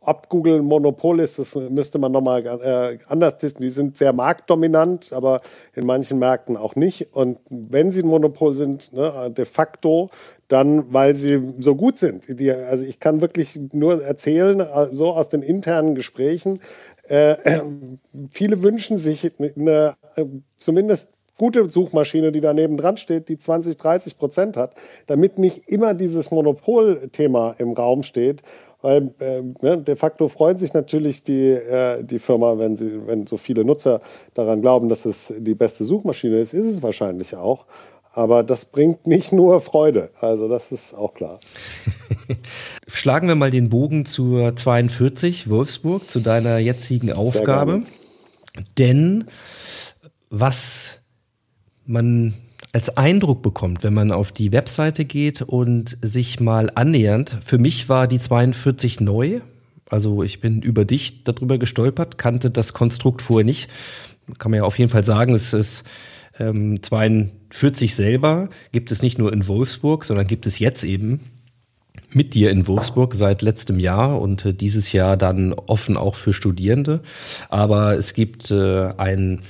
ob 0.00 0.28
Google 0.28 0.60
ein 0.60 0.64
Monopol 0.64 1.20
ist, 1.20 1.38
das 1.38 1.54
müsste 1.54 1.98
man 1.98 2.12
nochmal 2.12 2.46
äh, 2.46 2.98
anders 3.08 3.38
testen. 3.38 3.62
Die 3.62 3.70
sind 3.70 3.96
sehr 3.96 4.12
marktdominant, 4.12 5.12
aber 5.12 5.40
in 5.74 5.86
manchen 5.86 6.18
Märkten 6.18 6.56
auch 6.56 6.76
nicht. 6.76 7.14
Und 7.14 7.38
wenn 7.50 7.90
sie 7.90 8.02
ein 8.02 8.08
Monopol 8.08 8.54
sind, 8.54 8.92
ne, 8.92 9.32
de 9.36 9.44
facto, 9.44 10.10
dann 10.46 10.92
weil 10.92 11.14
sie 11.16 11.54
so 11.58 11.74
gut 11.74 11.98
sind. 11.98 12.38
Die, 12.40 12.50
also 12.50 12.84
ich 12.84 13.00
kann 13.00 13.20
wirklich 13.20 13.58
nur 13.72 14.02
erzählen, 14.02 14.60
äh, 14.60 14.88
so 14.92 15.12
aus 15.12 15.28
den 15.28 15.42
internen 15.42 15.94
Gesprächen, 15.94 16.60
äh, 17.08 17.62
viele 18.30 18.62
wünschen 18.62 18.98
sich 18.98 19.32
eine, 19.38 19.94
zumindest 20.56 21.10
gute 21.38 21.70
Suchmaschine, 21.70 22.32
die 22.32 22.40
daneben 22.40 22.76
dran 22.76 22.96
steht, 22.96 23.28
die 23.28 23.38
20, 23.38 23.76
30 23.76 24.18
Prozent 24.18 24.56
hat, 24.56 24.74
damit 25.06 25.38
nicht 25.38 25.68
immer 25.68 25.94
dieses 25.94 26.30
Monopolthema 26.30 27.54
im 27.58 27.72
Raum 27.72 28.02
steht. 28.02 28.42
Weil 28.80 29.12
äh, 29.18 29.42
ne, 29.60 29.78
de 29.78 29.96
facto 29.96 30.28
freuen 30.28 30.58
sich 30.58 30.72
natürlich 30.72 31.24
die, 31.24 31.50
äh, 31.50 32.04
die 32.04 32.20
Firma, 32.20 32.58
wenn, 32.58 32.76
sie, 32.76 33.06
wenn 33.06 33.26
so 33.26 33.36
viele 33.36 33.64
Nutzer 33.64 34.00
daran 34.34 34.60
glauben, 34.60 34.88
dass 34.88 35.04
es 35.04 35.32
die 35.36 35.54
beste 35.54 35.84
Suchmaschine 35.84 36.38
ist, 36.38 36.54
ist 36.54 36.66
es 36.66 36.82
wahrscheinlich 36.82 37.34
auch. 37.34 37.66
Aber 38.12 38.42
das 38.42 38.64
bringt 38.64 39.06
nicht 39.06 39.32
nur 39.32 39.60
Freude. 39.60 40.10
Also 40.20 40.48
das 40.48 40.72
ist 40.72 40.94
auch 40.94 41.14
klar. 41.14 41.40
Schlagen 42.86 43.28
wir 43.28 43.34
mal 43.34 43.50
den 43.50 43.68
Bogen 43.68 44.06
zur 44.06 44.54
42 44.56 45.50
Wolfsburg, 45.50 46.08
zu 46.08 46.20
deiner 46.20 46.58
jetzigen 46.58 47.12
Aufgabe. 47.12 47.82
Denn 48.76 49.24
was 50.30 50.98
man 51.88 52.34
als 52.72 52.96
Eindruck 52.96 53.42
bekommt, 53.42 53.82
wenn 53.82 53.94
man 53.94 54.12
auf 54.12 54.30
die 54.30 54.52
Webseite 54.52 55.04
geht 55.04 55.42
und 55.42 55.96
sich 56.02 56.38
mal 56.38 56.70
annähernd. 56.74 57.38
Für 57.44 57.58
mich 57.58 57.88
war 57.88 58.06
die 58.06 58.20
42 58.20 59.00
neu. 59.00 59.40
Also 59.88 60.22
ich 60.22 60.40
bin 60.40 60.60
über 60.60 60.84
dich 60.84 61.24
darüber 61.24 61.56
gestolpert, 61.58 62.18
kannte 62.18 62.50
das 62.50 62.74
Konstrukt 62.74 63.22
vorher 63.22 63.44
nicht. 63.44 63.70
Kann 64.38 64.50
man 64.50 64.58
ja 64.58 64.64
auf 64.64 64.78
jeden 64.78 64.90
Fall 64.90 65.04
sagen, 65.04 65.34
es 65.34 65.54
ist 65.54 65.84
ähm, 66.38 66.82
42 66.82 67.94
selber 67.94 68.50
gibt 68.70 68.92
es 68.92 69.02
nicht 69.02 69.18
nur 69.18 69.32
in 69.32 69.48
Wolfsburg, 69.48 70.04
sondern 70.04 70.26
gibt 70.26 70.46
es 70.46 70.58
jetzt 70.58 70.84
eben 70.84 71.20
mit 72.10 72.34
dir 72.34 72.50
in 72.50 72.66
Wolfsburg 72.66 73.14
seit 73.14 73.42
letztem 73.42 73.78
Jahr 73.78 74.20
und 74.20 74.44
äh, 74.44 74.52
dieses 74.52 74.92
Jahr 74.92 75.16
dann 75.16 75.54
offen 75.54 75.96
auch 75.96 76.14
für 76.14 76.32
Studierende. 76.32 77.00
Aber 77.48 77.96
es 77.96 78.12
gibt 78.12 78.50
äh, 78.50 78.92
ein 78.98 79.40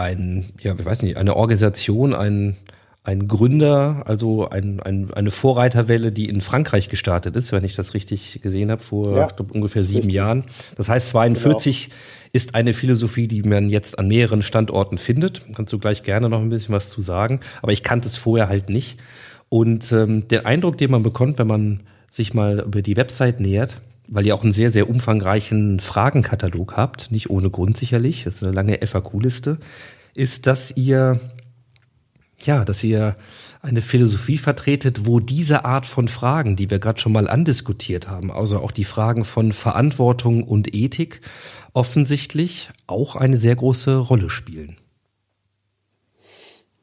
ein, 0.00 0.50
ja, 0.60 0.74
ich 0.78 0.84
weiß 0.84 1.02
nicht, 1.02 1.16
eine 1.16 1.36
Organisation, 1.36 2.14
ein, 2.14 2.56
ein 3.02 3.28
Gründer, 3.28 4.02
also 4.06 4.48
ein, 4.48 4.80
ein, 4.80 5.12
eine 5.12 5.30
Vorreiterwelle, 5.30 6.12
die 6.12 6.28
in 6.28 6.40
Frankreich 6.40 6.88
gestartet 6.88 7.34
ist, 7.36 7.52
wenn 7.52 7.64
ich 7.64 7.74
das 7.74 7.94
richtig 7.94 8.40
gesehen 8.42 8.70
habe, 8.70 8.82
vor 8.82 9.16
ja, 9.16 9.26
glaub, 9.28 9.52
ungefähr 9.52 9.84
sieben 9.84 9.98
richtig. 9.98 10.14
Jahren. 10.14 10.44
Das 10.76 10.88
heißt, 10.88 11.08
42 11.08 11.84
genau. 11.84 11.96
ist 12.32 12.54
eine 12.54 12.74
Philosophie, 12.74 13.26
die 13.26 13.42
man 13.42 13.70
jetzt 13.70 13.98
an 13.98 14.08
mehreren 14.08 14.42
Standorten 14.42 14.98
findet. 14.98 15.46
Kannst 15.54 15.72
du 15.72 15.78
gleich 15.78 16.02
gerne 16.02 16.28
noch 16.28 16.40
ein 16.40 16.50
bisschen 16.50 16.74
was 16.74 16.88
zu 16.90 17.00
sagen. 17.00 17.40
Aber 17.62 17.72
ich 17.72 17.82
kannte 17.82 18.08
es 18.08 18.16
vorher 18.16 18.48
halt 18.48 18.68
nicht. 18.68 18.98
Und 19.48 19.90
ähm, 19.92 20.28
der 20.28 20.46
Eindruck, 20.46 20.78
den 20.78 20.90
man 20.90 21.02
bekommt, 21.02 21.38
wenn 21.38 21.46
man 21.46 21.80
sich 22.12 22.34
mal 22.34 22.60
über 22.60 22.82
die 22.82 22.96
Website 22.96 23.40
nähert, 23.40 23.80
weil 24.10 24.26
ihr 24.26 24.34
auch 24.34 24.42
einen 24.42 24.52
sehr, 24.52 24.70
sehr 24.70 24.90
umfangreichen 24.90 25.80
Fragenkatalog 25.80 26.76
habt, 26.76 27.10
nicht 27.12 27.30
ohne 27.30 27.48
Grund 27.48 27.76
sicherlich, 27.76 28.24
das 28.24 28.36
ist 28.36 28.42
eine 28.42 28.52
lange 28.52 28.78
FAQ-Liste, 28.84 29.58
ist, 30.14 30.46
dass 30.46 30.76
ihr, 30.76 31.20
ja, 32.42 32.64
dass 32.64 32.82
ihr 32.82 33.16
eine 33.62 33.82
Philosophie 33.82 34.38
vertretet, 34.38 35.06
wo 35.06 35.20
diese 35.20 35.64
Art 35.64 35.86
von 35.86 36.08
Fragen, 36.08 36.56
die 36.56 36.70
wir 36.70 36.80
gerade 36.80 37.00
schon 37.00 37.12
mal 37.12 37.28
andiskutiert 37.28 38.08
haben, 38.08 38.32
also 38.32 38.58
auch 38.58 38.72
die 38.72 38.84
Fragen 38.84 39.24
von 39.24 39.52
Verantwortung 39.52 40.42
und 40.42 40.74
Ethik, 40.74 41.20
offensichtlich 41.72 42.70
auch 42.88 43.14
eine 43.14 43.36
sehr 43.36 43.54
große 43.54 43.96
Rolle 43.96 44.28
spielen. 44.28 44.76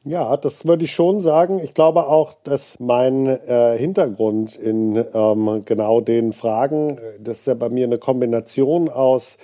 Ja, 0.04 0.36
das 0.36 0.64
würde 0.64 0.84
ich 0.84 0.92
schon 0.92 1.20
sagen. 1.20 1.60
Ich 1.62 1.74
glaube 1.74 2.06
auch, 2.06 2.34
dass 2.44 2.78
mein 2.78 3.26
äh, 3.26 3.76
Hintergrund 3.76 4.54
in 4.56 5.04
ähm, 5.12 5.62
genau 5.64 6.00
den 6.00 6.32
Fragen, 6.32 6.98
das 7.20 7.40
ist 7.40 7.46
ja 7.46 7.54
bei 7.54 7.68
mir 7.68 7.84
eine 7.86 7.98
Kombination 7.98 8.88
aus 8.88 9.38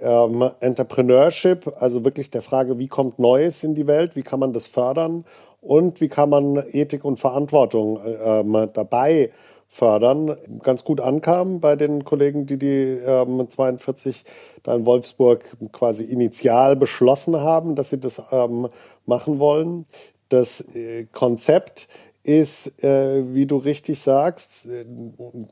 ähm, 0.00 0.50
Entrepreneurship, 0.60 1.72
also 1.78 2.04
wirklich 2.04 2.30
der 2.30 2.42
Frage, 2.42 2.78
wie 2.78 2.88
kommt 2.88 3.18
Neues 3.18 3.62
in 3.62 3.74
die 3.74 3.86
Welt, 3.86 4.16
wie 4.16 4.22
kann 4.22 4.40
man 4.40 4.52
das 4.52 4.66
fördern 4.66 5.24
und 5.60 6.00
wie 6.00 6.08
kann 6.08 6.28
man 6.28 6.62
Ethik 6.72 7.04
und 7.04 7.20
Verantwortung 7.20 8.00
ähm, 8.04 8.68
dabei 8.72 9.30
fördern, 9.72 10.36
ganz 10.64 10.82
gut 10.82 11.00
ankam 11.00 11.60
bei 11.60 11.76
den 11.76 12.04
Kollegen, 12.04 12.44
die 12.44 12.58
die 12.58 12.98
ähm, 13.06 13.48
42 13.48 14.24
da 14.64 14.74
in 14.74 14.84
Wolfsburg 14.84 15.56
quasi 15.70 16.02
initial 16.02 16.74
beschlossen 16.74 17.40
haben, 17.40 17.76
dass 17.76 17.90
sie 17.90 18.00
das 18.00 18.20
ähm, 18.32 18.68
machen 19.06 19.38
wollen. 19.38 19.86
Das 20.28 20.60
äh, 20.74 21.06
Konzept 21.12 21.86
ist, 22.24 22.82
äh, 22.82 23.32
wie 23.32 23.46
du 23.46 23.58
richtig 23.58 24.00
sagst, 24.00 24.66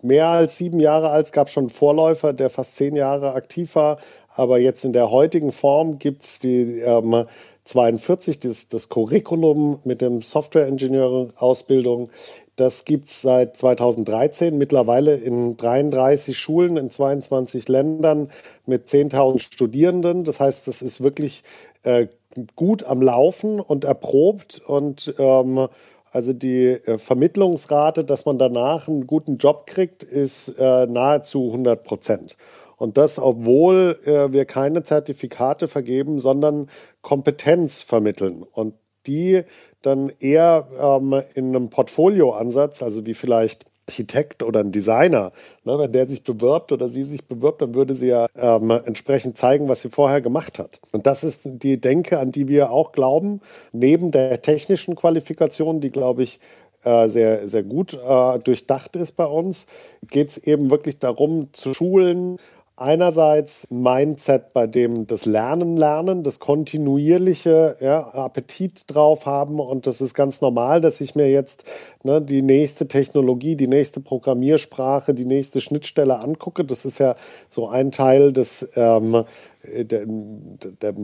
mehr 0.02 0.26
als 0.26 0.58
sieben 0.58 0.80
Jahre 0.80 1.10
alt. 1.10 1.26
Es 1.26 1.32
gab 1.32 1.48
schon 1.48 1.64
einen 1.64 1.70
Vorläufer, 1.70 2.32
der 2.32 2.50
fast 2.50 2.74
zehn 2.74 2.96
Jahre 2.96 3.34
aktiv 3.34 3.76
war. 3.76 3.98
Aber 4.34 4.58
jetzt 4.58 4.84
in 4.84 4.92
der 4.92 5.12
heutigen 5.12 5.52
Form 5.52 6.00
gibt 6.00 6.24
es 6.24 6.38
die 6.40 6.80
ähm, 6.80 7.24
42, 7.64 8.40
das, 8.40 8.68
das 8.68 8.88
Curriculum 8.88 9.78
mit 9.84 10.00
dem 10.00 10.22
Software-Engineering-Ausbildung. 10.22 12.10
Das 12.58 12.84
gibt 12.84 13.06
es 13.06 13.22
seit 13.22 13.56
2013 13.56 14.58
mittlerweile 14.58 15.14
in 15.14 15.56
33 15.56 16.36
Schulen 16.36 16.76
in 16.76 16.90
22 16.90 17.68
Ländern 17.68 18.32
mit 18.66 18.88
10.000 18.88 19.38
Studierenden. 19.38 20.24
Das 20.24 20.40
heißt, 20.40 20.66
das 20.66 20.82
ist 20.82 21.00
wirklich 21.00 21.44
äh, 21.84 22.08
gut 22.56 22.82
am 22.82 23.00
Laufen 23.00 23.60
und 23.60 23.84
erprobt 23.84 24.60
und 24.66 25.14
ähm, 25.18 25.68
also 26.10 26.32
die 26.32 26.66
äh, 26.66 26.98
Vermittlungsrate, 26.98 28.02
dass 28.02 28.26
man 28.26 28.38
danach 28.40 28.88
einen 28.88 29.06
guten 29.06 29.36
Job 29.36 29.68
kriegt, 29.68 30.02
ist 30.02 30.48
äh, 30.58 30.86
nahezu 30.86 31.52
100 31.52 31.84
Prozent. 31.84 32.36
Und 32.76 32.98
das, 32.98 33.20
obwohl 33.20 34.00
äh, 34.04 34.32
wir 34.32 34.46
keine 34.46 34.82
Zertifikate 34.82 35.68
vergeben, 35.68 36.18
sondern 36.18 36.68
Kompetenz 37.02 37.82
vermitteln. 37.82 38.42
Und 38.42 38.74
die 39.06 39.44
dann 39.82 40.10
eher 40.20 40.68
ähm, 40.80 41.22
in 41.34 41.54
einem 41.54 41.70
Portfolioansatz, 41.70 42.82
also 42.82 43.06
wie 43.06 43.14
vielleicht 43.14 43.66
Architekt 43.88 44.42
oder 44.42 44.60
ein 44.60 44.70
Designer, 44.70 45.32
ne, 45.64 45.78
wenn 45.78 45.92
der 45.92 46.08
sich 46.08 46.22
bewirbt 46.22 46.72
oder 46.72 46.88
sie 46.88 47.04
sich 47.04 47.26
bewirbt, 47.26 47.62
dann 47.62 47.74
würde 47.74 47.94
sie 47.94 48.08
ja 48.08 48.26
ähm, 48.36 48.70
entsprechend 48.70 49.38
zeigen, 49.38 49.68
was 49.68 49.80
sie 49.80 49.88
vorher 49.88 50.20
gemacht 50.20 50.58
hat. 50.58 50.78
Und 50.92 51.06
das 51.06 51.24
ist 51.24 51.48
die 51.62 51.80
Denke, 51.80 52.18
an 52.18 52.30
die 52.30 52.48
wir 52.48 52.70
auch 52.70 52.92
glauben, 52.92 53.40
neben 53.72 54.10
der 54.10 54.42
technischen 54.42 54.94
Qualifikation, 54.94 55.80
die, 55.80 55.90
glaube 55.90 56.22
ich, 56.22 56.38
äh, 56.84 57.08
sehr, 57.08 57.48
sehr 57.48 57.62
gut 57.62 57.94
äh, 57.94 58.38
durchdacht 58.38 58.94
ist 58.94 59.12
bei 59.12 59.26
uns, 59.26 59.66
geht 60.10 60.28
es 60.28 60.38
eben 60.38 60.70
wirklich 60.70 60.98
darum, 60.98 61.48
zu 61.52 61.74
schulen, 61.74 62.38
einerseits 62.80 63.66
ein 63.70 63.82
Mindset, 63.82 64.52
bei 64.52 64.66
dem 64.66 65.06
das 65.06 65.24
Lernen 65.24 65.76
lernen, 65.76 66.22
das 66.22 66.38
kontinuierliche 66.38 67.76
ja, 67.80 68.00
Appetit 68.00 68.84
drauf 68.86 69.26
haben 69.26 69.60
und 69.60 69.86
das 69.86 70.00
ist 70.00 70.14
ganz 70.14 70.40
normal, 70.40 70.80
dass 70.80 71.00
ich 71.00 71.14
mir 71.14 71.30
jetzt 71.30 71.64
ne, 72.02 72.22
die 72.22 72.42
nächste 72.42 72.88
Technologie, 72.88 73.56
die 73.56 73.66
nächste 73.66 74.00
Programmiersprache, 74.00 75.14
die 75.14 75.24
nächste 75.24 75.60
Schnittstelle 75.60 76.18
angucke. 76.18 76.64
Das 76.64 76.84
ist 76.84 76.98
ja 76.98 77.16
so 77.48 77.68
ein 77.68 77.90
Teil 77.90 78.32
des 78.32 78.68
ähm, 78.76 79.24
der, 79.64 80.06
der, 80.06 80.94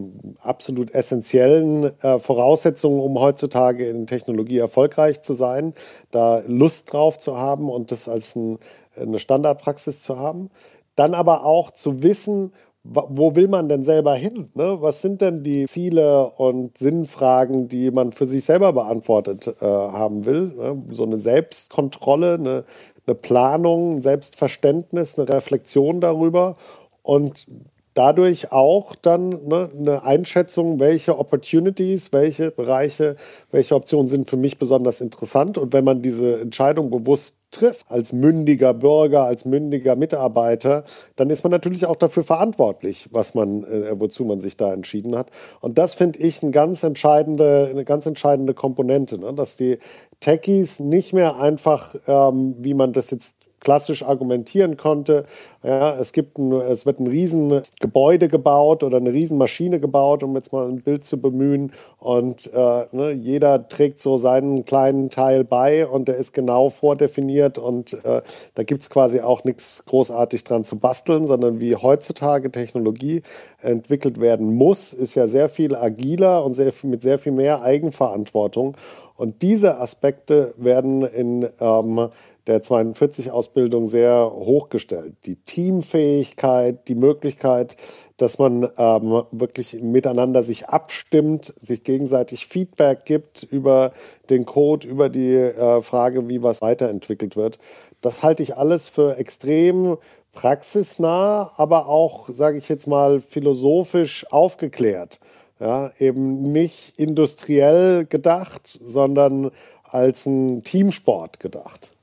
absolut 0.40 0.94
essentiellen 0.94 1.92
äh, 2.00 2.18
Voraussetzungen, 2.18 3.00
um 3.00 3.18
heutzutage 3.18 3.88
in 3.88 4.06
Technologie 4.06 4.58
erfolgreich 4.58 5.22
zu 5.22 5.34
sein, 5.34 5.74
da 6.10 6.42
Lust 6.46 6.92
drauf 6.92 7.18
zu 7.18 7.36
haben 7.36 7.68
und 7.68 7.90
das 7.90 8.08
als 8.08 8.36
ein, 8.36 8.58
eine 8.96 9.18
Standardpraxis 9.18 10.00
zu 10.00 10.18
haben 10.18 10.50
dann 10.96 11.14
aber 11.14 11.44
auch 11.44 11.70
zu 11.70 12.02
wissen, 12.02 12.52
wo 12.84 13.34
will 13.34 13.48
man 13.48 13.68
denn 13.70 13.82
selber 13.82 14.14
hin? 14.14 14.50
Ne? 14.54 14.76
Was 14.80 15.00
sind 15.00 15.22
denn 15.22 15.42
die 15.42 15.64
Ziele 15.66 16.30
und 16.36 16.76
Sinnfragen, 16.76 17.66
die 17.66 17.90
man 17.90 18.12
für 18.12 18.26
sich 18.26 18.44
selber 18.44 18.74
beantwortet 18.74 19.46
äh, 19.60 19.64
haben 19.64 20.26
will? 20.26 20.52
Ne? 20.54 20.82
So 20.90 21.04
eine 21.04 21.16
Selbstkontrolle, 21.16 22.34
eine, 22.34 22.64
eine 23.06 23.14
Planung, 23.14 23.96
ein 23.96 24.02
Selbstverständnis, 24.02 25.18
eine 25.18 25.30
Reflexion 25.30 26.02
darüber 26.02 26.56
und 27.02 27.46
dadurch 27.94 28.52
auch 28.52 28.94
dann 28.96 29.46
ne, 29.46 29.70
eine 29.74 30.02
Einschätzung, 30.02 30.78
welche 30.78 31.18
Opportunities, 31.18 32.12
welche 32.12 32.50
Bereiche, 32.50 33.16
welche 33.50 33.76
Optionen 33.76 34.08
sind 34.08 34.28
für 34.28 34.36
mich 34.36 34.58
besonders 34.58 35.00
interessant. 35.00 35.56
Und 35.56 35.72
wenn 35.72 35.84
man 35.84 36.02
diese 36.02 36.40
Entscheidung 36.40 36.90
bewusst 36.90 37.36
trifft, 37.54 37.86
als 37.88 38.12
mündiger 38.12 38.74
Bürger, 38.74 39.24
als 39.24 39.44
mündiger 39.44 39.96
Mitarbeiter, 39.96 40.84
dann 41.16 41.30
ist 41.30 41.42
man 41.42 41.50
natürlich 41.50 41.86
auch 41.86 41.96
dafür 41.96 42.22
verantwortlich, 42.22 43.08
was 43.10 43.34
man, 43.34 43.64
äh, 43.64 43.98
wozu 43.98 44.24
man 44.24 44.40
sich 44.40 44.56
da 44.56 44.72
entschieden 44.72 45.16
hat. 45.16 45.28
Und 45.60 45.78
das 45.78 45.94
finde 45.94 46.18
ich 46.18 46.42
eine 46.42 46.52
ganz 46.52 46.82
entscheidende, 46.82 47.68
eine 47.70 47.84
ganz 47.84 48.06
entscheidende 48.06 48.54
Komponente, 48.54 49.18
ne? 49.18 49.32
dass 49.32 49.56
die 49.56 49.78
Techies 50.20 50.80
nicht 50.80 51.12
mehr 51.12 51.38
einfach, 51.38 51.94
ähm, 52.06 52.56
wie 52.58 52.74
man 52.74 52.92
das 52.92 53.10
jetzt 53.10 53.36
klassisch 53.64 54.02
argumentieren 54.02 54.76
konnte. 54.76 55.24
Ja, 55.62 55.98
es, 55.98 56.12
gibt 56.12 56.38
ein, 56.38 56.52
es 56.52 56.84
wird 56.84 57.00
ein 57.00 57.06
Riesengebäude 57.06 58.28
gebaut 58.28 58.82
oder 58.82 58.98
eine 58.98 59.12
Riesenmaschine 59.12 59.80
gebaut, 59.80 60.22
um 60.22 60.36
jetzt 60.36 60.52
mal 60.52 60.68
ein 60.68 60.82
Bild 60.82 61.06
zu 61.06 61.20
bemühen. 61.20 61.72
Und 61.98 62.52
äh, 62.52 62.84
ne, 62.92 63.12
jeder 63.12 63.66
trägt 63.66 63.98
so 63.98 64.18
seinen 64.18 64.66
kleinen 64.66 65.08
Teil 65.08 65.42
bei 65.44 65.86
und 65.86 66.08
der 66.08 66.16
ist 66.16 66.34
genau 66.34 66.68
vordefiniert. 66.68 67.58
Und 67.58 67.94
äh, 68.04 68.20
da 68.54 68.62
gibt 68.62 68.82
es 68.82 68.90
quasi 68.90 69.20
auch 69.20 69.44
nichts 69.44 69.84
großartig 69.86 70.44
dran 70.44 70.64
zu 70.64 70.78
basteln, 70.78 71.26
sondern 71.26 71.60
wie 71.60 71.76
heutzutage 71.76 72.52
Technologie 72.52 73.22
entwickelt 73.62 74.20
werden 74.20 74.54
muss, 74.54 74.92
ist 74.92 75.14
ja 75.14 75.26
sehr 75.26 75.48
viel 75.48 75.74
agiler 75.74 76.44
und 76.44 76.54
sehr, 76.54 76.72
mit 76.82 77.02
sehr 77.02 77.18
viel 77.18 77.32
mehr 77.32 77.62
Eigenverantwortung. 77.62 78.76
Und 79.16 79.42
diese 79.42 79.78
Aspekte 79.78 80.54
werden 80.56 81.02
in 81.02 81.48
ähm, 81.60 82.08
der 82.46 82.62
42-Ausbildung 82.62 83.86
sehr 83.86 84.30
hochgestellt. 84.34 85.14
Die 85.24 85.36
Teamfähigkeit, 85.36 86.88
die 86.88 86.94
Möglichkeit, 86.94 87.76
dass 88.16 88.38
man 88.38 88.68
ähm, 88.76 89.22
wirklich 89.30 89.80
miteinander 89.80 90.42
sich 90.42 90.68
abstimmt, 90.68 91.54
sich 91.56 91.84
gegenseitig 91.84 92.46
Feedback 92.46 93.04
gibt 93.06 93.42
über 93.44 93.92
den 94.30 94.44
Code, 94.44 94.86
über 94.86 95.08
die 95.08 95.34
äh, 95.34 95.80
Frage, 95.80 96.28
wie 96.28 96.42
was 96.42 96.60
weiterentwickelt 96.60 97.36
wird. 97.36 97.58
Das 98.00 98.22
halte 98.22 98.42
ich 98.42 98.56
alles 98.56 98.88
für 98.88 99.16
extrem 99.16 99.96
praxisnah, 100.32 101.52
aber 101.56 101.88
auch, 101.88 102.28
sage 102.28 102.58
ich 102.58 102.68
jetzt 102.68 102.86
mal, 102.86 103.20
philosophisch 103.20 104.30
aufgeklärt. 104.30 105.20
Ja, 105.60 105.92
eben 105.98 106.52
nicht 106.52 106.98
industriell 106.98 108.06
gedacht, 108.06 108.66
sondern 108.66 109.50
als 109.84 110.26
ein 110.26 110.64
Teamsport 110.64 111.38
gedacht. 111.38 111.94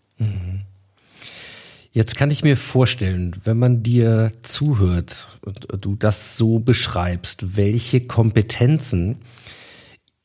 Jetzt 1.94 2.16
kann 2.16 2.32
ich 2.32 2.44
mir 2.44 2.56
vorstellen, 2.56 3.36
wenn 3.44 3.60
man 3.60 3.84
dir 3.84 4.32
zuhört 4.44 5.40
und 5.44 5.68
du 5.82 5.96
das 5.96 6.38
so 6.38 6.60
beschreibst, 6.60 7.58
welche 7.58 8.08
Kompetenzen 8.08 9.18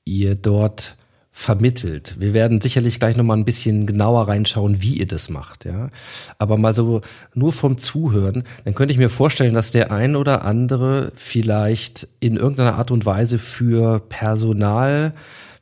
ihr 0.04 0.36
dort 0.36 0.96
vermittelt. 1.38 2.14
Wir 2.18 2.32
werden 2.32 2.62
sicherlich 2.62 2.98
gleich 2.98 3.14
nochmal 3.14 3.36
ein 3.36 3.44
bisschen 3.44 3.84
genauer 3.84 4.26
reinschauen, 4.26 4.80
wie 4.80 4.94
ihr 4.94 5.06
das 5.06 5.28
macht, 5.28 5.66
ja. 5.66 5.90
Aber 6.38 6.56
mal 6.56 6.74
so 6.74 7.02
nur 7.34 7.52
vom 7.52 7.76
Zuhören, 7.76 8.44
dann 8.64 8.74
könnte 8.74 8.92
ich 8.92 8.98
mir 8.98 9.10
vorstellen, 9.10 9.52
dass 9.52 9.70
der 9.70 9.92
ein 9.92 10.16
oder 10.16 10.46
andere 10.46 11.12
vielleicht 11.14 12.08
in 12.20 12.38
irgendeiner 12.38 12.76
Art 12.76 12.90
und 12.90 13.04
Weise 13.04 13.38
für 13.38 14.00
Personal 14.00 15.12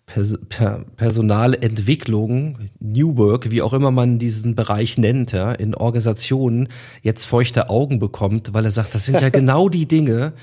Pers 0.06 0.38
per 0.48 0.84
Personalentwicklung, 0.96 2.70
New 2.78 3.16
Work, 3.16 3.50
wie 3.50 3.60
auch 3.60 3.72
immer 3.72 3.90
man 3.90 4.20
diesen 4.20 4.54
Bereich 4.54 4.96
nennt, 4.96 5.32
ja, 5.32 5.50
in 5.50 5.74
Organisationen 5.74 6.68
jetzt 7.02 7.24
feuchte 7.24 7.68
Augen 7.68 7.98
bekommt, 7.98 8.54
weil 8.54 8.64
er 8.64 8.70
sagt, 8.70 8.94
das 8.94 9.06
sind 9.06 9.20
ja 9.20 9.28
genau 9.30 9.68
die 9.68 9.88
Dinge, 9.88 10.34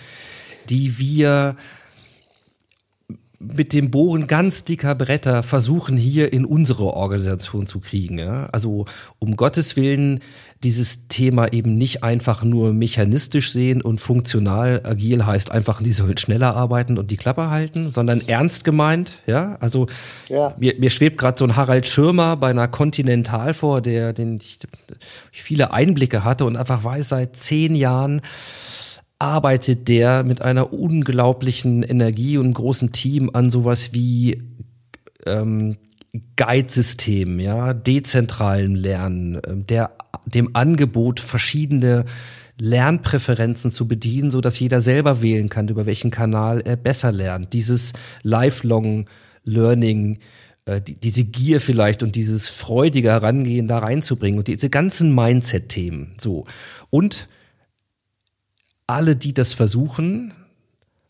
die 0.69 0.99
wir 0.99 1.55
mit 3.41 3.73
dem 3.73 3.91
Bohren 3.91 4.27
ganz 4.27 4.63
dicker 4.63 4.95
Bretter 4.95 5.43
versuchen 5.43 5.97
hier 5.97 6.31
in 6.33 6.45
unsere 6.45 6.85
Organisation 6.93 7.67
zu 7.67 7.79
kriegen. 7.79 8.17
Ja? 8.17 8.47
Also 8.51 8.85
um 9.19 9.35
Gottes 9.35 9.75
Willen 9.75 10.19
dieses 10.63 11.07
Thema 11.07 11.51
eben 11.51 11.77
nicht 11.77 12.03
einfach 12.03 12.43
nur 12.43 12.71
mechanistisch 12.71 13.51
sehen 13.51 13.81
und 13.81 13.99
funktional 13.99 14.81
agil 14.83 15.25
heißt 15.25 15.51
einfach, 15.51 15.81
die 15.81 15.91
sollen 15.91 16.17
schneller 16.17 16.55
arbeiten 16.55 16.99
und 16.99 17.09
die 17.09 17.17
Klappe 17.17 17.49
halten, 17.49 17.89
sondern 17.91 18.21
ernst 18.27 18.63
gemeint. 18.63 19.17
Ja, 19.25 19.57
also 19.59 19.87
ja. 20.29 20.53
Mir, 20.59 20.75
mir 20.77 20.91
schwebt 20.91 21.17
gerade 21.17 21.37
so 21.39 21.45
ein 21.45 21.55
Harald 21.55 21.87
Schirmer 21.87 22.37
bei 22.37 22.51
einer 22.51 22.67
Continental 22.67 23.53
vor, 23.55 23.81
der 23.81 24.13
den 24.13 24.37
ich 24.39 24.59
viele 25.31 25.73
Einblicke 25.73 26.23
hatte 26.23 26.45
und 26.45 26.55
einfach 26.55 26.83
weiß 26.83 27.09
seit 27.09 27.35
zehn 27.35 27.75
Jahren 27.75 28.21
arbeitet 29.21 29.87
der 29.87 30.23
mit 30.23 30.41
einer 30.41 30.73
unglaublichen 30.73 31.83
Energie 31.83 32.39
und 32.39 32.53
großem 32.53 32.91
Team 32.91 33.29
an 33.31 33.51
sowas 33.51 33.93
wie 33.93 34.41
ähm, 35.27 35.77
Guide-System, 36.35 37.39
ja, 37.39 37.73
dezentralen 37.73 38.75
Lernen, 38.75 39.39
ähm, 39.47 39.67
der, 39.67 39.91
dem 40.25 40.55
Angebot 40.55 41.19
verschiedene 41.19 42.05
Lernpräferenzen 42.59 43.69
zu 43.69 43.87
bedienen, 43.87 44.31
so 44.31 44.41
dass 44.41 44.59
jeder 44.59 44.81
selber 44.81 45.21
wählen 45.21 45.49
kann, 45.49 45.67
über 45.67 45.85
welchen 45.85 46.09
Kanal 46.09 46.61
er 46.61 46.75
besser 46.75 47.11
lernt. 47.11 47.53
Dieses 47.53 47.93
Lifelong 48.23 49.07
Learning, 49.43 50.17
äh, 50.65 50.81
die, 50.81 50.95
diese 50.95 51.25
Gier 51.25 51.61
vielleicht 51.61 52.01
und 52.01 52.15
dieses 52.15 52.49
freudige 52.49 53.09
Herangehen 53.09 53.67
da 53.67 53.77
reinzubringen 53.77 54.39
und 54.39 54.47
diese 54.47 54.71
ganzen 54.71 55.13
Mindset-Themen, 55.13 56.15
so. 56.17 56.45
Und 56.89 57.27
alle, 58.91 59.15
die 59.15 59.33
das 59.33 59.53
versuchen, 59.53 60.33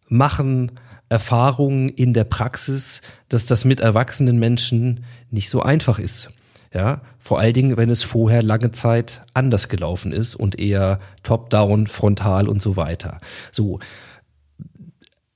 machen 0.08 0.72
Erfahrungen 1.10 1.90
in 1.90 2.14
der 2.14 2.24
Praxis, 2.24 3.02
dass 3.30 3.46
das 3.46 3.66
mit 3.66 3.82
erwachsenen 3.82 4.40
Menschen 4.40 5.04
nicht 5.30 5.50
so 5.50 5.62
einfach 5.62 6.00
ist. 6.00 6.30
Ja, 6.74 7.02
vor 7.20 7.40
allen 7.40 7.54
Dingen, 7.54 7.76
wenn 7.76 7.90
es 7.90 8.02
vorher 8.02 8.42
lange 8.42 8.72
Zeit 8.72 9.24
anders 9.34 9.68
gelaufen 9.68 10.14
ist 10.14 10.36
und 10.36 10.58
eher 10.58 11.00
top-down, 11.24 11.88
frontal 11.88 12.48
und 12.48 12.62
so 12.62 12.78
weiter. 12.78 13.18
So. 13.52 13.80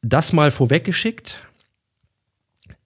Das 0.02 0.32
mal 0.32 0.52
vorweggeschickt. 0.52 1.42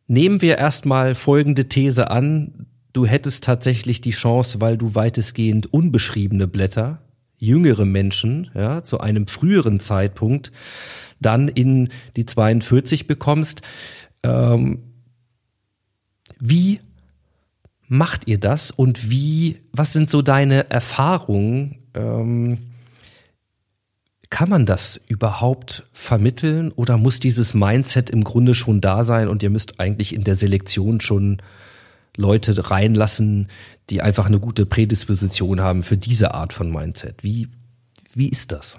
Nehmen 0.08 0.42
wir 0.42 0.58
erstmal 0.58 1.14
folgende 1.14 1.70
These 1.70 2.10
an. 2.10 2.66
Du 2.92 3.06
hättest 3.06 3.44
tatsächlich 3.44 4.02
die 4.02 4.10
Chance, 4.10 4.62
weil 4.62 4.78
du 4.78 4.96
weitestgehend 4.96 5.72
unbeschriebene 5.72 6.48
Blätter 6.48 7.02
jüngere 7.40 7.86
Menschen, 7.86 8.52
ja, 8.54 8.84
zu 8.84 9.00
einem 9.00 9.28
früheren 9.28 9.80
Zeitpunkt 9.80 10.52
dann 11.20 11.48
in 11.48 11.90
die 12.16 12.26
42 12.26 13.08
bekommst. 13.08 13.62
Ähm, 14.24 14.84
wie 16.40 16.80
macht 17.88 18.28
ihr 18.28 18.40
das 18.40 18.72
und 18.72 19.10
wie, 19.10 19.60
was 19.72 19.94
sind 19.94 20.10
so 20.10 20.22
deine 20.22 20.70
Erfahrungen? 20.70 21.80
Ähm, 21.94 22.60
kann 24.30 24.50
man 24.50 24.68
das 24.68 25.02
überhaupt 25.08 25.88
vermitteln 25.92 26.72
oder 26.72 26.98
muss 26.98 27.20
dieses 27.20 27.56
Mindset 27.56 28.12
im 28.12 28.24
Grunde 28.24 28.54
schon 28.54 28.80
da 28.80 29.04
sein 29.04 29.28
und 29.28 29.42
ihr 29.42 29.50
müsst 29.50 29.80
eigentlich 29.80 30.14
in 30.14 30.24
der 30.24 30.36
Selektion 30.36 31.02
schon 31.02 31.42
Leute 32.20 32.70
reinlassen, 32.70 33.48
die 33.90 34.02
einfach 34.02 34.28
eine 34.28 34.40
gute 34.40 34.66
Prädisposition 34.66 35.62
haben 35.62 35.84
für 35.84 35.98
diese 35.98 36.34
Art 36.34 36.54
von 36.54 36.72
Mindset. 36.72 37.24
Wie, 37.24 37.48
wie 38.14 38.30
ist 38.30 38.52
das? 38.52 38.78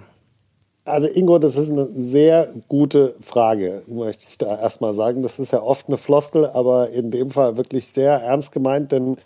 Also 0.85 1.09
Ingo, 1.09 1.39
das 1.39 1.57
ist 1.57 1.71
eine 1.71 1.89
sehr 1.93 2.53
gute 2.69 3.15
Frage, 3.21 3.83
möchte 3.87 4.27
ich 4.29 4.39
da 4.39 4.59
erstmal 4.59 4.95
sagen. 4.95 5.23
Das 5.23 5.39
ist 5.39 5.53
ja 5.53 5.63
oft 5.63 5.89
eine 5.89 5.99
Floskel, 5.99 6.47
aber 6.47 6.91
in 6.91 7.11
dem 7.11 7.31
Fall 7.31 7.57
wirklich 7.57 7.89
sehr 7.89 8.15
ernst 8.15 8.53
gemeint, 8.53 8.93
denn 8.93 9.17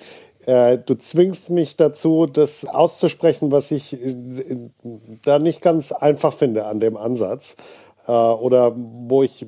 äh, 0.46 0.79
du 0.79 0.94
zwingst 0.94 1.50
mich 1.50 1.77
dazu, 1.77 2.27
das 2.27 2.64
auszusprechen, 2.66 3.50
was 3.50 3.70
ich 3.70 3.94
äh, 3.94 4.68
da 5.24 5.38
nicht 5.38 5.62
ganz 5.62 5.92
einfach 5.92 6.35
finde 6.35 6.66
an 6.66 6.81
dem 6.81 6.96
Ansatz 6.96 7.57
äh, 8.07 8.12
oder 8.12 8.74
wo 8.77 9.22
ich 9.22 9.46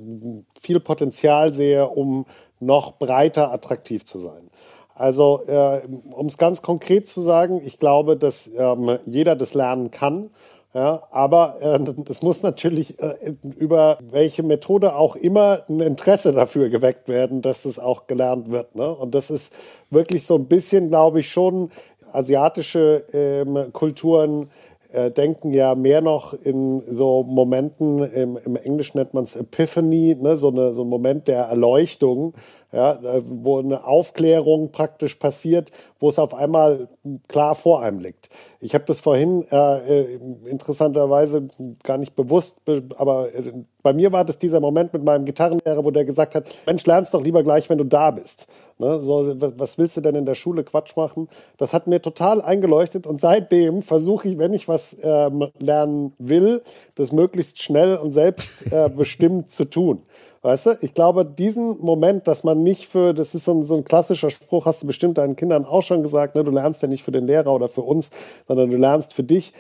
viel 0.61 0.81
Potenzial 0.81 1.53
sehe, 1.53 1.89
um 1.89 2.25
noch 2.61 2.93
breiter 2.93 3.53
attraktiv 3.53 4.05
zu 4.05 4.19
sein. 4.19 4.51
Also, 4.97 5.43
äh, 5.47 5.83
um 6.11 6.27
es 6.27 6.39
ganz 6.39 6.63
konkret 6.63 7.09
zu 7.09 7.21
sagen, 7.21 7.61
ich 7.65 7.79
glaube, 7.79 8.17
dass 8.17 8.51
ähm, 8.57 8.99
jeder 9.05 9.37
das 9.37 9.55
lernen 9.55 9.91
kann. 9.91 10.31
Ja, 10.75 11.05
aber 11.11 11.57
äh, 11.61 11.79
es 12.11 12.21
muss 12.21 12.43
natürlich 12.43 13.01
äh, 13.01 13.35
über 13.57 13.99
welche 14.11 14.43
Methode 14.43 14.95
auch 14.95 15.17
immer 15.17 15.63
ein 15.71 15.81
Interesse 15.81 16.33
dafür 16.35 16.69
geweckt 16.69 17.09
werden, 17.09 17.41
dass 17.41 17.63
das 17.63 17.79
auch 17.79 18.07
gelernt 18.07 18.51
wird. 18.51 18.75
Ne? 18.75 18.91
Und 18.95 19.15
das 19.15 19.31
ist 19.31 19.55
wirklich 19.89 20.27
so 20.27 20.35
ein 20.35 20.49
bisschen, 20.49 20.89
glaube 20.89 21.21
ich, 21.21 21.31
schon 21.31 21.71
asiatische 22.13 23.05
ähm, 23.15 23.73
Kulturen 23.73 24.51
äh, 24.93 25.11
denken 25.11 25.53
ja 25.53 25.75
mehr 25.75 26.01
noch 26.01 26.35
in 26.35 26.83
so 26.91 27.23
Momenten, 27.23 28.03
im, 28.03 28.39
im 28.45 28.57
Englischen 28.57 28.99
nennt 28.99 29.15
man 29.15 29.25
es 29.25 29.37
Epiphany, 29.37 30.17
ne? 30.21 30.37
so, 30.37 30.49
eine, 30.49 30.73
so 30.73 30.83
ein 30.83 30.89
Moment 30.89 31.29
der 31.29 31.45
Erleuchtung, 31.45 32.35
ja, 32.73 32.99
wo 33.25 33.59
eine 33.59 33.87
Aufklärung 33.87 34.71
praktisch 34.73 35.15
passiert, 35.15 35.71
wo 35.99 36.09
es 36.09 36.19
auf 36.19 36.35
einmal 36.35 36.89
klar 37.29 37.55
vor 37.55 37.81
einem 37.81 38.01
liegt. 38.01 38.29
Ich 38.61 38.75
habe 38.75 38.85
das 38.87 39.01
vorhin 39.01 39.45
äh, 39.51 40.03
äh 40.03 40.19
interessanterweise 40.47 41.49
gar 41.85 41.97
nicht 41.97 42.17
bewusst, 42.17 42.61
aber 42.99 43.35
äh, 43.35 43.53
bei 43.83 43.93
mir 43.93 44.13
war 44.13 44.25
das 44.25 44.39
dieser 44.39 44.61
Moment 44.61 44.93
mit 44.93 45.05
meinem 45.05 45.25
Gitarrenlehrer, 45.25 45.85
wo 45.85 45.91
der 45.91 46.05
gesagt 46.05 46.35
hat, 46.35 46.49
Mensch, 46.67 46.85
lernst 46.85 47.15
doch 47.15 47.23
lieber 47.23 47.43
gleich, 47.43 47.71
wenn 47.71 47.79
du 47.79 47.85
da 47.85 48.11
bist. 48.11 48.49
Ne, 48.79 49.03
so, 49.03 49.35
was 49.57 49.79
willst 49.79 49.97
du 49.97 50.03
denn 50.03 50.17
in 50.17 50.27
der 50.27 50.35
Schule 50.35 50.63
Quatsch 50.63 50.97
machen? 50.97 51.29
Das 51.57 51.73
hat 51.73 51.87
mir 51.87 52.03
total 52.03 52.43
eingeleuchtet 52.43 53.07
und 53.07 53.21
seitdem 53.21 53.83
versuche 53.83 54.29
ich, 54.29 54.39
wenn 54.39 54.53
ich 54.53 54.69
was 54.69 54.95
ähm, 55.03 55.49
lernen 55.59 56.13
will, 56.19 56.63
das 56.95 57.11
möglichst 57.11 57.63
schnell 57.63 57.97
und 57.97 58.13
selbstbestimmt 58.13 59.45
äh, 59.45 59.49
zu 59.49 59.65
tun. 59.65 60.03
Weißt 60.43 60.67
du, 60.67 60.79
ich 60.83 60.95
glaube, 60.95 61.25
diesen 61.25 61.79
Moment, 61.81 62.29
dass 62.29 62.45
man 62.45 62.63
nicht 62.63 62.87
für, 62.87 63.15
das 63.15 63.35
ist 63.35 63.47
so 63.47 63.53
ein, 63.53 63.63
so 63.63 63.77
ein 63.77 63.85
klassischer 63.85 64.31
Spruch, 64.31 64.67
hast 64.67 64.83
du 64.83 64.87
bestimmt 64.87 65.19
deinen 65.19 65.37
Kindern 65.37 65.65
auch 65.65 65.83
schon 65.83 66.03
gesagt, 66.03 66.35
ne? 66.35 66.45
du 66.45 66.51
lernst 66.51 66.83
ja 66.83 66.89
nicht 66.89 67.03
für 67.03 67.11
den 67.11 67.27
Lehrer 67.27 67.53
oder 67.53 67.69
für 67.69 67.81
uns, 67.81 68.11
sondern 68.47 68.71
du 68.71 68.77
lernst 68.77 69.15
für 69.15 69.25
dich. 69.25 69.55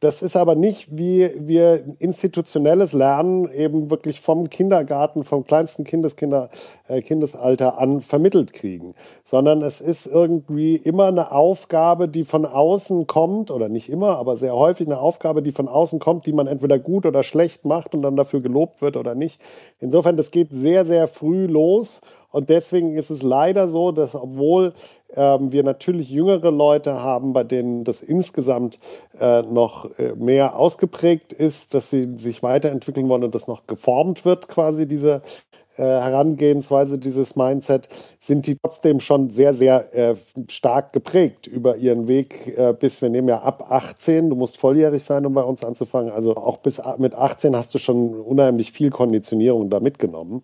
Das 0.00 0.22
ist 0.22 0.36
aber 0.36 0.54
nicht, 0.54 0.88
wie 0.90 1.30
wir 1.38 1.84
institutionelles 1.98 2.92
Lernen 2.92 3.50
eben 3.50 3.90
wirklich 3.90 4.20
vom 4.20 4.50
Kindergarten, 4.50 5.24
vom 5.24 5.44
kleinsten 5.44 5.84
Kindeskinder, 5.84 6.50
äh, 6.88 7.00
Kindesalter 7.02 7.78
an 7.78 8.00
vermittelt 8.00 8.52
kriegen, 8.52 8.94
sondern 9.24 9.62
es 9.62 9.80
ist 9.80 10.06
irgendwie 10.06 10.76
immer 10.76 11.06
eine 11.06 11.32
Aufgabe, 11.32 12.08
die 12.08 12.24
von 12.24 12.44
außen 12.44 13.06
kommt, 13.06 13.50
oder 13.50 13.68
nicht 13.68 13.88
immer, 13.88 14.18
aber 14.18 14.36
sehr 14.36 14.54
häufig 14.54 14.86
eine 14.86 14.98
Aufgabe, 14.98 15.42
die 15.42 15.52
von 15.52 15.68
außen 15.68 15.98
kommt, 15.98 16.26
die 16.26 16.32
man 16.32 16.46
entweder 16.46 16.78
gut 16.78 17.06
oder 17.06 17.22
schlecht 17.22 17.64
macht 17.64 17.94
und 17.94 18.02
dann 18.02 18.16
dafür 18.16 18.40
gelobt 18.40 18.82
wird 18.82 18.96
oder 18.96 19.14
nicht. 19.14 19.40
Insofern, 19.78 20.16
das 20.16 20.30
geht 20.30 20.48
sehr, 20.50 20.84
sehr 20.84 21.08
früh 21.08 21.46
los 21.46 22.00
und 22.32 22.48
deswegen 22.48 22.96
ist 22.96 23.10
es 23.10 23.22
leider 23.22 23.68
so, 23.68 23.92
dass 23.92 24.14
obwohl 24.14 24.72
ähm, 25.14 25.52
wir 25.52 25.62
natürlich 25.62 26.10
jüngere 26.10 26.50
Leute 26.50 27.02
haben, 27.02 27.32
bei 27.32 27.44
denen 27.44 27.84
das 27.84 28.02
insgesamt 28.02 28.78
äh, 29.18 29.42
noch 29.42 29.98
äh, 29.98 30.14
mehr 30.14 30.56
ausgeprägt 30.56 31.32
ist, 31.32 31.74
dass 31.74 31.90
sie 31.90 32.16
sich 32.16 32.42
weiterentwickeln 32.42 33.08
wollen 33.08 33.24
und 33.24 33.34
das 33.34 33.48
noch 33.48 33.66
geformt 33.66 34.24
wird, 34.24 34.48
quasi 34.48 34.86
diese 34.86 35.22
äh, 35.76 35.82
Herangehensweise, 35.82 36.98
dieses 36.98 37.36
Mindset, 37.36 37.88
sind 38.20 38.46
die 38.46 38.56
trotzdem 38.58 39.00
schon 39.00 39.30
sehr, 39.30 39.54
sehr 39.54 39.94
äh, 39.94 40.16
stark 40.48 40.92
geprägt 40.92 41.46
über 41.46 41.76
ihren 41.76 42.06
Weg 42.06 42.58
äh, 42.58 42.74
bis, 42.78 43.00
wir 43.00 43.08
nehmen 43.08 43.28
ja 43.28 43.40
ab 43.40 43.70
18, 43.70 44.30
du 44.30 44.36
musst 44.36 44.58
volljährig 44.58 45.02
sein, 45.02 45.24
um 45.24 45.32
bei 45.32 45.42
uns 45.42 45.64
anzufangen. 45.64 46.10
Also 46.10 46.36
auch 46.36 46.58
bis 46.58 46.82
mit 46.98 47.14
18 47.14 47.56
hast 47.56 47.72
du 47.74 47.78
schon 47.78 48.20
unheimlich 48.20 48.72
viel 48.72 48.90
Konditionierung 48.90 49.70
da 49.70 49.80
mitgenommen. 49.80 50.42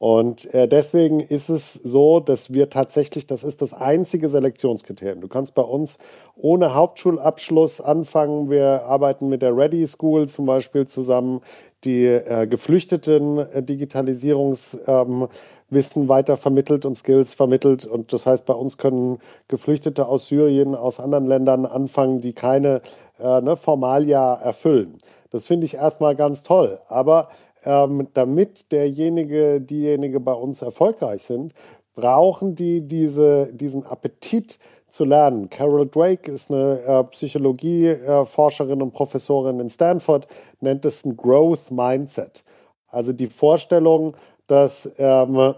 Und 0.00 0.52
äh, 0.54 0.66
deswegen 0.66 1.20
ist 1.20 1.50
es 1.50 1.74
so, 1.74 2.20
dass 2.20 2.54
wir 2.54 2.70
tatsächlich, 2.70 3.26
das 3.26 3.44
ist 3.44 3.60
das 3.60 3.74
einzige 3.74 4.30
Selektionskriterium. 4.30 5.20
Du 5.20 5.28
kannst 5.28 5.54
bei 5.54 5.60
uns 5.60 5.98
ohne 6.36 6.74
Hauptschulabschluss 6.74 7.82
anfangen. 7.82 8.48
Wir 8.48 8.84
arbeiten 8.84 9.28
mit 9.28 9.42
der 9.42 9.54
Ready 9.54 9.86
School 9.86 10.26
zum 10.26 10.46
Beispiel 10.46 10.86
zusammen, 10.86 11.42
die 11.84 12.06
äh, 12.06 12.46
Geflüchteten 12.46 13.40
äh, 13.40 13.62
Digitalisierungswissen 13.62 15.28
ähm, 15.68 16.08
weiter 16.08 16.38
vermittelt 16.38 16.86
und 16.86 16.96
Skills 16.96 17.34
vermittelt. 17.34 17.84
Und 17.84 18.14
das 18.14 18.24
heißt, 18.24 18.46
bei 18.46 18.54
uns 18.54 18.78
können 18.78 19.18
Geflüchtete 19.48 20.08
aus 20.08 20.28
Syrien, 20.28 20.74
aus 20.74 20.98
anderen 20.98 21.26
Ländern 21.26 21.66
anfangen, 21.66 22.22
die 22.22 22.32
keine 22.32 22.80
äh, 23.18 23.42
ne, 23.42 23.54
Formalia 23.54 24.32
erfüllen. 24.32 24.96
Das 25.30 25.46
finde 25.46 25.66
ich 25.66 25.74
erstmal 25.74 26.16
ganz 26.16 26.42
toll. 26.42 26.78
Aber 26.88 27.28
ähm, 27.64 28.08
damit 28.14 28.72
derjenige, 28.72 29.60
diejenige 29.60 30.20
bei 30.20 30.32
uns 30.32 30.62
erfolgreich 30.62 31.22
sind, 31.22 31.54
brauchen 31.94 32.54
die 32.54 32.86
diese, 32.86 33.52
diesen 33.52 33.84
Appetit 33.84 34.58
zu 34.88 35.04
lernen. 35.04 35.50
Carol 35.50 35.88
Drake 35.88 36.30
ist 36.30 36.50
eine 36.50 36.80
äh, 36.80 37.04
Psychologieforscherin 37.04 38.80
äh, 38.80 38.82
und 38.82 38.92
Professorin 38.92 39.60
in 39.60 39.70
Stanford, 39.70 40.26
nennt 40.60 40.84
es 40.84 41.04
ein 41.04 41.16
Growth 41.16 41.70
Mindset. 41.70 42.42
Also 42.88 43.12
die 43.12 43.28
Vorstellung, 43.28 44.16
dass 44.46 44.92
ähm, 44.98 45.54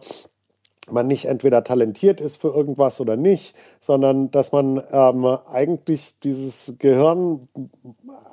man 0.91 1.07
nicht 1.07 1.27
entweder 1.27 1.65
talentiert 1.65 2.21
ist 2.21 2.37
für 2.37 2.49
irgendwas 2.49 3.01
oder 3.01 3.17
nicht, 3.17 3.55
sondern 3.81 4.31
dass 4.31 4.53
man 4.53 4.83
ähm, 4.91 5.25
eigentlich 5.51 6.15
dieses 6.23 6.75
Gehirn 6.79 7.49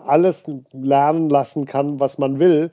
alles 0.06 0.44
lernen 0.72 1.30
lassen 1.30 1.66
kann, 1.66 2.00
was 2.00 2.18
man 2.18 2.40
will 2.40 2.72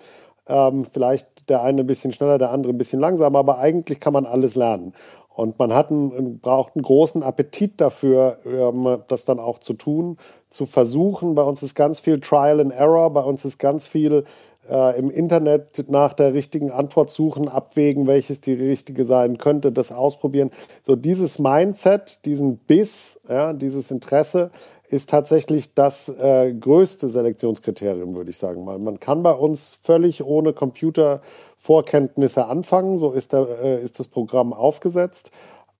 ähm, 0.48 0.84
vielleicht 0.84 1.48
der 1.48 1.62
eine 1.62 1.82
ein 1.82 1.86
bisschen 1.86 2.12
schneller, 2.12 2.38
der 2.38 2.50
andere 2.50 2.72
ein 2.72 2.78
bisschen 2.78 3.00
langsamer, 3.00 3.38
aber 3.38 3.58
eigentlich 3.58 4.00
kann 4.00 4.12
man 4.12 4.26
alles 4.26 4.54
lernen. 4.54 4.94
Und 5.28 5.58
man 5.58 5.74
hat 5.74 5.90
einen, 5.90 6.38
braucht 6.40 6.76
einen 6.76 6.82
großen 6.82 7.22
Appetit 7.22 7.80
dafür, 7.80 8.38
ähm, 8.46 8.98
das 9.08 9.26
dann 9.26 9.38
auch 9.38 9.58
zu 9.58 9.74
tun, 9.74 10.16
zu 10.48 10.64
versuchen. 10.64 11.34
Bei 11.34 11.42
uns 11.42 11.62
ist 11.62 11.74
ganz 11.74 12.00
viel 12.00 12.20
Trial 12.20 12.60
and 12.60 12.72
Error, 12.72 13.10
bei 13.10 13.22
uns 13.22 13.44
ist 13.44 13.58
ganz 13.58 13.86
viel 13.86 14.24
äh, 14.70 14.98
im 14.98 15.10
Internet 15.10 15.90
nach 15.90 16.14
der 16.14 16.32
richtigen 16.32 16.70
Antwort 16.70 17.10
suchen, 17.10 17.48
abwägen, 17.48 18.06
welches 18.06 18.40
die 18.40 18.54
richtige 18.54 19.04
sein 19.04 19.38
könnte, 19.38 19.72
das 19.72 19.92
ausprobieren. 19.92 20.50
So 20.82 20.96
dieses 20.96 21.38
Mindset, 21.38 22.24
diesen 22.24 22.56
Biss, 22.56 23.20
ja, 23.28 23.52
dieses 23.52 23.90
Interesse, 23.90 24.50
ist 24.88 25.10
tatsächlich 25.10 25.74
das 25.74 26.08
äh, 26.08 26.52
größte 26.52 27.08
Selektionskriterium, 27.08 28.14
würde 28.14 28.30
ich 28.30 28.38
sagen 28.38 28.64
mal. 28.64 28.78
Man 28.78 29.00
kann 29.00 29.22
bei 29.22 29.32
uns 29.32 29.78
völlig 29.82 30.24
ohne 30.24 30.52
Computervorkenntnisse 30.52 32.46
anfangen, 32.46 32.96
so 32.96 33.12
ist, 33.12 33.32
der, 33.32 33.48
äh, 33.62 33.82
ist 33.82 33.98
das 33.98 34.08
Programm 34.08 34.52
aufgesetzt. 34.52 35.30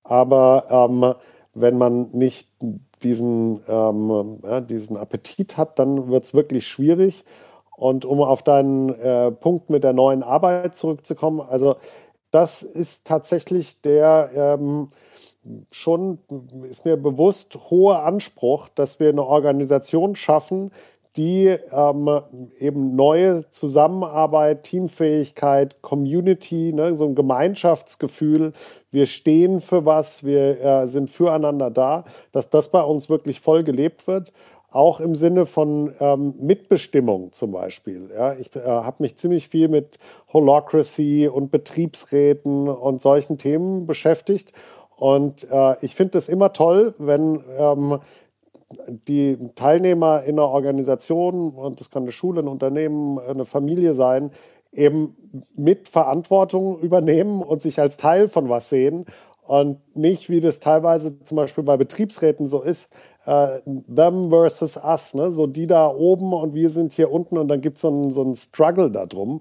Aber 0.03 0.67
ähm, 0.71 1.15
wenn 1.55 1.79
man 1.79 2.11
nicht 2.13 2.49
diesen, 3.03 3.61
ähm, 3.69 4.39
ja, 4.43 4.61
diesen 4.61 4.97
Appetit 4.97 5.57
hat, 5.57 5.79
dann 5.79 6.09
wird 6.09 6.25
es 6.25 6.35
wirklich 6.35 6.67
schwierig. 6.67 7.25
Und 7.77 8.05
um 8.05 8.21
auf 8.23 8.43
deinen 8.43 8.89
äh, 8.89 9.31
Punkt 9.31 9.69
mit 9.69 9.85
der 9.85 9.93
neuen 9.93 10.23
Arbeit 10.23 10.77
zurückzukommen, 10.77 11.41
also 11.41 11.77
das 12.31 12.63
ist 12.63 13.07
tatsächlich 13.07 13.83
der 13.83 14.31
ähm, 14.35 14.89
schon, 15.71 16.19
ist 16.69 16.85
mir 16.85 16.97
bewusst, 16.97 17.57
hoher 17.71 18.05
Anspruch, 18.05 18.69
dass 18.69 19.01
wir 19.01 19.09
eine 19.09 19.25
Organisation 19.25 20.17
schaffen, 20.17 20.71
die 21.17 21.57
ähm, 21.73 22.21
eben 22.59 22.95
neue 22.95 23.51
Zusammenarbeit, 23.51 24.65
Teamfähigkeit, 24.65 25.81
Community, 25.81 26.73
ne, 26.75 26.95
so 26.95 27.07
ein 27.07 27.15
Gemeinschaftsgefühl, 27.15 28.53
wir 28.91 29.07
stehen 29.07 29.61
für 29.61 29.85
was, 29.87 30.25
wir 30.25 30.61
äh, 30.63 30.89
sind 30.89 31.11
füreinander 31.11 31.71
da, 31.71 32.05
dass 32.33 32.51
das 32.51 32.71
bei 32.71 32.83
uns 32.83 33.09
wirklich 33.09 33.41
voll 33.41 33.65
gelebt 33.65 34.07
wird. 34.07 34.33
Auch 34.69 35.01
im 35.01 35.15
Sinne 35.15 35.47
von 35.47 35.95
ähm, 36.01 36.35
Mitbestimmung 36.39 37.33
zum 37.33 37.53
Beispiel. 37.53 38.11
Ja, 38.13 38.35
ich 38.35 38.55
äh, 38.57 38.61
habe 38.61 39.03
mich 39.03 39.17
ziemlich 39.17 39.49
viel 39.49 39.69
mit 39.69 39.99
Holocracy 40.33 41.29
und 41.29 41.51
Betriebsräten 41.51 42.69
und 42.69 43.01
solchen 43.01 43.39
Themen 43.39 43.87
beschäftigt. 43.87 44.53
Und 44.97 45.47
äh, 45.51 45.77
ich 45.83 45.95
finde 45.95 46.19
es 46.19 46.29
immer 46.29 46.53
toll, 46.53 46.95
wenn 46.99 47.43
ähm, 47.59 47.99
die 48.89 49.37
Teilnehmer 49.55 50.25
in 50.25 50.39
einer 50.39 50.49
Organisation, 50.49 51.55
und 51.55 51.81
das 51.81 51.91
kann 51.91 52.03
eine 52.03 52.13
Schule, 52.13 52.41
ein 52.41 52.49
Unternehmen, 52.49 53.19
eine 53.19 53.45
Familie 53.45 53.95
sein, 53.95 54.31
eben 54.73 55.17
mit 55.55 55.89
Verantwortung 55.89 56.81
übernehmen 56.81 57.43
und 57.43 57.63
sich 57.63 57.79
als 57.81 57.97
Teil 57.97 58.29
von 58.29 58.49
was 58.49 58.69
sehen 58.69 59.07
und 59.47 59.79
nicht, 59.97 60.29
wie 60.29 60.41
das 60.41 60.59
teilweise 60.59 61.21
zum 61.23 61.37
Beispiel 61.37 61.63
bei 61.63 61.77
Betriebsräten 61.77 62.49
so 62.49 62.63
ist, 62.63 62.93
äh, 63.27 63.61
them 63.95 64.31
versus 64.31 64.77
us, 64.77 65.15
ne? 65.15 65.31
so 65.31 65.47
die 65.47 65.67
da 65.67 65.89
oben 65.89 66.33
und 66.33 66.55
wir 66.55 66.71
sind 66.71 66.93
hier 66.93 67.13
unten 67.13 67.39
und 67.39 67.49
dann 67.49 67.61
gibt 67.61 67.79
so 67.79 68.09
es 68.09 68.15
so 68.15 68.23
einen 68.23 68.37
Struggle 68.37 68.91
darum. 68.91 69.41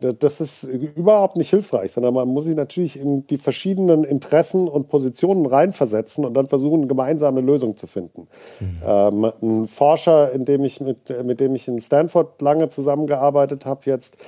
Das 0.00 0.42
ist 0.42 0.64
überhaupt 0.64 1.36
nicht 1.36 1.48
hilfreich, 1.48 1.92
sondern 1.92 2.12
man 2.12 2.28
muss 2.28 2.44
sich 2.44 2.54
natürlich 2.54 3.00
in 3.00 3.26
die 3.28 3.38
verschiedenen 3.38 4.04
Interessen 4.04 4.68
und 4.68 4.88
Positionen 4.88 5.46
reinversetzen 5.46 6.26
und 6.26 6.34
dann 6.34 6.48
versuchen, 6.48 6.80
eine 6.80 6.86
gemeinsame 6.86 7.40
Lösung 7.40 7.76
zu 7.78 7.86
finden. 7.86 8.28
Mhm. 8.60 8.82
Ähm, 8.86 9.32
ein 9.42 9.68
Forscher, 9.68 10.36
dem 10.36 10.60
mit, 10.60 11.24
mit 11.24 11.40
dem 11.40 11.54
ich 11.54 11.66
in 11.66 11.80
Stanford 11.80 12.42
lange 12.42 12.68
zusammengearbeitet 12.68 13.64
habe 13.64 13.82
jetzt, 13.84 14.18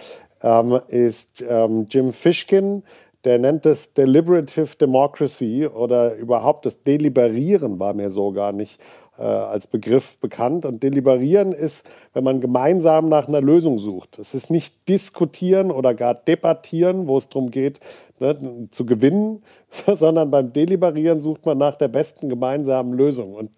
ähm, 0.43 0.81
ist 0.89 1.45
ähm, 1.47 1.87
Jim 1.91 2.15
Fishkin. 2.15 2.83
Der 3.25 3.39
nennt 3.39 3.67
es 3.67 3.95
Deliberative 3.95 4.77
Democracy 4.81 5.67
oder 5.67 6.15
überhaupt 6.15 6.65
das 6.65 6.83
Deliberieren 6.83 7.79
war 7.79 7.93
mir 7.93 8.11
so 8.11 8.33
gar 8.33 8.53
nicht 8.53 8.81
als 9.23 9.67
Begriff 9.67 10.19
bekannt. 10.19 10.65
Und 10.65 10.83
deliberieren 10.83 11.53
ist, 11.53 11.87
wenn 12.15 12.25
man 12.25 12.41
gemeinsam 12.41 13.09
nach 13.09 13.29
einer 13.29 13.41
Lösung 13.41 13.79
sucht. 13.79 14.19
Es 14.19 14.35
ist 14.35 14.51
nicht 14.51 14.89
diskutieren 14.89 15.71
oder 15.71 15.95
gar 15.95 16.15
debattieren, 16.15 17.07
wo 17.07 17.19
es 17.19 17.29
darum 17.29 17.51
geht, 17.51 17.81
ne, 18.21 18.69
zu 18.71 18.87
gewinnen, 18.87 19.43
sondern 19.87 20.31
beim 20.31 20.53
Deliberieren 20.53 21.21
sucht 21.21 21.47
man 21.47 21.59
nach 21.59 21.77
der 21.77 21.89
besten 21.89 22.29
gemeinsamen 22.29 22.93
Lösung. 22.93 23.35
Und 23.35 23.51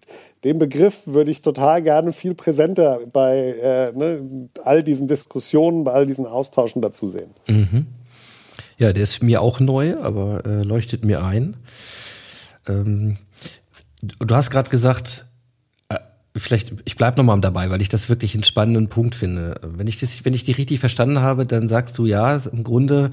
den 0.43 0.59
Begriff 0.59 1.05
würde 1.05 1.31
ich 1.31 1.41
total 1.41 1.81
gerne 1.81 2.13
viel 2.13 2.33
präsenter 2.33 2.99
bei 3.11 3.55
äh, 3.61 3.91
ne, 3.93 4.49
all 4.63 4.83
diesen 4.83 5.07
Diskussionen, 5.07 5.83
bei 5.83 5.91
all 5.91 6.05
diesen 6.05 6.25
Austauschen 6.25 6.81
dazu 6.81 7.07
sehen. 7.07 7.31
Mhm. 7.47 7.87
Ja, 8.77 8.93
der 8.93 9.03
ist 9.03 9.21
mir 9.21 9.41
auch 9.41 9.59
neu, 9.59 9.97
aber 9.97 10.43
äh, 10.45 10.63
leuchtet 10.63 11.05
mir 11.05 11.23
ein. 11.23 11.57
Ähm, 12.67 13.17
du 14.01 14.35
hast 14.35 14.49
gerade 14.49 14.69
gesagt, 14.69 15.27
vielleicht, 16.35 16.73
ich 16.85 16.95
bleibe 16.95 17.17
nochmal 17.17 17.41
dabei, 17.41 17.69
weil 17.69 17.81
ich 17.81 17.89
das 17.89 18.07
wirklich 18.07 18.33
einen 18.35 18.43
spannenden 18.43 18.87
Punkt 18.87 19.15
finde. 19.15 19.59
Wenn 19.63 19.87
ich, 19.87 19.97
das, 19.97 20.23
wenn 20.23 20.33
ich 20.33 20.43
die 20.43 20.53
richtig 20.53 20.79
verstanden 20.79 21.19
habe, 21.19 21.45
dann 21.45 21.67
sagst 21.67 21.97
du, 21.97 22.05
ja, 22.05 22.35
im 22.35 22.63
Grunde 22.63 23.11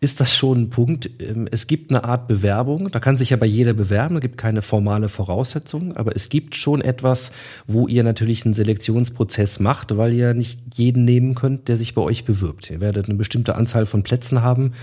ist 0.00 0.20
das 0.20 0.34
schon 0.36 0.62
ein 0.62 0.70
Punkt. 0.70 1.10
Ähm, 1.18 1.48
es 1.50 1.66
gibt 1.66 1.90
eine 1.90 2.04
Art 2.04 2.28
Bewerbung, 2.28 2.90
da 2.90 3.00
kann 3.00 3.18
sich 3.18 3.30
ja 3.30 3.36
bei 3.36 3.46
jeder 3.46 3.72
bewerben, 3.72 4.14
da 4.14 4.20
gibt 4.20 4.36
keine 4.36 4.62
formale 4.62 5.08
Voraussetzung, 5.08 5.96
aber 5.96 6.14
es 6.14 6.28
gibt 6.28 6.56
schon 6.56 6.80
etwas, 6.82 7.32
wo 7.66 7.88
ihr 7.88 8.04
natürlich 8.04 8.44
einen 8.44 8.54
Selektionsprozess 8.54 9.60
macht, 9.60 9.96
weil 9.96 10.12
ihr 10.12 10.34
nicht 10.34 10.60
jeden 10.74 11.04
nehmen 11.04 11.34
könnt, 11.34 11.68
der 11.68 11.76
sich 11.76 11.94
bei 11.94 12.02
euch 12.02 12.24
bewirbt. 12.24 12.70
Ihr 12.70 12.80
werdet 12.80 13.08
eine 13.08 13.16
bestimmte 13.16 13.56
Anzahl 13.56 13.86
von 13.86 14.02
Plätzen 14.02 14.42
haben 14.42 14.74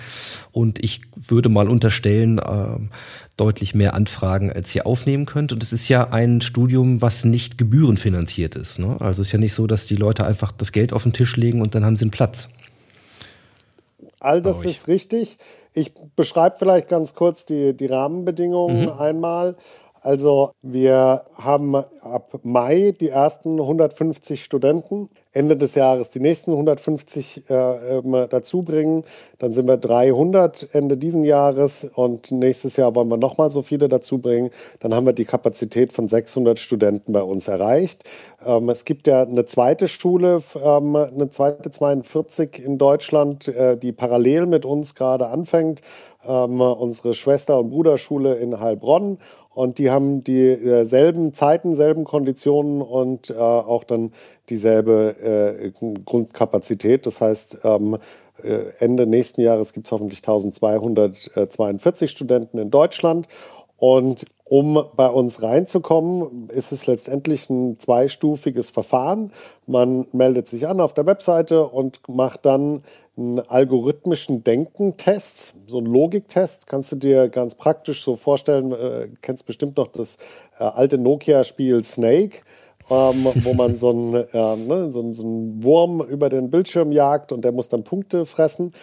und 0.52 0.84
ich 0.84 1.02
würde 1.28 1.50
mal 1.50 1.70
unterstellen, 1.70 2.40
äh, 2.40 2.80
deutlich 3.38 3.76
mehr 3.76 3.94
Anfragen, 3.94 4.52
als 4.52 4.74
ihr 4.74 4.88
aufnehmen 4.88 5.26
könnt. 5.26 5.52
Und 5.52 5.62
es 5.62 5.74
ist 5.74 5.90
ja 5.90 6.10
ein 6.10 6.42
Studium, 6.42 7.02
was 7.02 7.26
nicht 7.26 7.58
gebührenfinanziert 7.58 8.56
ist. 8.56 8.80
Ne? 8.80 8.98
Also 9.00 9.22
es 9.22 9.28
ist 9.28 9.32
ja 9.34 9.40
nicht 9.40 9.54
so, 9.54 9.68
dass 9.68 9.88
die 9.88 9.96
Leute 9.96 10.26
einfach 10.26 10.52
das 10.52 10.72
Geld 10.72 10.94
auf 10.94 11.04
den 11.04 11.14
Tisch 11.14 11.36
legen 11.36 11.62
und 11.62 11.76
dann 11.76 11.84
haben 11.84 11.96
sie 11.96 12.04
einen 12.04 12.12
Platz. 12.12 12.48
All 14.20 14.42
das 14.42 14.64
ist 14.64 14.88
richtig. 14.88 15.38
Ich 15.74 15.94
beschreibe 16.16 16.56
vielleicht 16.58 16.88
ganz 16.88 17.16
kurz 17.16 17.46
die, 17.46 17.76
die 17.76 17.88
Rahmenbedingungen 17.88 18.84
mhm. 18.84 18.90
einmal. 18.90 19.58
Also 20.06 20.52
wir 20.62 21.24
haben 21.34 21.76
ab 21.76 22.40
Mai 22.44 22.94
die 23.00 23.10
ersten 23.10 23.60
150 23.60 24.44
Studenten. 24.44 25.10
Ende 25.34 25.58
des 25.58 25.74
Jahres 25.74 26.12
die 26.12 26.20
nächsten 26.20 26.52
150 26.52 27.50
äh, 27.50 27.98
äh, 27.98 28.28
dazu 28.30 28.62
bringen. 28.62 29.04
Dann 29.40 29.52
sind 29.52 29.68
wir 29.68 29.78
300 29.78 30.76
Ende 30.76 30.96
diesen 30.96 31.24
Jahres 31.24 31.90
und 31.96 32.32
nächstes 32.32 32.78
Jahr 32.78 32.94
wollen 32.94 33.10
wir 33.10 33.18
nochmal 33.18 33.50
so 33.50 33.64
viele 33.64 33.90
dazu 33.90 34.20
bringen. 34.20 34.52
Dann 34.80 34.94
haben 34.94 35.08
wir 35.08 35.14
die 35.14 35.26
Kapazität 35.26 35.92
von 35.92 36.08
600 36.08 36.60
Studenten 36.60 37.12
bei 37.12 37.24
uns 37.24 37.48
erreicht. 37.48 38.04
Ähm, 38.46 38.70
es 38.70 38.86
gibt 38.86 39.08
ja 39.08 39.24
eine 39.24 39.46
zweite 39.48 39.88
Schule, 39.88 40.44
ähm, 40.64 40.96
eine 40.96 41.32
zweite 41.32 41.72
42 41.72 42.64
in 42.64 42.78
Deutschland, 42.78 43.48
äh, 43.48 43.76
die 43.76 43.92
parallel 43.92 44.46
mit 44.46 44.66
uns 44.66 44.94
gerade 44.94 45.28
anfängt. 45.28 45.82
Ähm, 46.28 46.62
unsere 46.62 47.14
Schwester- 47.14 47.60
und 47.60 47.70
Bruderschule 47.70 48.36
in 48.36 48.60
Heilbronn 48.60 49.20
und 49.56 49.78
die 49.78 49.90
haben 49.90 50.24
dieselben 50.24 51.34
Zeiten, 51.34 51.76
selben 51.76 52.04
Konditionen 52.04 52.82
und 52.82 53.30
äh, 53.30 53.34
auch 53.36 53.86
dann 53.86 54.12
dieselbe 54.50 55.16
äh, 55.22 55.72
Grundkapazität. 56.04 57.06
Das 57.06 57.22
heißt, 57.22 57.60
ähm, 57.64 57.98
äh, 58.44 58.66
Ende 58.80 59.08
nächsten 59.08 59.40
Jahres 59.40 59.72
gibt 59.72 59.88
es 59.88 59.92
hoffentlich 59.94 60.20
1242 60.20 62.12
Studenten 62.12 62.58
in 62.58 62.70
Deutschland. 62.70 63.28
Und 63.78 64.26
um 64.44 64.84
bei 64.96 65.08
uns 65.08 65.42
reinzukommen, 65.42 66.50
ist 66.50 66.74
es 66.74 66.86
letztendlich 66.86 67.50
ein 67.50 67.80
zweistufiges 67.80 68.70
Verfahren. 68.70 69.32
Man 69.68 70.06
meldet 70.12 70.50
sich 70.50 70.68
an 70.68 70.82
auf 70.82 70.94
der 70.94 71.06
Webseite 71.06 71.66
und 71.68 72.02
macht 72.10 72.46
dann 72.46 72.84
einen 73.18 73.40
algorithmischen 73.40 74.44
Denkentest, 74.44 75.56
so 75.68 75.78
einen 75.78 75.88
Logiktest, 75.88 76.68
kannst 76.68 76.92
du 76.92 76.96
dir 76.98 77.30
ganz 77.30 77.56
praktisch 77.56 78.04
so 78.04 78.16
vorstellen, 78.16 78.72
äh, 78.72 79.08
kennst 79.22 79.46
bestimmt 79.46 79.78
noch 79.78 79.88
das 79.88 80.18
äh, 80.60 80.64
alte 80.64 80.98
Nokia-Spiel 80.98 81.84
Snake, 81.84 82.40
ähm, 82.90 83.28
wo 83.44 83.54
man 83.54 83.78
so 83.78 83.90
einen, 83.90 84.14
äh, 84.34 84.56
ne, 84.58 84.92
so, 84.92 85.12
so 85.14 85.24
einen 85.24 85.64
Wurm 85.64 86.02
über 86.02 86.30
den 86.30 86.52
Bildschirm 86.52 86.92
jagt 86.92 87.32
und 87.32 87.44
der 87.46 87.54
muss 87.54 87.70
dann 87.70 87.84
Punkte 87.84 88.26
fressen. 88.26 88.74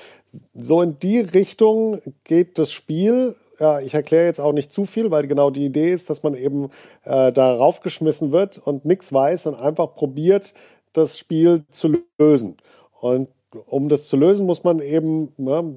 So 0.55 0.81
in 0.81 0.99
die 0.99 1.21
Richtung 1.21 2.01
geht 2.25 2.59
das 2.59 2.73
Spiel. 2.73 3.37
Ja, 3.61 3.81
ich 3.81 3.93
erkläre 3.93 4.25
jetzt 4.25 4.41
auch 4.41 4.55
nicht 4.55 4.73
zu 4.73 4.87
viel, 4.87 5.11
weil 5.11 5.27
genau 5.27 5.51
die 5.51 5.67
Idee 5.67 5.93
ist, 5.93 6.09
dass 6.09 6.23
man 6.23 6.35
eben 6.35 6.71
äh, 7.05 7.33
da 7.33 7.55
raufgeschmissen 7.55 8.33
wird 8.33 8.59
und 8.59 8.87
nichts 8.87 9.13
weiß 9.13 9.47
und 9.47 9.55
einfach 9.57 9.95
probiert, 9.95 10.55
das 10.95 11.19
Spiel 11.19 11.65
zu 11.69 11.95
lösen. 12.19 12.57
Und 13.01 13.29
um 13.67 13.89
das 13.89 14.07
zu 14.07 14.17
lösen, 14.17 14.47
muss 14.47 14.65
man 14.65 14.81
eben 14.81 15.33
ne, 15.37 15.75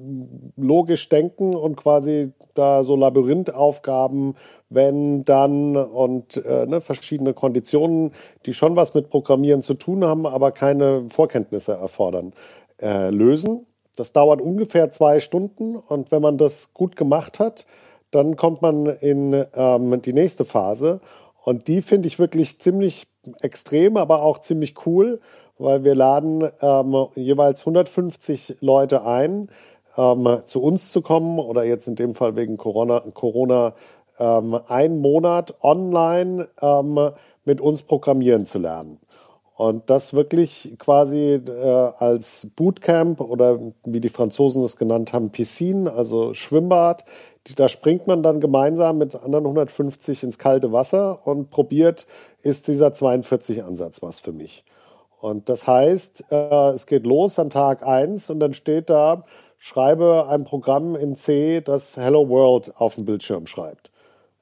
logisch 0.56 1.08
denken 1.08 1.54
und 1.54 1.76
quasi 1.76 2.32
da 2.54 2.84
so 2.84 2.96
Labyrinthaufgaben, 2.96 4.34
wenn, 4.68 5.24
dann 5.24 5.76
und 5.76 6.36
äh, 6.44 6.66
ne, 6.66 6.80
verschiedene 6.80 7.34
Konditionen, 7.34 8.12
die 8.46 8.54
schon 8.54 8.76
was 8.76 8.94
mit 8.94 9.10
Programmieren 9.10 9.62
zu 9.62 9.74
tun 9.74 10.04
haben, 10.04 10.26
aber 10.26 10.52
keine 10.52 11.06
Vorkenntnisse 11.10 11.72
erfordern, 11.72 12.32
äh, 12.80 13.10
lösen. 13.10 13.66
Das 13.94 14.12
dauert 14.12 14.40
ungefähr 14.40 14.90
zwei 14.90 15.20
Stunden 15.20 15.76
und 15.76 16.10
wenn 16.10 16.22
man 16.22 16.38
das 16.38 16.74
gut 16.74 16.96
gemacht 16.96 17.38
hat, 17.38 17.66
dann 18.10 18.36
kommt 18.36 18.62
man 18.62 18.86
in 18.86 19.44
ähm, 19.54 20.02
die 20.02 20.12
nächste 20.12 20.44
Phase 20.44 21.00
und 21.44 21.68
die 21.68 21.82
finde 21.82 22.08
ich 22.08 22.18
wirklich 22.18 22.60
ziemlich 22.60 23.06
extrem, 23.40 23.96
aber 23.96 24.22
auch 24.22 24.38
ziemlich 24.38 24.86
cool 24.86 25.20
weil 25.58 25.84
wir 25.84 25.94
laden 25.94 26.48
ähm, 26.60 27.06
jeweils 27.14 27.62
150 27.62 28.56
Leute 28.60 29.04
ein, 29.04 29.48
ähm, 29.96 30.42
zu 30.46 30.62
uns 30.62 30.92
zu 30.92 31.02
kommen 31.02 31.38
oder 31.38 31.64
jetzt 31.64 31.86
in 31.88 31.94
dem 31.94 32.14
Fall 32.14 32.36
wegen 32.36 32.56
Corona, 32.56 33.00
Corona 33.14 33.74
ähm, 34.18 34.58
einen 34.66 35.00
Monat 35.00 35.54
online 35.62 36.48
ähm, 36.60 37.10
mit 37.44 37.60
uns 37.60 37.82
programmieren 37.82 38.46
zu 38.46 38.58
lernen. 38.58 38.98
Und 39.56 39.88
das 39.88 40.12
wirklich 40.12 40.74
quasi 40.78 41.40
äh, 41.46 41.92
als 41.98 42.48
Bootcamp 42.56 43.22
oder 43.22 43.58
wie 43.84 44.00
die 44.00 44.10
Franzosen 44.10 44.62
es 44.62 44.76
genannt 44.76 45.14
haben, 45.14 45.30
Piscine, 45.30 45.90
also 45.90 46.34
Schwimmbad. 46.34 47.04
Da 47.56 47.70
springt 47.70 48.06
man 48.06 48.22
dann 48.22 48.40
gemeinsam 48.40 48.98
mit 48.98 49.14
anderen 49.14 49.46
150 49.46 50.24
ins 50.24 50.38
kalte 50.38 50.72
Wasser 50.72 51.26
und 51.26 51.48
probiert, 51.48 52.06
ist 52.42 52.68
dieser 52.68 52.92
42 52.92 53.64
Ansatz 53.64 54.02
was 54.02 54.20
für 54.20 54.32
mich. 54.32 54.62
Und 55.20 55.48
das 55.48 55.66
heißt, 55.66 56.24
äh, 56.30 56.70
es 56.70 56.86
geht 56.86 57.06
los 57.06 57.38
an 57.38 57.50
Tag 57.50 57.86
1 57.86 58.30
und 58.30 58.40
dann 58.40 58.54
steht 58.54 58.90
da, 58.90 59.24
schreibe 59.58 60.28
ein 60.28 60.44
Programm 60.44 60.94
in 60.94 61.16
C, 61.16 61.60
das 61.60 61.96
Hello 61.96 62.28
World 62.28 62.72
auf 62.76 62.96
dem 62.96 63.04
Bildschirm 63.04 63.46
schreibt. 63.46 63.90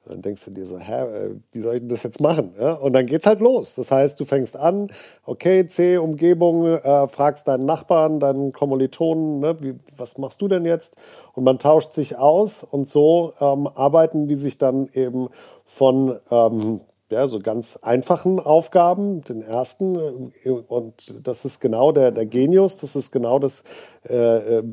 Und 0.05 0.13
dann 0.13 0.21
denkst 0.21 0.45
du 0.45 0.51
dir 0.51 0.67
so, 0.67 0.77
hä, 0.77 1.01
äh, 1.01 1.35
wie 1.51 1.61
soll 1.61 1.75
ich 1.75 1.79
denn 1.79 1.89
das 1.89 2.03
jetzt 2.03 2.19
machen? 2.19 2.53
Ja? 2.59 2.73
Und 2.73 2.93
dann 2.93 3.07
geht's 3.07 3.25
halt 3.25 3.39
los. 3.39 3.73
Das 3.73 3.89
heißt, 3.89 4.19
du 4.19 4.25
fängst 4.25 4.55
an, 4.55 4.91
okay, 5.25 5.65
C, 5.65 5.97
Umgebung, 5.97 6.67
äh, 6.67 7.07
fragst 7.07 7.47
deinen 7.47 7.65
Nachbarn, 7.65 8.19
deinen 8.19 8.53
Kommilitonen, 8.53 9.39
ne, 9.39 9.57
wie, 9.61 9.75
was 9.97 10.17
machst 10.17 10.41
du 10.41 10.47
denn 10.47 10.65
jetzt? 10.65 10.95
Und 11.33 11.43
man 11.43 11.57
tauscht 11.57 11.93
sich 11.93 12.17
aus 12.17 12.63
und 12.63 12.87
so 12.87 13.33
ähm, 13.39 13.67
arbeiten 13.73 14.27
die 14.27 14.35
sich 14.35 14.57
dann 14.57 14.89
eben 14.93 15.29
von 15.65 16.19
ähm, 16.29 16.81
ja, 17.11 17.27
so 17.27 17.39
ganz 17.39 17.77
einfachen 17.77 18.39
Aufgaben, 18.39 19.21
den 19.21 19.41
ersten. 19.41 20.31
Äh, 20.43 20.49
und 20.49 21.27
das 21.27 21.45
ist 21.45 21.59
genau 21.59 21.91
der, 21.91 22.11
der 22.11 22.25
Genius, 22.25 22.77
das 22.77 22.95
ist 22.95 23.11
genau 23.11 23.39
das 23.39 23.63
äh, 24.07 24.57
äh 24.57 24.63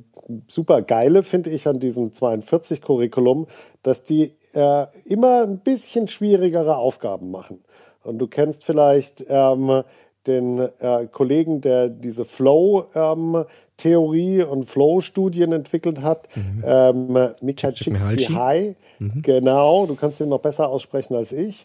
super 0.46 0.82
Geile, 0.82 1.24
finde 1.24 1.50
ich, 1.50 1.66
an 1.66 1.80
diesem 1.80 2.10
42-Curriculum, 2.10 3.48
dass 3.82 4.04
die 4.04 4.34
äh, 4.54 4.86
immer 5.04 5.42
ein 5.42 5.58
bisschen 5.58 6.08
schwierigere 6.08 6.76
Aufgaben 6.76 7.30
machen. 7.30 7.62
Und 8.04 8.18
du 8.18 8.28
kennst 8.28 8.64
vielleicht 8.64 9.24
ähm, 9.28 9.82
den 10.26 10.58
äh, 10.58 11.06
Kollegen, 11.10 11.60
der 11.60 11.88
diese 11.88 12.24
Flow-Theorie 12.24 14.40
ähm, 14.40 14.48
und 14.48 14.64
Flow-Studien 14.64 15.52
entwickelt 15.52 16.02
hat, 16.02 16.28
mhm. 16.36 16.64
ähm, 16.64 17.30
Mika 17.40 17.72
Csikszentmihalyi. 17.72 18.76
Mhm. 18.98 19.22
Genau, 19.22 19.86
du 19.86 19.94
kannst 19.96 20.20
ihn 20.20 20.28
noch 20.28 20.40
besser 20.40 20.68
aussprechen 20.68 21.16
als 21.16 21.32
ich. 21.32 21.64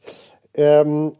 Ähm, 0.57 1.13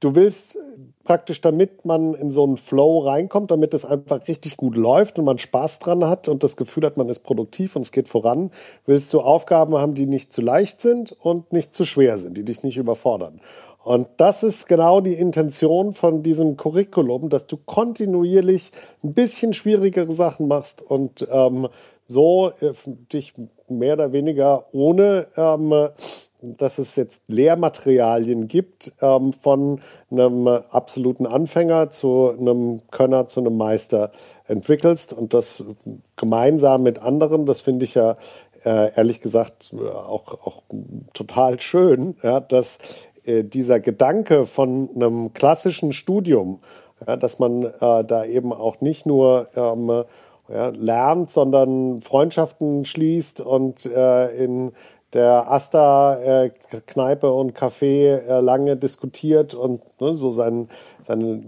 du 0.00 0.14
willst 0.14 0.56
praktisch, 1.04 1.40
damit 1.40 1.84
man 1.84 2.14
in 2.14 2.30
so 2.30 2.44
einen 2.44 2.56
Flow 2.56 3.00
reinkommt, 3.00 3.50
damit 3.50 3.74
es 3.74 3.84
einfach 3.84 4.28
richtig 4.28 4.56
gut 4.56 4.76
läuft 4.76 5.18
und 5.18 5.24
man 5.24 5.38
Spaß 5.38 5.80
dran 5.80 6.06
hat 6.06 6.28
und 6.28 6.42
das 6.42 6.56
Gefühl 6.56 6.86
hat, 6.86 6.96
man 6.96 7.08
ist 7.08 7.20
produktiv 7.20 7.76
und 7.76 7.82
es 7.82 7.92
geht 7.92 8.08
voran, 8.08 8.50
willst 8.86 9.12
du 9.12 9.20
Aufgaben 9.20 9.74
haben, 9.74 9.94
die 9.94 10.06
nicht 10.06 10.32
zu 10.32 10.40
leicht 10.40 10.80
sind 10.80 11.12
und 11.20 11.52
nicht 11.52 11.74
zu 11.74 11.84
schwer 11.84 12.16
sind, 12.18 12.36
die 12.36 12.44
dich 12.44 12.62
nicht 12.62 12.76
überfordern. 12.76 13.40
Und 13.82 14.08
das 14.18 14.42
ist 14.42 14.68
genau 14.68 15.00
die 15.00 15.14
Intention 15.14 15.94
von 15.94 16.22
diesem 16.22 16.56
Curriculum, 16.56 17.30
dass 17.30 17.46
du 17.46 17.56
kontinuierlich 17.56 18.72
ein 19.02 19.14
bisschen 19.14 19.54
schwierigere 19.54 20.12
Sachen 20.12 20.48
machst 20.48 20.82
und 20.82 21.26
ähm, 21.30 21.68
so 22.06 22.52
äh, 22.60 22.72
dich 23.12 23.32
mehr 23.68 23.94
oder 23.94 24.12
weniger 24.12 24.66
ohne 24.72 25.28
ähm, 25.36 25.88
dass 26.42 26.78
es 26.78 26.96
jetzt 26.96 27.24
Lehrmaterialien 27.28 28.48
gibt 28.48 28.92
ähm, 29.00 29.32
von 29.32 29.80
einem 30.10 30.46
absoluten 30.48 31.26
Anfänger 31.26 31.90
zu 31.90 32.34
einem 32.38 32.82
Könner, 32.90 33.26
zu 33.26 33.40
einem 33.40 33.56
Meister 33.56 34.12
entwickelst 34.46 35.12
und 35.12 35.34
das 35.34 35.64
gemeinsam 36.16 36.82
mit 36.82 36.98
anderen, 36.98 37.46
das 37.46 37.60
finde 37.60 37.84
ich 37.84 37.94
ja 37.94 38.16
äh, 38.64 38.94
ehrlich 38.94 39.20
gesagt 39.20 39.74
auch, 39.74 40.46
auch 40.46 40.62
total 41.14 41.60
schön, 41.60 42.16
ja, 42.22 42.40
dass 42.40 42.78
äh, 43.24 43.44
dieser 43.44 43.80
Gedanke 43.80 44.46
von 44.46 44.90
einem 44.94 45.32
klassischen 45.32 45.92
Studium, 45.92 46.60
ja, 47.06 47.16
dass 47.16 47.38
man 47.38 47.64
äh, 47.64 48.04
da 48.04 48.24
eben 48.24 48.52
auch 48.52 48.80
nicht 48.80 49.06
nur 49.06 49.48
ähm, 49.56 50.04
ja, 50.48 50.68
lernt, 50.68 51.30
sondern 51.30 52.02
Freundschaften 52.02 52.84
schließt 52.84 53.40
und 53.40 53.86
äh, 53.86 54.44
in 54.44 54.72
der 55.12 55.50
Asta-Kneipe 55.50 57.26
äh, 57.26 57.30
und 57.30 57.56
Café 57.56 58.16
äh, 58.16 58.40
lange 58.40 58.76
diskutiert 58.76 59.54
und 59.54 59.82
ne, 60.00 60.14
so 60.14 60.30
sein, 60.30 60.68
seine 61.02 61.42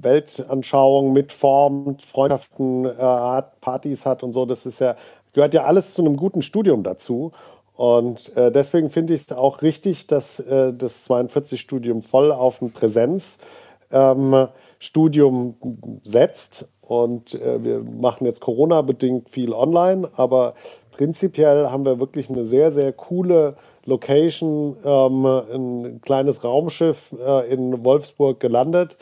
Weltanschauung 0.00 1.12
mitformt, 1.12 2.02
Freundschaften 2.02 2.84
äh, 2.84 2.94
hat, 2.98 3.60
Partys 3.60 4.06
hat 4.06 4.22
und 4.22 4.32
so. 4.32 4.46
Das 4.46 4.66
ist 4.66 4.80
ja, 4.80 4.96
gehört 5.32 5.54
ja 5.54 5.64
alles 5.64 5.94
zu 5.94 6.02
einem 6.02 6.16
guten 6.16 6.42
Studium 6.42 6.82
dazu. 6.82 7.32
Und 7.76 8.36
äh, 8.36 8.50
deswegen 8.50 8.90
finde 8.90 9.14
ich 9.14 9.22
es 9.22 9.32
auch 9.36 9.62
richtig, 9.62 10.06
dass 10.06 10.40
äh, 10.40 10.72
das 10.72 11.08
42-Studium 11.08 12.02
voll 12.02 12.32
auf 12.32 12.62
ein 12.62 12.72
Präsenzstudium 12.72 15.56
ähm, 15.60 16.00
setzt. 16.02 16.68
Und 16.80 17.34
äh, 17.34 17.62
wir 17.62 17.80
machen 17.80 18.26
jetzt 18.26 18.40
Corona-bedingt 18.40 19.28
viel 19.28 19.52
online, 19.52 20.08
aber 20.16 20.54
prinzipiell 20.96 21.70
haben 21.70 21.84
wir 21.84 22.00
wirklich 22.00 22.30
eine 22.30 22.46
sehr, 22.46 22.72
sehr 22.72 22.92
coole 22.92 23.56
Location, 23.84 24.76
ähm, 24.82 25.26
ein 25.26 26.00
kleines 26.00 26.42
Raumschiff 26.42 27.14
äh, 27.24 27.52
in 27.52 27.84
Wolfsburg 27.84 28.40
gelandet. 28.40 28.96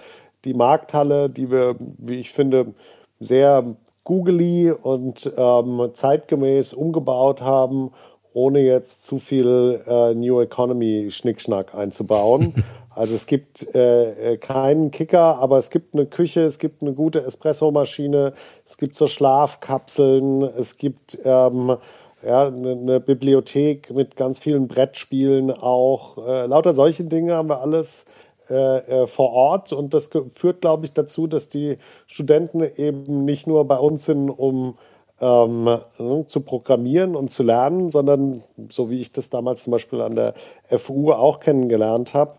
Die 0.44 0.54
Markthalle, 0.54 1.30
die 1.30 1.50
wir, 1.50 1.76
wie 1.78 2.16
ich 2.16 2.32
finde, 2.32 2.74
sehr 3.20 3.64
googly 4.02 4.72
und 4.72 5.32
ähm, 5.36 5.90
zeitgemäß 5.94 6.74
umgebaut 6.74 7.40
haben, 7.40 7.92
ohne 8.32 8.60
jetzt 8.60 9.06
zu 9.06 9.18
viel 9.18 9.80
äh, 9.86 10.14
New 10.14 10.40
Economy 10.40 11.10
Schnickschnack 11.10 11.74
einzubauen. 11.74 12.64
Also 12.94 13.14
es 13.14 13.26
gibt 13.26 13.74
äh, 13.74 14.32
äh, 14.32 14.36
keinen 14.36 14.90
Kicker, 14.90 15.38
aber 15.38 15.58
es 15.58 15.70
gibt 15.70 15.94
eine 15.94 16.06
Küche, 16.06 16.42
es 16.42 16.58
gibt 16.58 16.82
eine 16.82 16.92
gute 16.92 17.24
Espressomaschine, 17.24 18.34
es 18.66 18.76
gibt 18.76 18.96
so 18.96 19.06
Schlafkapseln, 19.06 20.42
es 20.42 20.78
gibt 20.78 21.18
ähm, 21.24 21.76
ja, 22.24 22.46
eine, 22.46 22.72
eine, 22.72 23.00
Bibliothek 23.00 23.92
mit 23.92 24.16
ganz 24.16 24.38
vielen 24.38 24.68
Brettspielen 24.68 25.50
auch. 25.50 26.18
Äh, 26.26 26.46
lauter 26.46 26.72
solche 26.72 27.04
Dinge 27.04 27.34
haben 27.34 27.48
wir 27.48 27.60
alles 27.60 28.06
äh, 28.48 29.02
äh 29.02 29.06
vor 29.06 29.32
Ort 29.32 29.72
und 29.72 29.92
das 29.92 30.10
führt, 30.34 30.60
glaube 30.60 30.86
ich, 30.86 30.92
dazu, 30.92 31.26
dass 31.26 31.48
die 31.48 31.78
Studenten 32.06 32.62
eben 32.76 33.24
nicht 33.24 33.46
nur 33.46 33.64
bei 33.66 33.76
uns 33.76 34.04
sind, 34.04 34.30
um 34.30 34.78
ähm, 35.20 35.64
ne, 35.64 36.24
zu 36.26 36.40
programmieren 36.40 37.16
und 37.16 37.30
zu 37.30 37.42
lernen, 37.42 37.90
sondern 37.90 38.42
so 38.68 38.90
wie 38.90 39.00
ich 39.00 39.12
das 39.12 39.30
damals 39.30 39.64
zum 39.64 39.72
Beispiel 39.72 40.00
an 40.00 40.16
der 40.16 40.34
FU 40.66 41.12
auch 41.12 41.40
kennengelernt 41.40 42.14
habe, 42.14 42.34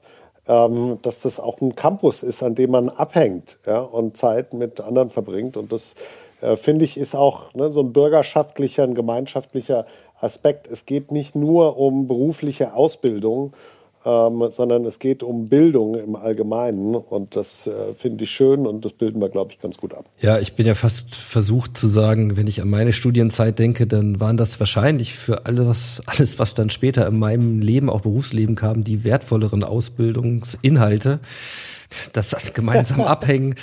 ähm, 0.48 1.00
dass 1.02 1.20
das 1.22 1.40
auch 1.40 1.62
ein 1.62 1.76
Campus 1.76 2.24
ist, 2.24 2.44
an 2.44 2.56
dem 2.56 2.72
man 2.72 2.90
abhängt 2.90 3.58
ja, 3.66 3.80
und 3.80 4.18
Zeit 4.18 4.54
mit 4.54 4.82
anderen 4.82 5.10
verbringt. 5.10 5.58
Und 5.58 5.72
das 5.72 5.96
äh, 6.42 6.56
finde 6.56 6.86
ich 6.86 6.98
ist 6.98 7.16
auch 7.16 7.54
ne, 7.54 7.72
so 7.72 7.82
ein 7.82 7.94
bürgerschaftlicher, 7.94 8.84
ein 8.84 8.96
gemeinschaftlicher 8.96 9.86
Aspekt. 10.20 10.70
Es 10.70 10.86
geht 10.86 11.12
nicht 11.12 11.36
nur 11.36 11.78
um 11.78 12.08
berufliche 12.08 12.74
Ausbildung, 12.74 13.54
ähm, 14.06 14.48
sondern 14.52 14.86
es 14.86 15.00
geht 15.00 15.24
um 15.24 15.50
Bildung 15.50 15.96
im 15.96 16.16
Allgemeinen 16.16 16.96
und 16.96 17.36
das 17.36 17.68
äh, 17.68 17.94
finde 17.98 18.24
ich 18.24 18.32
schön 18.32 18.68
und 18.68 18.86
das 18.86 18.94
bilden 18.94 19.20
wir, 19.20 19.30
glaube 19.30 19.52
ich, 19.52 19.60
ganz 19.60 19.78
gut 19.78 19.94
ab. 19.94 20.06
Ja, 20.22 20.40
ich 20.40 20.54
bin 20.54 20.68
ja 20.68 20.76
fast 20.76 21.16
versucht 21.16 21.76
zu 21.76 21.88
sagen, 21.88 22.38
wenn 22.38 22.48
ich 22.48 22.62
an 22.62 22.70
meine 22.70 22.94
Studienzeit 22.94 23.58
denke, 23.58 23.88
dann 23.88 24.20
waren 24.20 24.38
das 24.38 24.60
wahrscheinlich 24.60 25.16
für 25.16 25.48
alles, 25.48 26.02
alles 26.06 26.38
was 26.38 26.54
dann 26.54 26.70
später 26.70 27.08
in 27.08 27.18
meinem 27.18 27.60
Leben, 27.60 27.90
auch 27.90 28.02
Berufsleben 28.02 28.56
kam, 28.56 28.84
die 28.84 29.04
wertvolleren 29.04 29.64
Ausbildungsinhalte. 29.64 31.20
Das 32.14 32.36
gemeinsam 32.54 33.02
abhängen 33.02 33.56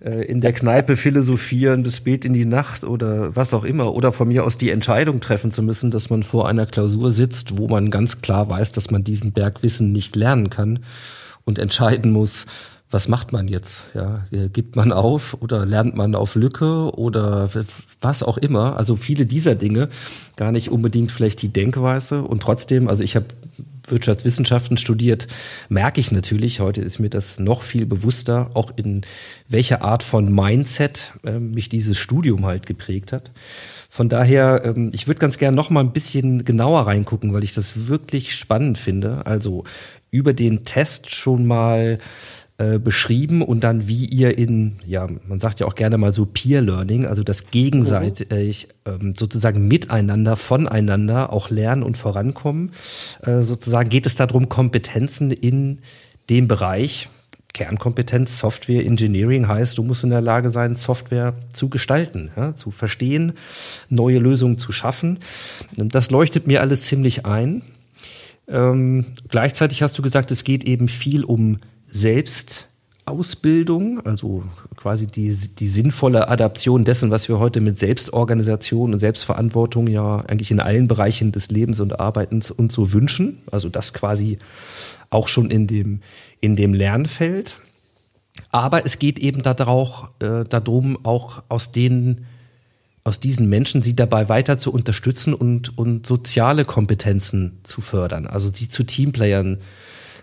äh, 0.00 0.24
in 0.24 0.40
der 0.40 0.52
Kneipe 0.52 0.96
philosophieren 0.96 1.82
bis 1.82 1.96
spät 1.96 2.24
in 2.24 2.32
die 2.32 2.44
Nacht 2.44 2.84
oder 2.84 3.36
was 3.36 3.52
auch 3.52 3.64
immer. 3.64 3.94
Oder 3.94 4.12
von 4.12 4.28
mir 4.28 4.44
aus 4.44 4.56
die 4.56 4.70
Entscheidung 4.70 5.20
treffen 5.20 5.52
zu 5.52 5.62
müssen, 5.62 5.90
dass 5.90 6.10
man 6.10 6.22
vor 6.22 6.48
einer 6.48 6.66
Klausur 6.66 7.12
sitzt, 7.12 7.58
wo 7.58 7.68
man 7.68 7.90
ganz 7.90 8.22
klar 8.22 8.48
weiß, 8.48 8.72
dass 8.72 8.90
man 8.90 9.04
diesen 9.04 9.32
Berg 9.32 9.62
Wissen 9.62 9.92
nicht 9.92 10.16
lernen 10.16 10.50
kann 10.50 10.80
und 11.44 11.58
entscheiden 11.58 12.12
muss, 12.12 12.46
was 12.90 13.06
macht 13.06 13.30
man 13.30 13.46
jetzt? 13.46 13.82
Ja, 13.94 14.24
gibt 14.52 14.74
man 14.74 14.90
auf 14.90 15.36
oder 15.40 15.64
lernt 15.64 15.96
man 15.96 16.16
auf 16.16 16.34
Lücke 16.34 16.92
oder 16.96 17.48
was 18.00 18.24
auch 18.24 18.36
immer? 18.36 18.76
Also 18.76 18.96
viele 18.96 19.26
dieser 19.26 19.54
Dinge, 19.54 19.88
gar 20.34 20.50
nicht 20.50 20.70
unbedingt 20.70 21.12
vielleicht 21.12 21.40
die 21.40 21.50
Denkweise 21.50 22.22
und 22.22 22.42
trotzdem, 22.42 22.88
also 22.88 23.04
ich 23.04 23.14
habe 23.14 23.26
Wirtschaftswissenschaften 23.86 24.76
studiert, 24.76 25.26
merke 25.68 26.00
ich 26.00 26.12
natürlich, 26.12 26.60
heute 26.60 26.80
ist 26.80 26.98
mir 26.98 27.10
das 27.10 27.38
noch 27.38 27.62
viel 27.62 27.86
bewusster, 27.86 28.50
auch 28.54 28.72
in 28.76 29.02
welcher 29.48 29.82
Art 29.82 30.02
von 30.02 30.32
Mindset 30.32 31.14
äh, 31.24 31.38
mich 31.38 31.68
dieses 31.68 31.98
Studium 31.98 32.46
halt 32.46 32.66
geprägt 32.66 33.12
hat. 33.12 33.30
Von 33.88 34.08
daher, 34.08 34.62
ähm, 34.64 34.90
ich 34.92 35.06
würde 35.06 35.20
ganz 35.20 35.38
gerne 35.38 35.56
noch 35.56 35.70
mal 35.70 35.80
ein 35.80 35.92
bisschen 35.92 36.44
genauer 36.44 36.86
reingucken, 36.86 37.32
weil 37.32 37.44
ich 37.44 37.52
das 37.52 37.88
wirklich 37.88 38.36
spannend 38.36 38.78
finde. 38.78 39.26
Also 39.26 39.64
über 40.10 40.32
den 40.32 40.64
Test 40.64 41.14
schon 41.14 41.46
mal 41.46 41.98
äh, 42.60 42.78
beschrieben 42.78 43.40
und 43.40 43.64
dann 43.64 43.88
wie 43.88 44.04
ihr 44.04 44.36
in, 44.36 44.76
ja, 44.84 45.08
man 45.26 45.40
sagt 45.40 45.60
ja 45.60 45.66
auch 45.66 45.74
gerne 45.74 45.96
mal 45.96 46.12
so 46.12 46.26
Peer 46.26 46.60
Learning, 46.60 47.06
also 47.06 47.22
das 47.22 47.50
gegenseitig 47.50 48.68
mhm. 48.86 49.14
sozusagen 49.16 49.66
miteinander, 49.66 50.36
voneinander 50.36 51.32
auch 51.32 51.48
lernen 51.48 51.82
und 51.82 51.96
vorankommen. 51.96 52.72
Äh, 53.22 53.44
sozusagen 53.44 53.88
geht 53.88 54.04
es 54.04 54.14
darum, 54.14 54.50
Kompetenzen 54.50 55.30
in 55.30 55.78
dem 56.28 56.48
Bereich, 56.48 57.08
Kernkompetenz, 57.54 58.38
Software 58.38 58.84
Engineering 58.84 59.48
heißt, 59.48 59.78
du 59.78 59.82
musst 59.82 60.04
in 60.04 60.10
der 60.10 60.20
Lage 60.20 60.50
sein, 60.50 60.76
Software 60.76 61.32
zu 61.54 61.70
gestalten, 61.70 62.30
ja, 62.36 62.54
zu 62.54 62.70
verstehen, 62.70 63.32
neue 63.88 64.18
Lösungen 64.18 64.58
zu 64.58 64.70
schaffen. 64.70 65.18
Das 65.76 66.10
leuchtet 66.10 66.46
mir 66.46 66.60
alles 66.60 66.82
ziemlich 66.82 67.24
ein. 67.24 67.62
Ähm, 68.48 69.06
gleichzeitig 69.28 69.82
hast 69.82 69.96
du 69.96 70.02
gesagt, 70.02 70.30
es 70.30 70.44
geht 70.44 70.64
eben 70.64 70.88
viel 70.88 71.24
um 71.24 71.58
Selbstausbildung, 71.92 74.04
also 74.06 74.44
quasi 74.76 75.06
die, 75.06 75.36
die 75.36 75.68
sinnvolle 75.68 76.28
Adaption 76.28 76.84
dessen, 76.84 77.10
was 77.10 77.28
wir 77.28 77.38
heute 77.38 77.60
mit 77.60 77.78
Selbstorganisation 77.78 78.92
und 78.92 78.98
Selbstverantwortung 78.98 79.86
ja 79.86 80.20
eigentlich 80.20 80.50
in 80.50 80.60
allen 80.60 80.88
Bereichen 80.88 81.32
des 81.32 81.50
Lebens 81.50 81.80
und 81.80 82.00
Arbeitens 82.00 82.50
uns 82.50 82.74
so 82.74 82.92
wünschen. 82.92 83.38
Also 83.50 83.68
das 83.68 83.92
quasi 83.92 84.38
auch 85.10 85.28
schon 85.28 85.50
in 85.50 85.66
dem, 85.66 86.00
in 86.40 86.56
dem 86.56 86.72
Lernfeld. 86.72 87.58
Aber 88.52 88.86
es 88.86 88.98
geht 88.98 89.18
eben 89.18 89.42
darauf, 89.42 90.08
äh, 90.20 90.44
darum, 90.44 91.04
auch 91.04 91.42
aus 91.48 91.72
den 91.72 92.26
aus 93.02 93.18
diesen 93.18 93.48
Menschen 93.48 93.82
sie 93.82 93.96
dabei 93.96 94.28
weiter 94.28 94.58
zu 94.58 94.72
unterstützen 94.72 95.32
und, 95.32 95.76
und 95.78 96.06
soziale 96.06 96.64
Kompetenzen 96.64 97.58
zu 97.62 97.80
fördern, 97.80 98.26
also 98.26 98.50
sie 98.52 98.68
zu 98.68 98.84
Teamplayern 98.84 99.58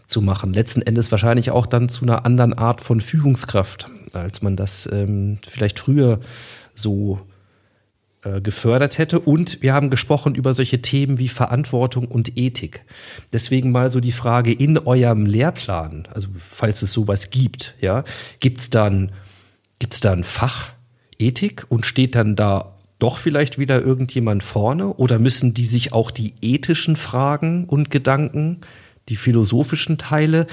zu 0.08 0.22
machen. 0.22 0.54
Letzten 0.54 0.82
Endes 0.82 1.12
wahrscheinlich 1.12 1.52
auch 1.52 1.66
dann 1.66 1.90
zu 1.90 2.04
einer 2.04 2.26
anderen 2.26 2.54
Art 2.54 2.82
von 2.82 3.02
Führungskraft, 3.02 3.90
als 4.14 4.42
man 4.42 4.56
das 4.56 4.90
ähm, 4.92 5.40
vielleicht 5.48 5.80
früher 5.80 6.20
so 6.74 7.20
äh, 8.24 8.42
gefördert 8.42 8.98
hätte. 8.98 9.20
Und 9.20 9.62
wir 9.62 9.74
haben 9.74 9.90
gesprochen 9.90 10.34
über 10.34 10.54
solche 10.54 10.82
Themen 10.82 11.20
wie 11.20 11.28
Verantwortung 11.28 12.08
und 12.08 12.38
Ethik. 12.38 12.84
Deswegen 13.34 13.72
mal 13.72 13.92
so 13.92 14.00
die 14.00 14.12
Frage 14.12 14.54
in 14.54 14.78
eurem 14.78 15.26
Lehrplan, 15.26 16.08
also 16.14 16.30
falls 16.38 16.82
es 16.82 16.94
sowas 16.94 17.30
gibt, 17.30 17.76
ja, 17.82 18.04
gibt's 18.40 18.70
dann, 18.70 19.12
gibt's 19.80 20.00
da 20.00 20.14
ein 20.14 20.24
Fach 20.24 20.72
Ethik 21.20 21.66
und 21.70 21.86
steht 21.86 22.16
dann 22.16 22.36
da 22.36 22.76
doch 23.00 23.18
vielleicht 23.18 23.60
wieder 23.60 23.82
irgendjemand 23.82 24.42
vorne 24.42 24.94
oder 24.94 25.20
müssen 25.20 25.54
die 25.54 25.66
sich 25.66 25.94
auch 25.94 26.10
die 26.10 26.34
ethischen 26.42 26.96
Fragen 26.96 27.66
und 27.66 27.92
Gedanken 27.92 28.62
die 29.10 29.16
philosophischen 29.16 29.98
Teile 29.98 30.48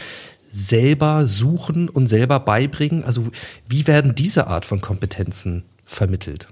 selber 0.50 1.26
suchen 1.26 1.88
und 1.88 2.06
selber 2.06 2.40
beibringen? 2.40 3.04
Also 3.04 3.24
wie 3.68 3.86
werden 3.86 4.14
diese 4.14 4.46
Art 4.46 4.64
von 4.64 4.80
Kompetenzen 4.80 5.64
vermittelt? 5.84 6.48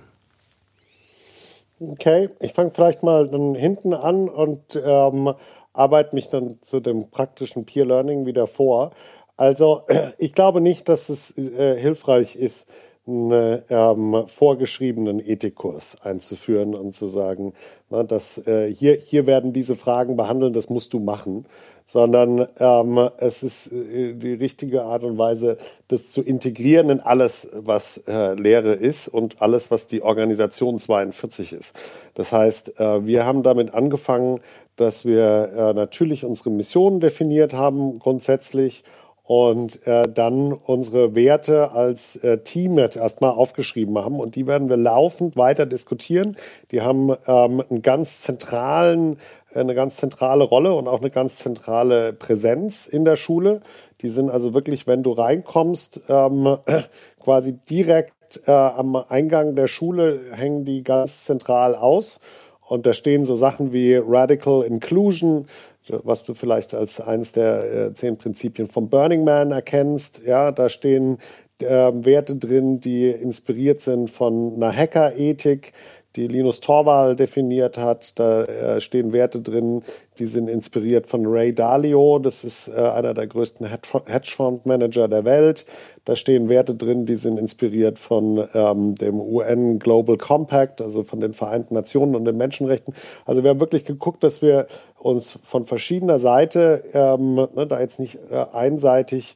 Okay, 1.80 2.30
ich 2.40 2.52
fange 2.52 2.70
vielleicht 2.72 3.02
mal 3.02 3.28
dann 3.28 3.54
hinten 3.54 3.92
an 3.92 4.28
und 4.28 4.80
ähm, 4.84 5.34
arbeite 5.72 6.14
mich 6.14 6.28
dann 6.28 6.58
zu 6.60 6.80
dem 6.80 7.10
praktischen 7.10 7.64
Peer 7.64 7.86
Learning 7.86 8.26
wieder 8.26 8.46
vor. 8.46 8.92
Also 9.36 9.82
ich 10.18 10.34
glaube 10.34 10.60
nicht, 10.60 10.88
dass 10.88 11.08
es 11.08 11.36
äh, 11.36 11.76
hilfreich 11.78 12.36
ist, 12.36 12.68
einen 13.04 13.62
ähm, 13.68 14.28
vorgeschriebenen 14.28 15.18
Ethikkurs 15.18 15.96
einzuführen 16.02 16.76
und 16.76 16.94
zu 16.94 17.08
sagen, 17.08 17.52
na, 17.90 18.04
dass 18.04 18.38
äh, 18.46 18.72
hier, 18.72 18.94
hier 18.94 19.26
werden 19.26 19.52
diese 19.52 19.74
Fragen 19.74 20.16
behandelt, 20.16 20.54
das 20.54 20.70
musst 20.70 20.92
du 20.92 21.00
machen, 21.00 21.46
sondern 21.86 22.46
ähm, 22.58 23.10
es 23.18 23.42
ist 23.42 23.70
äh, 23.72 24.14
die 24.14 24.34
richtige 24.34 24.82
Art 24.82 25.04
und 25.04 25.18
Weise, 25.18 25.58
das 25.88 26.08
zu 26.08 26.22
integrieren 26.22 26.90
in 26.90 27.00
alles, 27.00 27.48
was 27.52 27.98
äh, 28.06 28.34
Lehre 28.34 28.72
ist 28.72 29.08
und 29.08 29.42
alles, 29.42 29.70
was 29.70 29.86
die 29.86 30.02
Organisation 30.02 30.78
42 30.78 31.52
ist. 31.52 31.74
Das 32.14 32.32
heißt, 32.32 32.80
äh, 32.80 33.06
wir 33.06 33.26
haben 33.26 33.42
damit 33.42 33.74
angefangen, 33.74 34.40
dass 34.76 35.04
wir 35.04 35.50
äh, 35.54 35.74
natürlich 35.74 36.24
unsere 36.24 36.50
Mission 36.50 37.00
definiert 37.00 37.54
haben, 37.54 37.98
grundsätzlich 37.98 38.84
und 39.24 39.86
äh, 39.86 40.08
dann 40.12 40.52
unsere 40.52 41.14
Werte 41.14 41.72
als 41.72 42.16
äh, 42.16 42.38
Team 42.38 42.76
jetzt 42.78 42.96
erstmal 42.96 43.30
aufgeschrieben 43.30 43.96
haben 43.96 44.18
und 44.18 44.34
die 44.34 44.46
werden 44.46 44.68
wir 44.68 44.76
laufend 44.76 45.36
weiter 45.36 45.64
diskutieren. 45.64 46.36
Die 46.70 46.80
haben 46.80 47.10
ähm, 47.26 47.62
einen 47.70 47.82
ganz 47.82 48.20
zentralen, 48.20 49.18
eine 49.54 49.74
ganz 49.74 49.96
zentrale 49.96 50.44
Rolle 50.44 50.74
und 50.74 50.88
auch 50.88 51.00
eine 51.00 51.10
ganz 51.10 51.36
zentrale 51.36 52.12
Präsenz 52.12 52.86
in 52.86 53.04
der 53.04 53.16
Schule. 53.16 53.60
Die 54.00 54.08
sind 54.08 54.30
also 54.30 54.54
wirklich, 54.54 54.86
wenn 54.86 55.02
du 55.02 55.12
reinkommst, 55.12 56.02
ähm, 56.08 56.58
quasi 57.20 57.52
direkt 57.68 58.12
äh, 58.46 58.50
am 58.50 58.96
Eingang 58.96 59.54
der 59.54 59.68
Schule 59.68 60.20
hängen 60.32 60.64
die 60.64 60.82
ganz 60.82 61.22
zentral 61.22 61.74
aus. 61.74 62.20
Und 62.66 62.86
da 62.86 62.94
stehen 62.94 63.24
so 63.24 63.34
Sachen 63.34 63.72
wie 63.72 63.96
Radical 63.96 64.62
Inclusion, 64.62 65.46
was 65.88 66.24
du 66.24 66.32
vielleicht 66.34 66.74
als 66.74 67.00
eines 67.00 67.32
der 67.32 67.88
äh, 67.88 67.94
zehn 67.94 68.16
Prinzipien 68.16 68.68
vom 68.68 68.88
Burning 68.88 69.24
Man 69.24 69.50
erkennst. 69.50 70.22
Ja, 70.24 70.52
da 70.52 70.68
stehen 70.68 71.18
äh, 71.60 71.92
Werte 71.92 72.36
drin, 72.36 72.80
die 72.80 73.08
inspiriert 73.10 73.82
sind 73.82 74.10
von 74.10 74.54
einer 74.54 74.74
Hackerethik, 74.74 75.72
die 76.16 76.28
Linus 76.28 76.60
Torvald 76.60 77.18
definiert 77.18 77.78
hat. 77.78 78.18
Da 78.18 78.44
äh, 78.44 78.80
stehen 78.80 79.12
Werte 79.12 79.40
drin, 79.40 79.82
die 80.18 80.26
sind 80.26 80.48
inspiriert 80.48 81.06
von 81.06 81.26
Ray 81.26 81.54
Dalio. 81.54 82.18
Das 82.18 82.44
ist 82.44 82.68
äh, 82.68 82.72
einer 82.72 83.14
der 83.14 83.26
größten 83.26 83.66
Hedgefondsmanager 83.66 85.08
der 85.08 85.24
Welt. 85.24 85.64
Da 86.04 86.16
stehen 86.16 86.48
Werte 86.48 86.74
drin, 86.74 87.06
die 87.06 87.14
sind 87.14 87.38
inspiriert 87.38 87.98
von 87.98 88.46
ähm, 88.54 88.94
dem 88.96 89.20
UN 89.20 89.78
Global 89.78 90.18
Compact, 90.18 90.80
also 90.80 91.04
von 91.04 91.20
den 91.20 91.32
Vereinten 91.32 91.74
Nationen 91.74 92.16
und 92.16 92.24
den 92.24 92.36
Menschenrechten. 92.36 92.94
Also 93.24 93.42
wir 93.42 93.50
haben 93.50 93.60
wirklich 93.60 93.84
geguckt, 93.84 94.22
dass 94.24 94.42
wir 94.42 94.66
uns 94.98 95.38
von 95.44 95.64
verschiedener 95.64 96.18
Seite 96.18 96.84
ähm, 96.92 97.34
ne, 97.34 97.66
da 97.68 97.80
jetzt 97.80 97.98
nicht 97.98 98.18
äh, 98.30 98.44
einseitig 98.52 99.34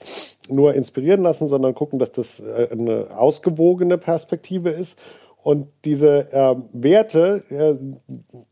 nur 0.49 0.75
inspirieren 0.75 1.23
lassen, 1.23 1.49
sondern 1.49 1.75
gucken, 1.75 1.99
dass 1.99 2.13
das 2.13 2.41
äh, 2.41 2.69
eine 2.71 3.07
ausgewogene 3.17 3.99
Perspektive 3.99 4.71
ist. 4.71 4.99
Und 5.47 5.69
diese 5.85 6.33
äh, 6.33 6.57
Werte 6.73 7.45
äh, 7.51 7.77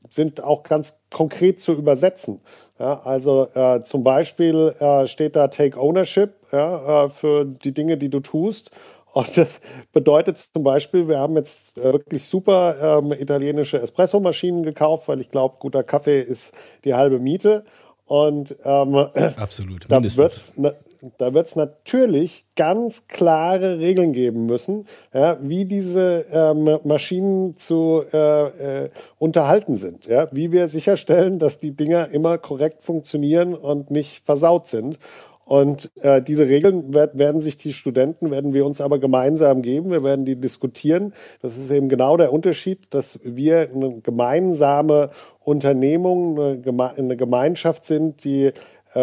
sind 0.08 0.44
auch 0.44 0.62
ganz 0.62 0.94
konkret 1.10 1.60
zu 1.60 1.72
übersetzen. 1.72 2.40
Ja, 2.78 3.00
also 3.00 3.48
äh, 3.52 3.82
zum 3.82 4.04
Beispiel 4.04 4.72
äh, 4.78 5.08
steht 5.08 5.34
da 5.34 5.48
Take 5.48 5.76
Ownership 5.76 6.34
ja, 6.52 7.06
äh, 7.06 7.10
für 7.10 7.46
die 7.46 7.74
Dinge, 7.74 7.98
die 7.98 8.10
du 8.10 8.20
tust. 8.20 8.70
Und 9.12 9.36
das 9.36 9.60
bedeutet 9.92 10.38
zum 10.38 10.62
Beispiel, 10.62 11.08
wir 11.08 11.18
haben 11.18 11.34
jetzt 11.34 11.78
äh, 11.78 11.94
wirklich 11.94 12.24
super 12.26 13.00
ähm, 13.02 13.10
italienische 13.10 13.82
Espresso-Maschinen 13.82 14.62
gekauft, 14.62 15.08
weil 15.08 15.20
ich 15.20 15.32
glaube, 15.32 15.56
guter 15.58 15.82
Kaffee 15.82 16.20
ist 16.20 16.52
die 16.84 16.94
halbe 16.94 17.18
Miete. 17.18 17.64
Und 18.06 18.54
ähm, 18.64 18.94
Absolut, 19.36 19.86
da 19.88 20.00
wird 20.00 20.32
es 20.32 20.54
da 21.18 21.34
wird 21.34 21.46
es 21.46 21.56
natürlich 21.56 22.46
ganz 22.56 23.02
klare 23.08 23.78
Regeln 23.78 24.12
geben 24.12 24.46
müssen, 24.46 24.86
ja, 25.12 25.38
wie 25.40 25.64
diese 25.64 26.24
ähm, 26.32 26.78
Maschinen 26.84 27.56
zu 27.56 28.02
äh, 28.12 28.84
äh, 28.84 28.90
unterhalten 29.18 29.76
sind. 29.76 30.06
Ja, 30.06 30.28
wie 30.32 30.52
wir 30.52 30.68
sicherstellen, 30.68 31.38
dass 31.38 31.60
die 31.60 31.76
Dinger 31.76 32.08
immer 32.10 32.38
korrekt 32.38 32.82
funktionieren 32.82 33.54
und 33.54 33.90
nicht 33.90 34.24
versaut 34.24 34.68
sind. 34.68 34.98
Und 35.44 35.90
äh, 36.00 36.22
diese 36.22 36.48
Regeln 36.48 36.94
werd, 36.94 37.18
werden 37.18 37.42
sich 37.42 37.58
die 37.58 37.74
Studenten, 37.74 38.30
werden 38.30 38.54
wir 38.54 38.64
uns 38.64 38.80
aber 38.80 38.98
gemeinsam 38.98 39.60
geben. 39.60 39.90
Wir 39.90 40.02
werden 40.02 40.24
die 40.24 40.36
diskutieren. 40.36 41.12
Das 41.42 41.58
ist 41.58 41.70
eben 41.70 41.88
genau 41.88 42.16
der 42.16 42.32
Unterschied, 42.32 42.94
dass 42.94 43.20
wir 43.22 43.68
eine 43.70 44.00
gemeinsame 44.00 45.10
Unternehmung, 45.40 46.40
eine, 46.40 46.58
Geme 46.58 46.90
eine 46.96 47.16
Gemeinschaft 47.16 47.84
sind, 47.84 48.24
die 48.24 48.52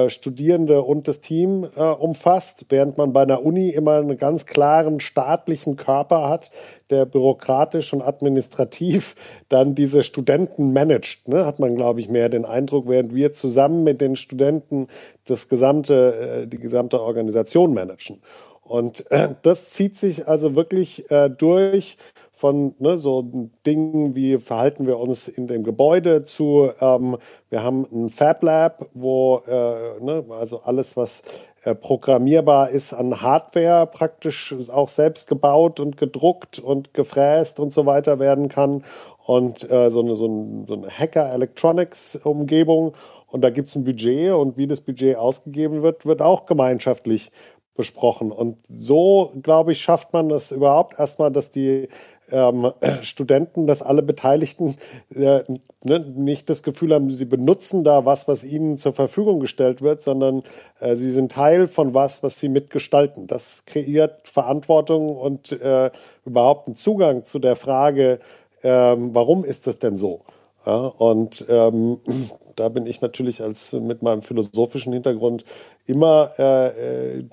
Studierende 0.09 0.81
und 0.81 1.07
das 1.07 1.19
Team 1.19 1.67
äh, 1.75 1.81
umfasst, 1.81 2.65
während 2.69 2.97
man 2.97 3.13
bei 3.13 3.23
einer 3.23 3.43
Uni 3.43 3.69
immer 3.69 3.95
einen 3.95 4.17
ganz 4.17 4.45
klaren 4.45 4.99
staatlichen 4.99 5.75
Körper 5.75 6.29
hat, 6.29 6.51
der 6.89 7.05
bürokratisch 7.05 7.93
und 7.93 8.01
administrativ 8.01 9.15
dann 9.49 9.75
diese 9.75 10.03
Studenten 10.03 10.73
managt. 10.73 11.27
Ne? 11.27 11.45
Hat 11.45 11.59
man, 11.59 11.75
glaube 11.75 11.99
ich, 11.99 12.09
mehr 12.09 12.29
den 12.29 12.45
Eindruck, 12.45 12.87
während 12.87 13.13
wir 13.13 13.33
zusammen 13.33 13.83
mit 13.83 14.01
den 14.01 14.15
Studenten 14.15 14.87
das 15.25 15.49
gesamte, 15.49 16.43
äh, 16.43 16.47
die 16.47 16.59
gesamte 16.59 17.01
Organisation 17.01 17.73
managen. 17.73 18.21
Und 18.63 19.09
äh, 19.11 19.35
das 19.41 19.71
zieht 19.71 19.97
sich 19.97 20.27
also 20.27 20.55
wirklich 20.55 21.11
äh, 21.11 21.29
durch 21.29 21.97
von 22.41 22.75
ne, 22.79 22.97
so 22.97 23.21
Dingen 23.67 24.15
wie 24.15 24.39
verhalten 24.39 24.87
wir 24.87 24.99
uns 24.99 25.27
in 25.27 25.45
dem 25.45 25.63
Gebäude 25.63 26.23
zu, 26.23 26.71
ähm, 26.81 27.17
wir 27.51 27.63
haben 27.63 27.85
ein 27.91 28.09
Fab 28.09 28.41
Lab, 28.41 28.87
wo 28.95 29.43
äh, 29.47 30.03
ne, 30.03 30.25
also 30.31 30.61
alles, 30.61 30.97
was 30.97 31.21
äh, 31.63 31.75
programmierbar 31.75 32.71
ist 32.71 32.93
an 32.93 33.21
Hardware, 33.21 33.85
praktisch 33.85 34.55
auch 34.73 34.89
selbst 34.89 35.27
gebaut 35.27 35.79
und 35.79 35.97
gedruckt 35.97 36.57
und 36.57 36.95
gefräst 36.95 37.59
und 37.59 37.71
so 37.71 37.85
weiter 37.85 38.17
werden 38.17 38.49
kann. 38.49 38.83
Und 39.23 39.69
äh, 39.69 39.91
so 39.91 40.01
eine, 40.01 40.15
so, 40.15 40.25
ein, 40.25 40.65
so 40.65 40.73
eine 40.73 40.89
Hacker-Electronics-Umgebung. 40.89 42.93
Und 43.27 43.41
da 43.41 43.51
gibt 43.51 43.67
es 43.67 43.75
ein 43.75 43.83
Budget 43.83 44.33
und 44.33 44.57
wie 44.57 44.65
das 44.65 44.81
Budget 44.81 45.15
ausgegeben 45.15 45.83
wird, 45.83 46.07
wird 46.07 46.23
auch 46.23 46.47
gemeinschaftlich 46.47 47.31
besprochen. 47.75 48.31
Und 48.31 48.57
so, 48.69 49.31
glaube 49.41 49.71
ich, 49.71 49.81
schafft 49.81 50.13
man 50.13 50.29
das 50.29 50.51
überhaupt 50.51 50.99
erstmal, 50.99 51.31
dass 51.31 51.51
die 51.51 51.87
ähm, 52.31 52.71
Studenten, 53.01 53.67
dass 53.67 53.81
alle 53.81 54.03
Beteiligten 54.03 54.77
äh, 55.13 55.43
ne, 55.83 55.99
nicht 55.99 56.49
das 56.49 56.63
Gefühl 56.63 56.93
haben, 56.93 57.09
sie 57.09 57.25
benutzen 57.25 57.83
da 57.83 58.05
was, 58.05 58.27
was 58.27 58.43
ihnen 58.43 58.77
zur 58.77 58.93
Verfügung 58.93 59.39
gestellt 59.39 59.81
wird, 59.81 60.01
sondern 60.01 60.43
äh, 60.79 60.95
sie 60.95 61.11
sind 61.11 61.31
Teil 61.31 61.67
von 61.67 61.93
was, 61.93 62.23
was 62.23 62.39
sie 62.39 62.49
mitgestalten. 62.49 63.27
Das 63.27 63.65
kreiert 63.65 64.27
Verantwortung 64.27 65.15
und 65.15 65.51
äh, 65.51 65.91
überhaupt 66.25 66.67
einen 66.67 66.75
Zugang 66.75 67.25
zu 67.25 67.39
der 67.39 67.55
Frage, 67.55 68.19
ähm, 68.63 69.13
warum 69.13 69.43
ist 69.43 69.67
das 69.67 69.79
denn 69.79 69.97
so? 69.97 70.21
Ja, 70.65 70.85
und 70.85 71.45
ähm, 71.49 71.99
da 72.55 72.69
bin 72.69 72.85
ich 72.85 73.01
natürlich 73.01 73.41
als 73.41 73.73
mit 73.73 74.03
meinem 74.03 74.21
philosophischen 74.21 74.93
Hintergrund 74.93 75.43
immer 75.87 76.31
äh, 76.37 77.19
äh, 77.19 77.23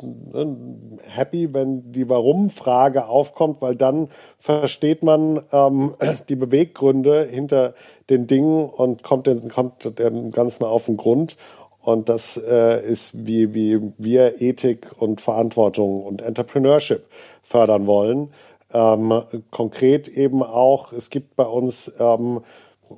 happy, 1.07 1.53
wenn 1.53 1.93
die 1.93 2.09
Warum-Frage 2.09 3.07
aufkommt, 3.07 3.61
weil 3.61 3.77
dann 3.77 4.09
versteht 4.39 5.03
man 5.03 5.43
ähm, 5.53 5.95
die 6.29 6.37
Beweggründe 6.37 7.25
hinter 7.25 7.75
den 8.09 8.27
Dingen 8.27 8.69
und 8.69 9.03
kommt, 9.03 9.27
den, 9.27 9.49
kommt 9.51 9.99
dem 9.99 10.31
Ganzen 10.31 10.65
auf 10.65 10.87
den 10.87 10.97
Grund. 10.97 11.37
Und 11.83 12.09
das 12.09 12.37
äh, 12.37 12.83
ist, 12.83 13.27
wie, 13.27 13.55
wie 13.55 13.93
wir 13.99 14.43
Ethik 14.43 14.89
und 14.99 15.21
Verantwortung 15.21 16.05
und 16.05 16.23
Entrepreneurship 16.23 17.05
fördern 17.43 17.87
wollen. 17.87 18.31
Ähm, 18.73 19.23
konkret 19.51 20.09
eben 20.09 20.43
auch, 20.43 20.93
es 20.93 21.09
gibt 21.09 21.37
bei 21.37 21.47
uns 21.47 21.93
ähm, 21.99 22.41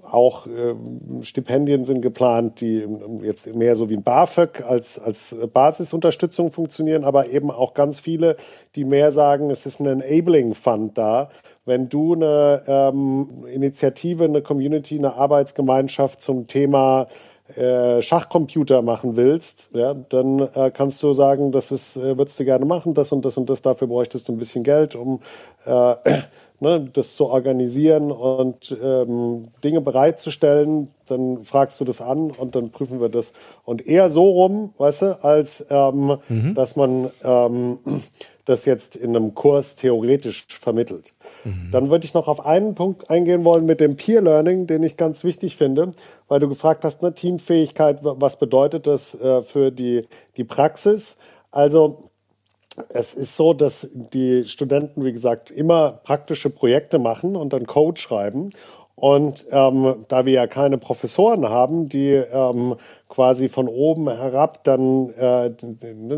auch 0.03 0.47
äh, 0.47 0.75
Stipendien 1.23 1.85
sind 1.85 2.01
geplant, 2.01 2.61
die 2.61 2.87
jetzt 3.23 3.55
mehr 3.55 3.77
so 3.77 3.89
wie 3.91 3.97
ein 3.97 4.03
BAföG 4.03 4.63
als, 4.67 4.99
als 4.99 5.35
Basisunterstützung 5.53 6.53
funktionieren, 6.53 7.05
aber 7.05 7.29
eben 7.29 7.51
auch 7.51 7.75
ganz 7.75 8.01
viele, 8.01 8.37
die 8.77 8.85
mehr 8.85 9.13
sagen, 9.13 9.51
es 9.51 9.67
ist 9.67 9.81
ein 9.81 9.87
Enabling 9.87 10.55
Fund 10.55 10.97
da. 10.97 11.31
Wenn 11.65 11.89
du 11.89 12.15
eine 12.15 12.63
ähm, 12.67 13.29
Initiative, 13.53 14.25
eine 14.25 14.43
Community, 14.43 14.99
eine 14.99 15.15
Arbeitsgemeinschaft 15.15 16.21
zum 16.21 16.47
Thema 16.47 17.07
äh, 17.57 18.01
Schachcomputer 18.01 18.83
machen 18.83 19.17
willst, 19.17 19.71
ja, 19.73 19.95
dann 19.95 20.39
äh, 20.55 20.71
kannst 20.73 21.03
du 21.03 21.13
sagen, 21.13 21.51
das 21.51 21.73
ist, 21.73 21.97
äh, 21.97 22.17
würdest 22.17 22.39
du 22.39 22.45
gerne 22.45 22.65
machen, 22.65 22.95
das 22.95 23.11
und 23.13 23.25
das 23.25 23.37
und 23.37 23.51
das, 23.51 23.63
dafür 23.63 23.89
bräuchtest 23.89 24.29
du 24.29 24.33
ein 24.33 24.39
bisschen 24.39 24.63
Geld, 24.63 24.95
um 24.95 25.21
äh, 25.65 25.95
ne, 26.61 26.89
das 26.93 27.17
zu 27.17 27.27
organisieren 27.27 28.13
und 28.13 28.77
ähm, 28.83 29.49
Dinge 29.65 29.81
bereitzustellen, 29.81 30.89
dann 31.07 31.45
fragst 31.45 31.81
du 31.81 31.85
das 31.85 32.01
an 32.01 32.31
und 32.31 32.55
dann 32.55 32.71
prüfen 32.71 33.01
wir 33.01 33.09
das. 33.09 33.33
Und 33.65 33.87
eher 33.87 34.11
so 34.11 34.31
rum, 34.31 34.73
weißt 34.79 35.03
du, 35.03 35.25
als 35.25 35.67
ähm, 35.71 36.19
mhm. 36.29 36.55
dass 36.55 36.77
man 36.77 37.11
ähm, 37.25 37.79
das 38.45 38.65
jetzt 38.65 38.97
in 38.97 39.17
einem 39.17 39.35
Kurs 39.35 39.77
theoretisch 39.77 40.47
vermittelt. 40.49 41.15
Mhm. 41.45 41.71
Dann 41.71 41.91
würde 41.91 42.05
ich 42.05 42.15
noch 42.15 42.29
auf 42.29 42.45
einen 42.45 42.75
Punkt 42.75 43.09
eingehen 43.09 43.45
wollen 43.45 43.65
mit 43.65 43.81
dem 43.81 43.97
Peer 43.97 44.21
Learning, 44.21 44.67
den 44.67 44.83
ich 44.83 44.97
ganz 44.97 45.25
wichtig 45.25 45.57
finde, 45.57 45.93
weil 46.29 46.41
du 46.41 46.49
gefragt 46.49 46.85
hast, 46.85 47.03
ne, 47.03 47.15
Teamfähigkeit, 47.15 48.01
was 48.03 48.39
bedeutet 48.39 48.87
das 48.87 49.15
äh, 49.15 49.43
für 49.43 49.71
die, 49.71 50.07
die 50.37 50.45
Praxis? 50.45 51.17
Also 51.51 52.10
es 52.89 53.15
ist 53.15 53.37
so, 53.37 53.53
dass 53.53 53.89
die 53.93 54.45
Studenten, 54.49 55.05
wie 55.05 55.13
gesagt, 55.13 55.51
immer 55.51 56.01
praktische 56.05 56.51
Projekte 56.51 56.99
machen 56.99 57.37
und 57.37 57.53
dann 57.53 57.67
Code 57.67 58.01
schreiben. 58.01 58.51
Und 59.01 59.47
ähm, 59.51 60.05
da 60.09 60.27
wir 60.27 60.35
ja 60.35 60.47
keine 60.47 60.77
Professoren 60.77 61.49
haben, 61.49 61.89
die 61.89 62.11
ähm, 62.11 62.77
quasi 63.09 63.49
von 63.49 63.67
oben 63.67 64.11
herab 64.11 64.63
dann 64.65 65.09
äh, 65.15 65.53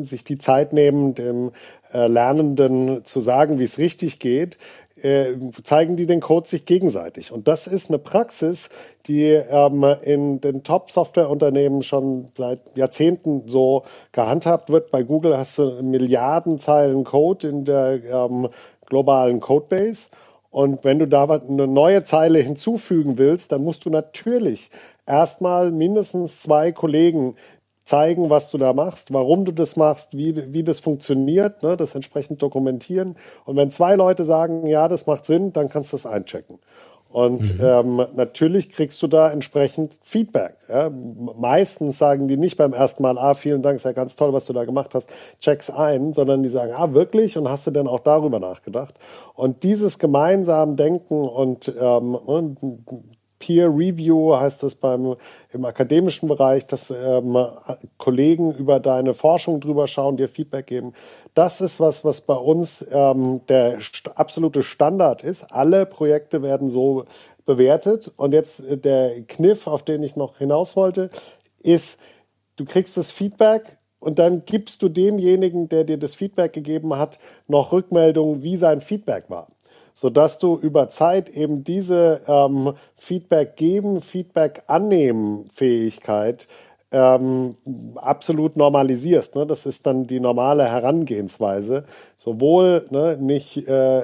sich 0.05 0.25
die 0.25 0.39
Zeit 0.39 0.73
nehmen, 0.73 1.15
dem 1.15 1.53
äh, 1.95 2.09
Lernenden 2.09 3.05
zu 3.05 3.21
sagen, 3.21 3.61
wie 3.61 3.65
es 3.65 3.79
richtig 3.79 4.19
geht, 4.19 4.59
äh, 5.03 5.35
zeigen 5.63 5.97
die 5.97 6.07
den 6.07 6.21
Code 6.21 6.49
sich 6.49 6.65
gegenseitig. 6.65 7.33
Und 7.33 7.49
das 7.49 7.67
ist 7.67 7.89
eine 7.89 7.99
Praxis, 7.99 8.69
die 9.07 9.25
ähm, 9.25 9.85
in 10.03 10.41
den 10.41 10.63
Top-Software-Unternehmen 10.63 11.83
schon 11.83 12.29
seit 12.37 12.61
Jahrzehnten 12.75 13.49
so 13.49 13.83
gehandhabt 14.13 14.71
wird. 14.71 14.91
Bei 14.91 15.03
Google 15.03 15.37
hast 15.37 15.59
du 15.59 15.83
Milliarden 15.83 16.59
Zeilen 16.59 17.05
Code 17.05 17.49
in 17.49 17.65
der 17.65 18.01
ähm, 18.05 18.49
globalen 18.87 19.41
Codebase. 19.41 20.09
Und 20.51 20.85
wenn 20.85 20.99
du 20.99 21.09
da 21.09 21.25
eine 21.25 21.67
neue 21.67 22.05
Zeile 22.05 22.39
hinzufügen 22.39 23.17
willst, 23.17 23.53
dann 23.53 23.65
musst 23.65 23.87
du 23.87 23.91
natürlich 23.91 24.71
erstmal 25.07 25.73
mindestens 25.73 26.41
zwei 26.41 26.73
Kollegen 26.73 27.37
zeigen, 27.85 28.31
was 28.31 28.51
du 28.51 28.59
da 28.59 28.73
machst, 28.73 29.13
warum 29.13 29.45
du 29.45 29.53
das 29.53 29.77
machst, 29.77 30.17
wie, 30.17 30.53
wie 30.53 30.63
das 30.63 30.81
funktioniert, 30.81 31.63
ne, 31.63 31.77
das 31.77 31.95
entsprechend 31.95 32.43
dokumentieren. 32.43 33.17
Und 33.45 33.57
wenn 33.57 33.71
zwei 33.71 33.95
Leute 33.97 34.25
sagen, 34.25 34.67
ja, 34.67 34.89
das 34.89 35.07
macht 35.07 35.27
Sinn, 35.27 35.53
dann 35.53 35.69
kannst 35.69 35.93
du 35.93 35.97
das 35.97 36.07
einchecken. 36.07 36.59
Und 37.13 37.59
mhm. 37.59 37.65
ähm, 37.65 38.07
natürlich 38.15 38.73
kriegst 38.73 39.03
du 39.03 39.07
da 39.07 39.31
entsprechend 39.31 39.99
Feedback. 40.01 40.57
Ja. 40.69 40.91
Meistens 40.91 41.99
sagen 41.99 42.27
die 42.27 42.39
nicht 42.39 42.57
beim 42.57 42.73
ersten 42.73 43.03
Mal, 43.03 43.19
ah, 43.19 43.35
vielen 43.35 43.61
Dank, 43.61 43.77
ist 43.77 43.85
ja 43.85 43.93
ganz 43.93 44.17
toll, 44.17 44.33
was 44.33 44.47
du 44.47 44.55
da 44.55 44.65
gemacht 44.65 44.95
hast, 44.95 45.11
check's 45.39 45.69
ein, 45.69 46.15
sondern 46.15 46.43
die 46.43 46.49
sagen, 46.49 46.73
ah, 46.75 46.95
wirklich? 46.95 47.37
Und 47.37 47.51
hast 47.51 47.67
du 47.67 47.71
denn 47.71 47.87
auch 47.87 48.01
darüber 48.01 48.41
nachgedacht? 48.41 48.95
Und 49.35 49.63
dieses 49.63 49.99
gemeinsam 49.99 50.77
Denken 50.77 51.29
und 51.29 51.71
ähm, 51.79 52.15
Peer 53.43 53.67
Review 53.67 54.37
heißt 54.37 54.63
das 54.63 54.77
beim 54.77 55.17
im 55.53 55.65
akademischen 55.65 56.29
Bereich, 56.29 56.65
dass 56.69 56.93
ähm, 56.93 57.37
Kollegen 57.99 58.55
über 58.55 58.79
deine 58.79 59.15
Forschung 59.15 59.59
drüber 59.59 59.89
schauen, 59.89 60.17
dir 60.17 60.29
Feedback 60.29 60.69
geben. 60.69 60.93
Das 61.35 61.61
ist 61.61 61.81
was, 61.81 62.05
was 62.05 62.21
bei 62.21 62.37
uns 62.37 62.87
ähm, 62.93 63.41
der 63.49 63.81
st 63.81 64.17
absolute 64.17 64.63
Standard 64.63 65.25
ist. 65.25 65.53
Alle 65.53 65.87
Projekte 65.87 66.41
werden 66.41 66.71
so 66.71 67.05
bewertet. 67.45 68.13
Und 68.17 68.33
jetzt 68.33 68.61
äh, 68.61 68.79
der 68.79 69.23
Kniff, 69.23 69.67
auf 69.67 69.83
den 69.83 70.05
ich 70.05 70.15
noch 70.15 70.39
hinaus 70.39 70.77
wollte, 70.77 71.11
ist, 71.65 71.99
du 72.55 72.65
kriegst 72.65 72.97
das 72.97 73.11
Feedback 73.11 73.79
und 73.99 74.21
dann 74.21 74.45
gibst 74.45 74.83
du 74.83 74.89
demjenigen, 74.89 75.69
der 75.69 75.83
dir 75.83 75.99
das 75.99 76.15
Feedback 76.15 76.53
gegeben 76.53 76.97
hat, 76.97 77.19
noch 77.49 77.73
Rückmeldung, 77.73 78.45
wie 78.45 78.57
sein 78.57 78.81
Feedback 78.81 79.25
war 79.31 79.52
sodass 79.95 80.39
du 80.39 80.57
über 80.57 80.89
Zeit 80.89 81.29
eben 81.29 81.65
diese 81.65 82.23
ähm, 82.27 82.75
Feedback 82.97 83.57
geben, 83.57 84.03
Feedback 84.03 84.63
annehmen 84.67 85.49
Fähigkeit 85.53 86.49
ähm, 86.93 87.57
absolut 87.97 88.57
normalisierst. 88.57 89.35
Ne? 89.35 89.47
Das 89.47 89.67
ist 89.67 89.87
dann 89.87 90.07
die 90.07 90.21
normale 90.21 90.65
Herangehensweise. 90.65 91.85
Sowohl 92.17 92.87
ne, 92.91 93.17
nicht 93.19 93.67
äh, 93.67 94.01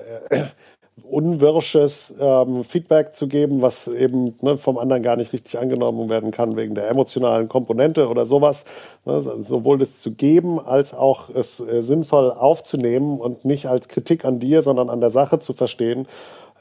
unwirsches 1.04 2.14
ähm, 2.20 2.64
Feedback 2.64 3.14
zu 3.14 3.28
geben, 3.28 3.62
was 3.62 3.88
eben 3.88 4.34
ne, 4.40 4.58
vom 4.58 4.78
anderen 4.78 5.02
gar 5.02 5.16
nicht 5.16 5.32
richtig 5.32 5.58
angenommen 5.58 6.08
werden 6.08 6.30
kann 6.30 6.56
wegen 6.56 6.74
der 6.74 6.88
emotionalen 6.88 7.48
Komponente 7.48 8.08
oder 8.08 8.26
sowas. 8.26 8.64
Ne, 9.04 9.20
sowohl 9.20 9.78
das 9.78 10.00
zu 10.00 10.14
geben 10.14 10.60
als 10.60 10.94
auch 10.94 11.30
es 11.30 11.60
äh, 11.60 11.82
sinnvoll 11.82 12.30
aufzunehmen 12.30 13.20
und 13.20 13.44
nicht 13.44 13.66
als 13.66 13.88
Kritik 13.88 14.24
an 14.24 14.38
dir, 14.38 14.62
sondern 14.62 14.90
an 14.90 15.00
der 15.00 15.10
Sache 15.10 15.38
zu 15.38 15.52
verstehen. 15.52 16.06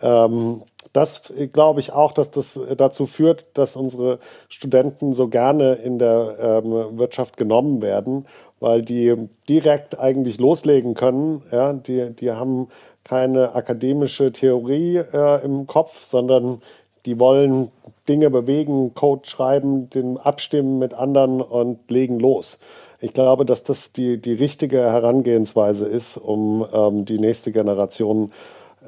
Ähm, 0.01 0.61
das 0.93 1.29
äh, 1.31 1.47
glaube 1.47 1.79
ich 1.79 1.91
auch, 1.93 2.11
dass 2.11 2.31
das 2.31 2.59
dazu 2.77 3.05
führt, 3.05 3.45
dass 3.53 3.75
unsere 3.75 4.19
Studenten 4.49 5.13
so 5.13 5.27
gerne 5.27 5.73
in 5.73 5.99
der 5.99 6.63
ähm, 6.63 6.97
Wirtschaft 6.97 7.37
genommen 7.37 7.81
werden, 7.81 8.25
weil 8.59 8.81
die 8.81 9.29
direkt 9.47 9.99
eigentlich 9.99 10.39
loslegen 10.39 10.93
können. 10.93 11.43
Ja, 11.51 11.73
die, 11.73 12.15
die 12.15 12.31
haben 12.31 12.69
keine 13.07 13.55
akademische 13.55 14.31
Theorie 14.31 14.97
äh, 14.97 15.43
im 15.43 15.65
Kopf, 15.65 16.03
sondern 16.03 16.61
die 17.05 17.19
wollen 17.19 17.71
Dinge 18.09 18.29
bewegen, 18.29 18.93
Code 18.93 19.27
schreiben, 19.27 19.89
den 19.89 20.17
abstimmen 20.17 20.77
mit 20.77 20.93
anderen 20.93 21.41
und 21.41 21.89
legen 21.89 22.19
los. 22.19 22.59
Ich 22.99 23.13
glaube, 23.13 23.45
dass 23.45 23.63
das 23.63 23.93
die, 23.93 24.19
die 24.19 24.33
richtige 24.33 24.79
Herangehensweise 24.79 25.85
ist, 25.85 26.17
um 26.17 26.65
ähm, 26.73 27.05
die 27.05 27.19
nächste 27.19 27.51
Generation 27.51 28.31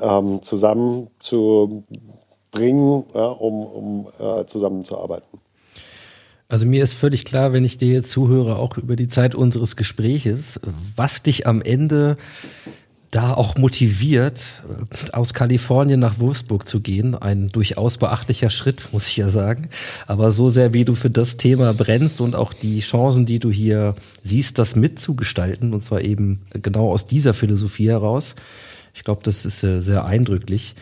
ähm, 0.01 0.41
zusammenzubringen, 0.41 1.86
ja, 3.13 3.28
um, 3.28 3.65
um 3.65 4.07
äh, 4.20 4.45
zusammenzuarbeiten. 4.45 5.39
Also 6.51 6.65
mir 6.65 6.84
ist 6.84 6.93
völlig 6.93 7.26
klar, 7.26 7.53
wenn 7.53 7.63
ich 7.63 7.78
dir 7.78 7.93
jetzt 7.93 8.11
zuhöre, 8.11 8.57
auch 8.57 8.78
über 8.78 8.95
die 8.95 9.07
Zeit 9.07 9.36
unseres 9.36 9.76
Gespräches, 9.76 10.59
was 10.95 11.22
dich 11.22 11.45
am 11.45 11.61
Ende 11.61 12.17
da 13.12 13.34
auch 13.34 13.57
motiviert, 13.57 14.43
aus 15.14 15.34
Kalifornien 15.34 15.99
nach 15.99 16.20
Wolfsburg 16.20 16.68
zu 16.68 16.80
gehen. 16.80 17.16
Ein 17.16 17.47
durchaus 17.47 17.97
beachtlicher 17.97 18.49
Schritt, 18.49 18.88
muss 18.91 19.07
ich 19.07 19.18
ja 19.18 19.30
sagen. 19.30 19.70
Aber 20.05 20.32
so 20.32 20.49
sehr, 20.49 20.74
wie 20.74 20.86
du 20.86 20.93
für 20.93 21.10
das 21.10 21.38
Thema 21.38 21.74
brennst 21.74 22.22
und 22.22 22.36
auch 22.36 22.53
die 22.53 22.82
Chancen, 22.82 23.26
die 23.26 23.39
du 23.39 23.49
hier 23.49 23.95
siehst, 24.24 24.60
das 24.60 24.76
mitzugestalten, 24.76 25.74
und 25.74 25.82
zwar 25.82 26.01
eben 26.01 26.41
genau 26.51 26.91
aus 26.91 27.07
dieser 27.07 27.34
Philosophie 27.34 27.89
heraus. 27.89 28.36
Ich 29.00 29.06
glaube, 29.06 29.22
das 29.24 29.45
ist 29.45 29.64
äh, 29.64 29.80
sehr 29.80 30.04
eindrücklich. 30.04 30.76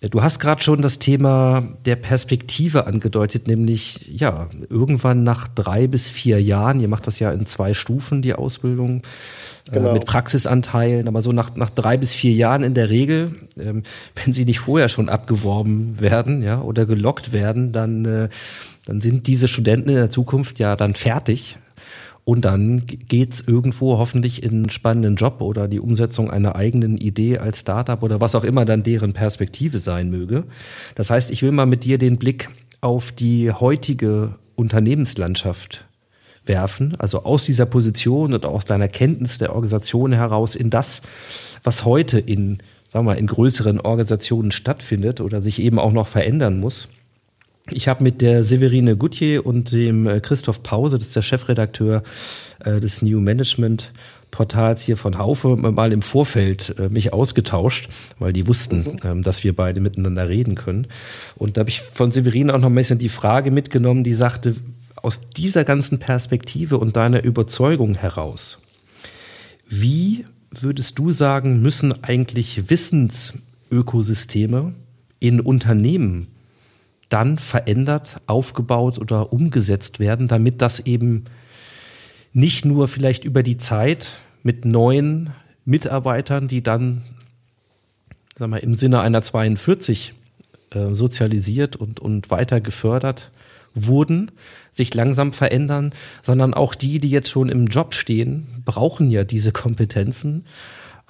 Äh, 0.00 0.08
du 0.08 0.22
hast 0.22 0.38
gerade 0.40 0.62
schon 0.62 0.80
das 0.80 0.98
Thema 0.98 1.68
der 1.84 1.96
Perspektive 1.96 2.86
angedeutet, 2.86 3.46
nämlich 3.46 4.08
ja, 4.10 4.48
irgendwann 4.70 5.22
nach 5.22 5.48
drei 5.48 5.86
bis 5.86 6.08
vier 6.08 6.40
Jahren, 6.40 6.80
ihr 6.80 6.88
macht 6.88 7.06
das 7.06 7.18
ja 7.18 7.30
in 7.30 7.44
zwei 7.44 7.74
Stufen, 7.74 8.22
die 8.22 8.32
Ausbildung, 8.32 9.02
äh, 9.70 9.74
genau. 9.74 9.92
mit 9.92 10.06
Praxisanteilen, 10.06 11.08
aber 11.08 11.20
so 11.20 11.32
nach, 11.32 11.56
nach 11.56 11.68
drei 11.68 11.98
bis 11.98 12.10
vier 12.10 12.32
Jahren 12.32 12.62
in 12.62 12.72
der 12.72 12.88
Regel, 12.88 13.32
ähm, 13.60 13.82
wenn 14.14 14.32
sie 14.32 14.46
nicht 14.46 14.60
vorher 14.60 14.88
schon 14.88 15.10
abgeworben 15.10 16.00
werden, 16.00 16.40
ja, 16.40 16.62
oder 16.62 16.86
gelockt 16.86 17.34
werden, 17.34 17.72
dann, 17.72 18.06
äh, 18.06 18.28
dann 18.86 19.02
sind 19.02 19.26
diese 19.26 19.46
Studenten 19.46 19.90
in 19.90 19.96
der 19.96 20.10
Zukunft 20.10 20.58
ja 20.58 20.74
dann 20.74 20.94
fertig. 20.94 21.58
Und 22.28 22.44
dann 22.44 22.82
geht's 22.84 23.42
irgendwo 23.46 23.96
hoffentlich 23.96 24.42
in 24.42 24.50
einen 24.50 24.68
spannenden 24.68 25.16
Job 25.16 25.40
oder 25.40 25.66
die 25.66 25.80
Umsetzung 25.80 26.30
einer 26.30 26.56
eigenen 26.56 26.98
Idee 26.98 27.38
als 27.38 27.60
Startup 27.60 28.02
oder 28.02 28.20
was 28.20 28.34
auch 28.34 28.44
immer 28.44 28.66
dann 28.66 28.82
deren 28.82 29.14
Perspektive 29.14 29.78
sein 29.78 30.10
möge. 30.10 30.44
Das 30.94 31.08
heißt, 31.08 31.30
ich 31.30 31.42
will 31.42 31.52
mal 31.52 31.64
mit 31.64 31.84
dir 31.84 31.96
den 31.96 32.18
Blick 32.18 32.50
auf 32.82 33.12
die 33.12 33.50
heutige 33.50 34.34
Unternehmenslandschaft 34.56 35.86
werfen, 36.44 36.92
also 36.98 37.24
aus 37.24 37.46
dieser 37.46 37.64
Position 37.64 38.34
und 38.34 38.44
aus 38.44 38.66
deiner 38.66 38.88
Kenntnis 38.88 39.38
der 39.38 39.54
Organisation 39.54 40.12
heraus 40.12 40.54
in 40.54 40.68
das, 40.68 41.00
was 41.64 41.86
heute 41.86 42.18
in, 42.18 42.58
sagen 42.88 43.06
wir 43.06 43.14
mal, 43.14 43.18
in 43.18 43.26
größeren 43.26 43.80
Organisationen 43.80 44.50
stattfindet 44.50 45.22
oder 45.22 45.40
sich 45.40 45.62
eben 45.62 45.78
auch 45.78 45.92
noch 45.92 46.08
verändern 46.08 46.60
muss. 46.60 46.88
Ich 47.70 47.88
habe 47.88 48.02
mit 48.02 48.22
der 48.22 48.44
Severine 48.44 48.96
Gutje 48.96 49.42
und 49.42 49.72
dem 49.72 50.06
äh, 50.06 50.20
Christoph 50.20 50.62
Pause, 50.62 50.98
das 50.98 51.08
ist 51.08 51.16
der 51.16 51.22
Chefredakteur 51.22 52.02
äh, 52.64 52.80
des 52.80 53.02
New 53.02 53.20
Management 53.20 53.92
Portals 54.30 54.82
hier 54.82 54.96
von 54.96 55.18
Haufe 55.18 55.56
mal 55.56 55.92
im 55.92 56.02
Vorfeld 56.02 56.74
äh, 56.78 56.88
mich 56.88 57.12
ausgetauscht, 57.12 57.88
weil 58.18 58.32
die 58.32 58.46
wussten, 58.46 58.78
mhm. 58.78 58.98
ähm, 59.04 59.22
dass 59.22 59.44
wir 59.44 59.54
beide 59.54 59.80
miteinander 59.80 60.28
reden 60.28 60.54
können. 60.54 60.86
Und 61.36 61.56
da 61.56 61.60
habe 61.60 61.70
ich 61.70 61.80
von 61.80 62.12
Severine 62.12 62.54
auch 62.54 62.58
noch 62.58 62.68
ein 62.68 62.74
bisschen 62.74 62.98
die 62.98 63.08
Frage 63.08 63.50
mitgenommen, 63.50 64.04
die 64.04 64.14
sagte, 64.14 64.56
aus 64.96 65.20
dieser 65.36 65.64
ganzen 65.64 65.98
Perspektive 65.98 66.78
und 66.78 66.96
deiner 66.96 67.24
Überzeugung 67.24 67.94
heraus, 67.94 68.58
wie 69.68 70.24
würdest 70.50 70.98
du 70.98 71.10
sagen, 71.10 71.62
müssen 71.62 72.02
eigentlich 72.02 72.70
Wissensökosysteme 72.70 74.72
in 75.20 75.40
Unternehmen 75.40 76.28
dann 77.08 77.38
verändert, 77.38 78.20
aufgebaut 78.26 78.98
oder 78.98 79.32
umgesetzt 79.32 79.98
werden, 79.98 80.28
damit 80.28 80.60
das 80.62 80.80
eben 80.80 81.24
nicht 82.32 82.64
nur 82.64 82.88
vielleicht 82.88 83.24
über 83.24 83.42
die 83.42 83.56
Zeit 83.56 84.18
mit 84.42 84.64
neuen 84.64 85.30
Mitarbeitern, 85.64 86.48
die 86.48 86.62
dann 86.62 87.02
sag 88.38 88.48
mal, 88.48 88.58
im 88.58 88.74
Sinne 88.74 89.00
einer 89.00 89.22
42 89.22 90.14
äh, 90.70 90.94
sozialisiert 90.94 91.76
und, 91.76 92.00
und 92.00 92.30
weiter 92.30 92.60
gefördert 92.60 93.30
wurden, 93.74 94.30
sich 94.72 94.94
langsam 94.94 95.32
verändern, 95.32 95.92
sondern 96.22 96.54
auch 96.54 96.74
die, 96.74 97.00
die 97.00 97.10
jetzt 97.10 97.30
schon 97.30 97.48
im 97.48 97.66
Job 97.66 97.94
stehen, 97.94 98.46
brauchen 98.64 99.10
ja 99.10 99.24
diese 99.24 99.52
Kompetenzen 99.52 100.46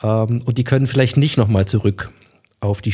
ähm, 0.02 0.42
und 0.44 0.58
die 0.58 0.64
können 0.64 0.86
vielleicht 0.86 1.16
nicht 1.16 1.36
nochmal 1.36 1.66
zurück 1.66 2.10
auf 2.60 2.82
die 2.82 2.92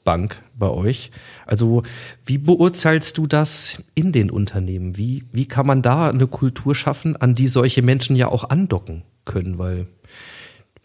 Studienbank 0.00 0.42
bei 0.58 0.68
euch. 0.68 1.10
Also 1.46 1.82
wie 2.24 2.38
beurteilst 2.38 3.16
du 3.18 3.26
das 3.26 3.78
in 3.94 4.12
den 4.12 4.30
Unternehmen? 4.30 4.96
Wie, 4.96 5.24
wie 5.32 5.46
kann 5.46 5.66
man 5.66 5.82
da 5.82 6.10
eine 6.10 6.26
Kultur 6.26 6.74
schaffen, 6.74 7.16
an 7.16 7.34
die 7.34 7.46
solche 7.46 7.82
Menschen 7.82 8.16
ja 8.16 8.28
auch 8.28 8.50
andocken 8.50 9.02
können? 9.24 9.58
Weil 9.58 9.86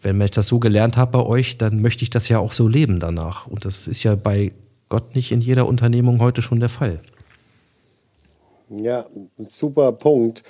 wenn 0.02 0.20
ich 0.20 0.30
das 0.30 0.46
so 0.48 0.58
gelernt 0.58 0.96
habe 0.96 1.18
bei 1.18 1.24
euch, 1.24 1.58
dann 1.58 1.80
möchte 1.80 2.02
ich 2.02 2.10
das 2.10 2.28
ja 2.28 2.38
auch 2.38 2.52
so 2.52 2.68
leben 2.68 3.00
danach. 3.00 3.46
Und 3.46 3.64
das 3.64 3.86
ist 3.86 4.02
ja 4.02 4.14
bei 4.14 4.52
Gott 4.88 5.14
nicht 5.14 5.32
in 5.32 5.40
jeder 5.40 5.66
Unternehmung 5.66 6.20
heute 6.20 6.42
schon 6.42 6.60
der 6.60 6.68
Fall. 6.68 7.00
Ja, 8.68 9.06
super 9.38 9.92
Punkt. 9.92 10.42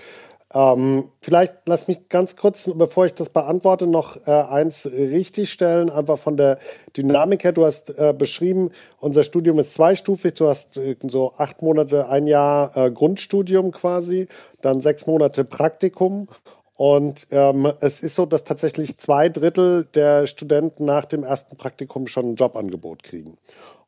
Ähm, 0.55 1.11
vielleicht 1.21 1.55
lass 1.67 1.89
mich 1.89 2.09
ganz 2.09 2.37
kurz, 2.37 2.71
bevor 2.75 3.07
ich 3.07 3.15
das 3.15 3.31
beantworte, 3.31 3.87
noch 3.87 4.27
äh, 4.27 4.31
eins 4.31 4.87
richtigstellen, 4.87 5.91
einfach 5.91 6.19
von 6.19 6.37
der 6.37 6.59
Dynamik 6.97 7.43
her. 7.43 7.53
Du 7.53 7.65
hast 7.65 7.91
äh, 7.99 8.15
beschrieben, 8.17 8.71
unser 9.01 9.25
Studium 9.25 9.59
ist 9.59 9.75
zweistufig. 9.75 10.35
Du 10.35 10.49
hast 10.49 10.77
äh, 10.77 10.97
so 11.03 11.33
acht 11.37 11.63
Monate, 11.63 12.09
ein 12.09 12.27
Jahr 12.27 12.77
äh, 12.77 12.91
Grundstudium 12.91 13.73
quasi, 13.73 14.29
dann 14.61 14.81
sechs 14.83 15.07
Monate 15.07 15.45
Praktikum. 15.45 16.29
Und 16.77 17.27
ähm, 17.31 17.73
es 17.81 18.01
ist 18.01 18.15
so, 18.15 18.27
dass 18.27 18.45
tatsächlich 18.45 18.99
zwei 18.99 19.31
Drittel 19.31 19.87
der 19.95 20.27
Studenten 20.27 20.85
nach 20.85 21.07
dem 21.07 21.25
ersten 21.25 21.57
Praktikum 21.57 22.07
schon 22.07 22.33
ein 22.33 22.37
Jobangebot 22.37 23.03
kriegen. 23.03 23.39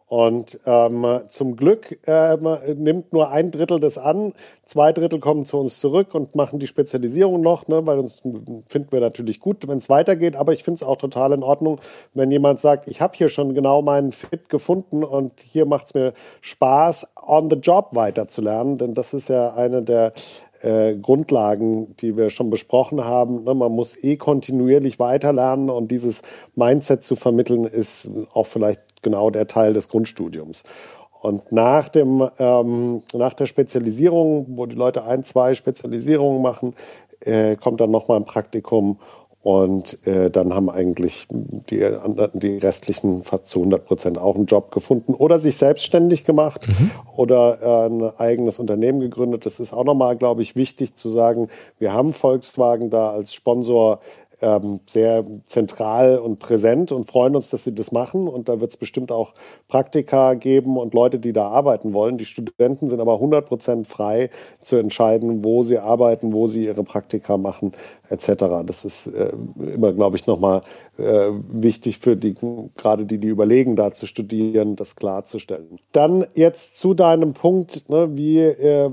Und 0.09 0.59
ähm, 0.65 1.05
zum 1.29 1.55
Glück 1.57 1.99
ähm, 2.07 2.57
nimmt 2.79 3.13
nur 3.13 3.31
ein 3.31 3.51
Drittel 3.51 3.79
das 3.79 3.99
an, 3.99 4.33
zwei 4.65 4.93
Drittel 4.93 5.21
kommen 5.21 5.45
zu 5.45 5.59
uns 5.59 5.81
zurück 5.81 6.15
und 6.15 6.35
machen 6.35 6.59
die 6.59 6.67
Spezialisierung 6.67 7.43
noch, 7.43 7.69
ne, 7.69 7.85
weil 7.87 7.99
uns 7.99 8.23
finden 8.69 8.91
wir 8.91 9.01
natürlich 9.01 9.39
gut, 9.39 9.69
wenn 9.69 9.79
es 9.79 9.91
weitergeht. 9.91 10.35
Aber 10.35 10.55
ich 10.55 10.65
finde 10.65 10.77
es 10.77 10.83
auch 10.83 10.97
total 10.97 11.33
in 11.33 11.43
Ordnung, 11.43 11.79
wenn 12.15 12.31
jemand 12.31 12.59
sagt, 12.61 12.89
ich 12.89 13.03
habe 13.03 13.17
hier 13.19 13.29
schon 13.29 13.55
genau 13.55 13.83
meinen 13.83 14.13
Fit 14.13 14.49
gefunden 14.49 15.05
und 15.05 15.41
hier 15.41 15.67
macht 15.67 15.89
es 15.89 15.95
mir 15.95 16.15
Spaß, 16.41 17.09
on 17.27 17.51
the 17.51 17.57
job 17.57 17.91
weiterzulernen, 17.93 18.79
denn 18.79 18.95
das 18.95 19.13
ist 19.13 19.29
ja 19.29 19.53
eine 19.55 19.83
der 19.83 20.15
äh, 20.63 20.97
Grundlagen, 20.97 21.97
die 21.99 22.17
wir 22.17 22.31
schon 22.31 22.51
besprochen 22.51 23.05
haben. 23.05 23.45
Ne, 23.45 23.55
man 23.55 23.73
muss 23.73 24.03
eh 24.03 24.17
kontinuierlich 24.17 24.99
weiterlernen 24.99 25.71
und 25.71 25.91
dieses 25.91 26.23
Mindset 26.55 27.05
zu 27.05 27.15
vermitteln, 27.15 27.65
ist 27.65 28.11
auch 28.33 28.47
vielleicht 28.47 28.81
genau 29.03 29.31
der 29.31 29.47
Teil 29.47 29.75
des 29.75 29.89
Grundstudiums. 29.89 30.65
Und 31.21 31.51
nach, 31.51 31.89
dem, 31.89 32.29
ähm, 32.39 33.03
nach 33.13 33.35
der 33.35 33.47
Spezialisierung, 33.47 34.47
wo 34.51 34.67
die 34.67 34.77
Leute 34.77 35.05
ein, 35.05 35.25
zwei 35.25 35.55
Spezialisierungen 35.55 36.41
machen, 36.43 36.75
äh, 37.25 37.57
kommt 37.57 37.81
dann 37.81 37.91
nochmal 37.91 38.19
ein 38.19 38.25
Praktikum 38.25 38.99
und 39.41 40.05
äh, 40.07 40.31
dann 40.31 40.53
haben 40.53 40.69
eigentlich 40.69 41.27
die, 41.31 41.87
die 42.35 42.59
restlichen 42.59 43.23
fast 43.23 43.47
zu 43.47 43.61
100 43.61 43.85
Prozent 43.85 44.19
auch 44.19 44.35
einen 44.35 44.47
Job 44.47 44.73
gefunden 44.73 45.15
oder 45.15 45.39
sich 45.39 45.57
selbstständig 45.57 46.25
gemacht 46.25 46.69
mhm. 46.69 46.91
oder 47.17 47.59
äh, 47.63 47.87
ein 47.87 48.19
eigenes 48.19 48.59
Unternehmen 48.59 49.01
gegründet. 49.01 49.47
Das 49.47 49.61
ist 49.61 49.73
auch 49.73 49.85
nochmal, 49.85 50.17
glaube 50.17 50.43
ich, 50.43 50.57
wichtig 50.57 50.97
zu 50.97 51.09
sagen. 51.09 51.49
Wir 51.79 51.93
haben 51.93 52.13
Volkswagen 52.13 52.91
da 52.91 53.11
als 53.11 53.33
Sponsor 53.33 54.01
ähm, 54.41 54.81
sehr 54.87 55.25
zentral 55.47 56.19
und 56.19 56.39
präsent 56.39 56.93
und 56.93 57.11
freuen 57.11 57.35
uns, 57.37 57.51
dass 57.51 57.65
sie 57.65 57.75
das 57.75 57.93
machen. 57.93 58.29
Und 58.29 58.49
da 58.49 58.61
wird 58.61 58.71
es 58.71 58.77
bestimmt 58.77 59.11
auch 59.11 59.35
Praktika 59.67 60.35
geben 60.35 60.77
und 60.77 60.95
Leute, 60.95 61.19
die 61.19 61.33
da 61.33 61.49
arbeiten 61.49 61.93
wollen. 61.93 62.19
Die 62.19 62.25
Studenten 62.25 62.89
sind 62.89 63.01
aber 63.01 63.15
100 63.15 63.47
Prozent 63.47 63.87
frei 63.87 64.31
zu 64.61 64.77
entscheiden, 64.77 65.45
wo 65.45 65.63
sie 65.63 65.79
arbeiten, 65.79 66.33
wo 66.33 66.47
sie 66.47 66.67
ihre 66.67 66.85
Praktika 66.85 67.37
machen, 67.37 67.73
etc. 68.09 68.65
Das 68.65 68.85
ist 68.85 69.09
äh, 69.09 69.33
immer, 69.57 69.93
glaube 69.93 70.17
ich, 70.17 70.27
nochmal 70.27 70.63
äh, 70.99 71.31
wichtig 71.53 71.99
für 71.99 72.17
die, 72.17 72.35
gerade 72.77 73.07
die, 73.07 73.19
die 73.19 73.29
überlegen, 73.29 73.77
da 73.77 73.93
zu 73.93 74.07
studieren, 74.07 74.77
das 74.77 74.97
klarzustellen. 74.97 75.79
Dann 75.93 76.27
jetzt 76.35 76.79
zu 76.79 76.95
deinem 76.95 77.35
Punkt, 77.35 77.89
ne, 77.89 78.17
wie, 78.17 78.41
äh, 78.41 78.91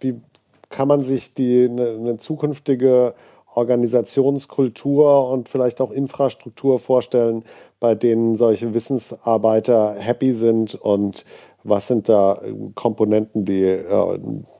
wie 0.00 0.20
kann 0.68 0.88
man 0.88 1.02
sich 1.02 1.34
die, 1.34 1.68
eine, 1.68 1.90
eine 1.90 2.16
zukünftige 2.16 3.14
Organisationskultur 3.54 5.28
und 5.28 5.48
vielleicht 5.48 5.80
auch 5.80 5.90
Infrastruktur 5.90 6.78
vorstellen, 6.78 7.44
bei 7.80 7.94
denen 7.94 8.36
solche 8.36 8.74
Wissensarbeiter 8.74 9.94
happy 9.94 10.32
sind 10.32 10.74
und 10.74 11.24
was 11.64 11.88
sind 11.88 12.08
da 12.08 12.40
Komponenten, 12.74 13.44
die 13.44 13.64
äh, 13.64 14.18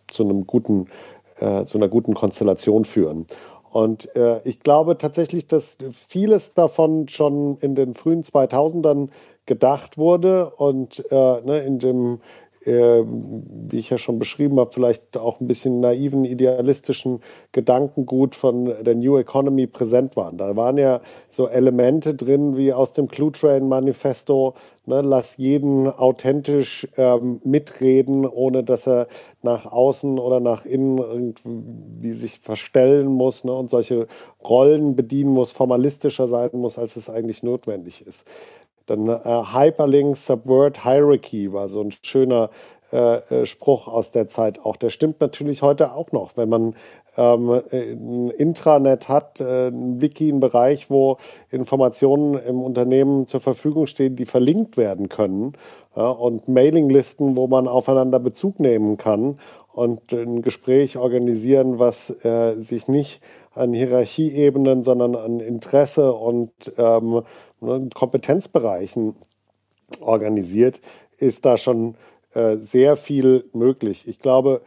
zu 0.09 0.25
einem 0.25 0.47
guten, 0.47 0.89
äh, 1.39 1.65
zu 1.65 1.79
einer 1.79 1.89
guten 1.89 2.15
Konstellation 2.15 2.85
führen. 2.85 3.27
Und 3.71 4.15
äh, 4.17 4.41
ich 4.45 4.61
glaube 4.61 4.99
tatsächlich, 4.99 5.47
dass 5.47 5.79
vieles 6.09 6.55
davon 6.55 7.09
schon 7.09 7.57
in 7.61 7.77
den 7.77 7.95
frühen 7.95 8.25
2000ern 8.25 9.09
gedacht 9.47 9.97
wurde 9.97 10.51
und 10.51 11.05
äh, 11.11 11.41
ne, 11.43 11.59
in 11.61 11.79
dem 11.79 12.21
äh, 12.65 13.03
wie 13.05 13.79
ich 13.79 13.91
ja 13.91 13.99
schon 13.99 14.19
beschrieben 14.19 14.59
habe, 14.59 14.73
vielleicht 14.73 15.17
auch 15.17 15.41
ein 15.41 15.47
bisschen 15.47 15.81
naiven, 15.81 16.25
idealistischen 16.25 17.21
Gedankengut 17.53 18.35
von 18.35 18.67
der 18.83 18.95
New 18.95 19.17
Economy 19.17 19.67
präsent 19.67 20.17
waren. 20.17 20.37
Da 20.37 20.57
waren 20.57 20.77
ja 20.77 21.01
so 21.29 21.49
Elemente 21.49 22.15
drin 22.15 22.57
wie 22.57 22.73
aus 22.73 22.93
dem 22.93 23.09
Clue 23.09 23.33
Train 23.33 23.69
Manifesto, 23.69 24.55
ne, 24.87 25.01
lass 25.01 25.39
jeden 25.39 25.89
authentisch 25.89 26.87
ähm, 26.97 27.41
mitreden, 27.45 28.27
ohne 28.27 28.63
dass 28.63 28.87
er 28.87 29.07
nach 29.43 29.65
außen 29.65 30.19
oder 30.19 30.41
nach 30.41 30.67
innen 30.67 30.99
irgendwie 30.99 32.13
sich 32.13 32.41
verstellen 32.41 33.07
muss 33.07 33.45
ne, 33.45 33.53
und 33.53 33.71
solche 33.71 34.07
Rollen 34.45 34.97
bedienen 34.97 35.33
muss, 35.33 35.51
formalistischer 35.51 36.27
sein 36.27 36.51
muss, 36.53 36.79
als 36.79 36.97
es 36.97 37.09
eigentlich 37.09 37.43
notwendig 37.43 38.07
ist. 38.07 38.27
Dann 38.91 39.09
äh, 39.09 39.43
Hyperlink 39.53 40.17
Subvert 40.17 40.83
Hierarchy 40.83 41.53
war 41.53 41.69
so 41.69 41.81
ein 41.81 41.93
schöner 42.03 42.51
äh, 42.93 43.43
äh, 43.43 43.47
Spruch 43.47 43.87
aus 43.87 44.11
der 44.11 44.29
Zeit 44.29 44.65
auch. 44.65 44.75
Der 44.75 44.91
stimmt 44.91 45.21
natürlich 45.21 45.63
heute 45.63 45.93
auch 45.93 46.11
noch, 46.11 46.37
wenn 46.37 46.49
man 46.49 46.75
ähm, 47.17 47.61
ein 47.71 48.31
Intranet 48.31 49.09
hat, 49.09 49.41
äh, 49.41 49.69
ein 49.69 50.01
Wiki, 50.01 50.29
ein 50.29 50.41
Bereich, 50.41 50.91
wo 50.91 51.19
Informationen 51.51 52.35
im 52.35 52.61
Unternehmen 52.61 53.29
zur 53.29 53.41
Verfügung 53.41 53.87
stehen, 53.87 54.17
die 54.17 54.27
verlinkt 54.27 54.77
werden 54.77 55.09
können 55.09 55.53
ja, 55.95 56.11
und 56.11 56.49
Mailinglisten, 56.49 57.37
wo 57.37 57.47
man 57.47 57.69
aufeinander 57.69 58.19
Bezug 58.19 58.59
nehmen 58.59 58.97
kann 58.97 59.39
und 59.73 60.13
ein 60.13 60.43
Gespräch 60.43 60.99
organisieren, 60.99 61.79
was 61.79 62.25
äh, 62.25 62.55
sich 62.61 62.89
nicht 62.89 63.21
an 63.53 63.73
Hierarchieebenen, 63.73 64.83
sondern 64.83 65.17
an 65.17 65.41
Interesse 65.41 66.13
und 66.13 66.53
ähm, 66.79 67.23
Ne, 67.61 67.91
Kompetenzbereichen 67.95 69.17
organisiert, 70.01 70.81
ist 71.19 71.45
da 71.45 71.57
schon 71.57 71.95
äh, 72.33 72.57
sehr 72.57 72.97
viel 72.97 73.45
möglich. 73.53 74.09
Ich 74.09 74.19
glaube, 74.19 74.63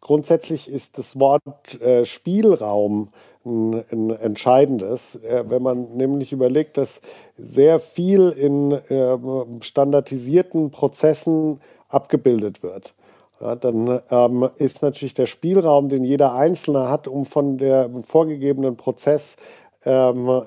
grundsätzlich 0.00 0.68
ist 0.68 0.96
das 0.96 1.18
Wort 1.20 1.80
äh, 1.82 2.06
Spielraum 2.06 3.10
ein, 3.44 3.84
ein 3.90 4.10
entscheidendes, 4.10 5.16
äh, 5.16 5.44
wenn 5.48 5.62
man 5.62 5.96
nämlich 5.96 6.32
überlegt, 6.32 6.78
dass 6.78 7.02
sehr 7.36 7.80
viel 7.80 8.30
in 8.30 8.72
äh, 8.72 9.18
standardisierten 9.60 10.70
Prozessen 10.70 11.60
abgebildet 11.88 12.62
wird. 12.62 12.94
Ja, 13.40 13.54
dann 13.54 14.00
ähm, 14.10 14.48
ist 14.56 14.82
natürlich 14.82 15.14
der 15.14 15.26
Spielraum, 15.26 15.88
den 15.88 16.02
jeder 16.04 16.34
Einzelne 16.34 16.88
hat, 16.88 17.06
um 17.06 17.24
von 17.24 17.56
der 17.56 17.88
vorgegebenen 18.04 18.76
Prozess 18.76 19.36
ähm, 19.84 20.42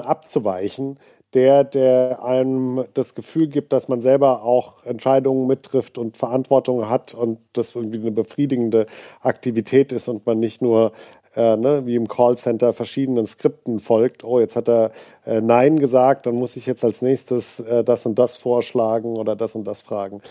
abzuweichen, 0.00 0.98
der, 1.34 1.64
der 1.64 2.24
einem 2.24 2.84
das 2.94 3.14
Gefühl 3.14 3.46
gibt, 3.46 3.72
dass 3.72 3.88
man 3.88 4.00
selber 4.00 4.42
auch 4.42 4.84
Entscheidungen 4.84 5.46
mittrifft 5.46 5.98
und 5.98 6.16
Verantwortung 6.16 6.88
hat 6.88 7.14
und 7.14 7.38
das 7.52 7.74
irgendwie 7.74 8.00
eine 8.00 8.10
befriedigende 8.10 8.86
Aktivität 9.20 9.92
ist 9.92 10.08
und 10.08 10.26
man 10.26 10.40
nicht 10.40 10.62
nur 10.62 10.92
äh, 11.36 11.56
ne, 11.56 11.86
wie 11.86 11.94
im 11.94 12.08
Callcenter 12.08 12.72
verschiedenen 12.72 13.26
Skripten 13.26 13.80
folgt. 13.80 14.24
Oh, 14.24 14.40
jetzt 14.40 14.56
hat 14.56 14.68
er 14.68 14.90
äh, 15.24 15.40
Nein 15.40 15.78
gesagt, 15.78 16.26
dann 16.26 16.34
muss 16.34 16.56
ich 16.56 16.66
jetzt 16.66 16.84
als 16.84 17.02
nächstes 17.02 17.60
äh, 17.60 17.84
das 17.84 18.06
und 18.06 18.18
das 18.18 18.36
vorschlagen 18.36 19.16
oder 19.16 19.36
das 19.36 19.54
und 19.54 19.64
das 19.64 19.82
fragen. 19.82 20.22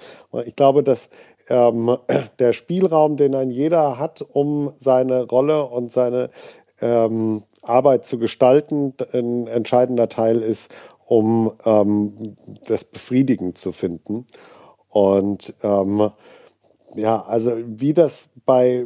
Ich 0.45 0.55
glaube, 0.55 0.83
dass 0.83 1.09
ähm, 1.49 1.97
der 2.39 2.53
Spielraum, 2.53 3.17
den 3.17 3.35
ein 3.35 3.49
jeder 3.49 3.97
hat, 3.97 4.25
um 4.33 4.73
seine 4.77 5.23
Rolle 5.23 5.65
und 5.65 5.91
seine 5.91 6.29
ähm, 6.81 7.43
Arbeit 7.61 8.05
zu 8.05 8.19
gestalten 8.19 8.93
ein 9.13 9.47
entscheidender 9.47 10.09
Teil 10.09 10.39
ist, 10.41 10.71
um 11.05 11.53
ähm, 11.65 12.37
das 12.67 12.83
befriedigend 12.83 13.57
zu 13.57 13.71
finden. 13.71 14.27
Und 14.89 15.53
ähm, 15.63 16.11
ja, 16.95 17.21
also 17.21 17.53
wie 17.65 17.93
das 17.93 18.31
bei 18.45 18.85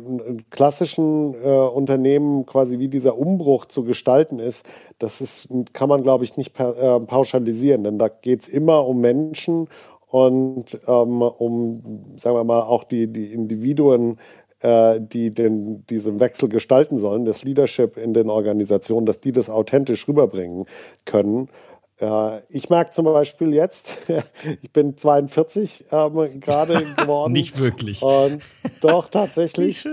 klassischen 0.49 1.35
äh, 1.35 1.47
Unternehmen 1.47 2.45
quasi 2.45 2.79
wie 2.79 2.89
dieser 2.89 3.17
Umbruch 3.17 3.65
zu 3.65 3.83
gestalten 3.83 4.39
ist, 4.39 4.65
das 4.99 5.21
ist, 5.21 5.49
kann 5.73 5.89
man, 5.89 6.03
glaube 6.03 6.23
ich, 6.23 6.37
nicht 6.37 6.53
per, 6.53 6.77
äh, 6.77 6.99
pauschalisieren, 6.99 7.83
denn 7.83 7.97
da 7.97 8.09
geht 8.09 8.41
es 8.41 8.47
immer 8.47 8.85
um 8.85 8.99
Menschen 8.99 9.69
und 10.07 10.79
ähm, 10.87 11.21
um, 11.21 12.13
sagen 12.15 12.35
wir 12.35 12.43
mal, 12.43 12.61
auch 12.61 12.83
die, 12.83 13.11
die 13.11 13.33
Individuen, 13.33 14.19
äh, 14.59 14.99
die 15.01 15.33
den, 15.33 15.85
diesen 15.87 16.19
Wechsel 16.19 16.49
gestalten 16.49 16.97
sollen, 16.97 17.25
das 17.25 17.43
Leadership 17.43 17.97
in 17.97 18.13
den 18.13 18.29
Organisationen, 18.29 19.05
dass 19.05 19.21
die 19.21 19.31
das 19.31 19.49
authentisch 19.49 20.07
rüberbringen 20.07 20.65
können. 21.05 21.49
Ja, 22.03 22.41
ich 22.49 22.69
mag 22.69 22.93
zum 22.93 23.05
Beispiel 23.05 23.53
jetzt, 23.53 23.99
ich 24.61 24.73
bin 24.73 24.97
42 24.97 25.85
ähm, 25.89 26.41
gerade 26.41 26.83
geworden. 26.97 27.31
Nicht 27.31 27.57
wirklich. 27.57 28.01
Und 28.01 28.43
doch, 28.81 29.07
tatsächlich. 29.07 29.87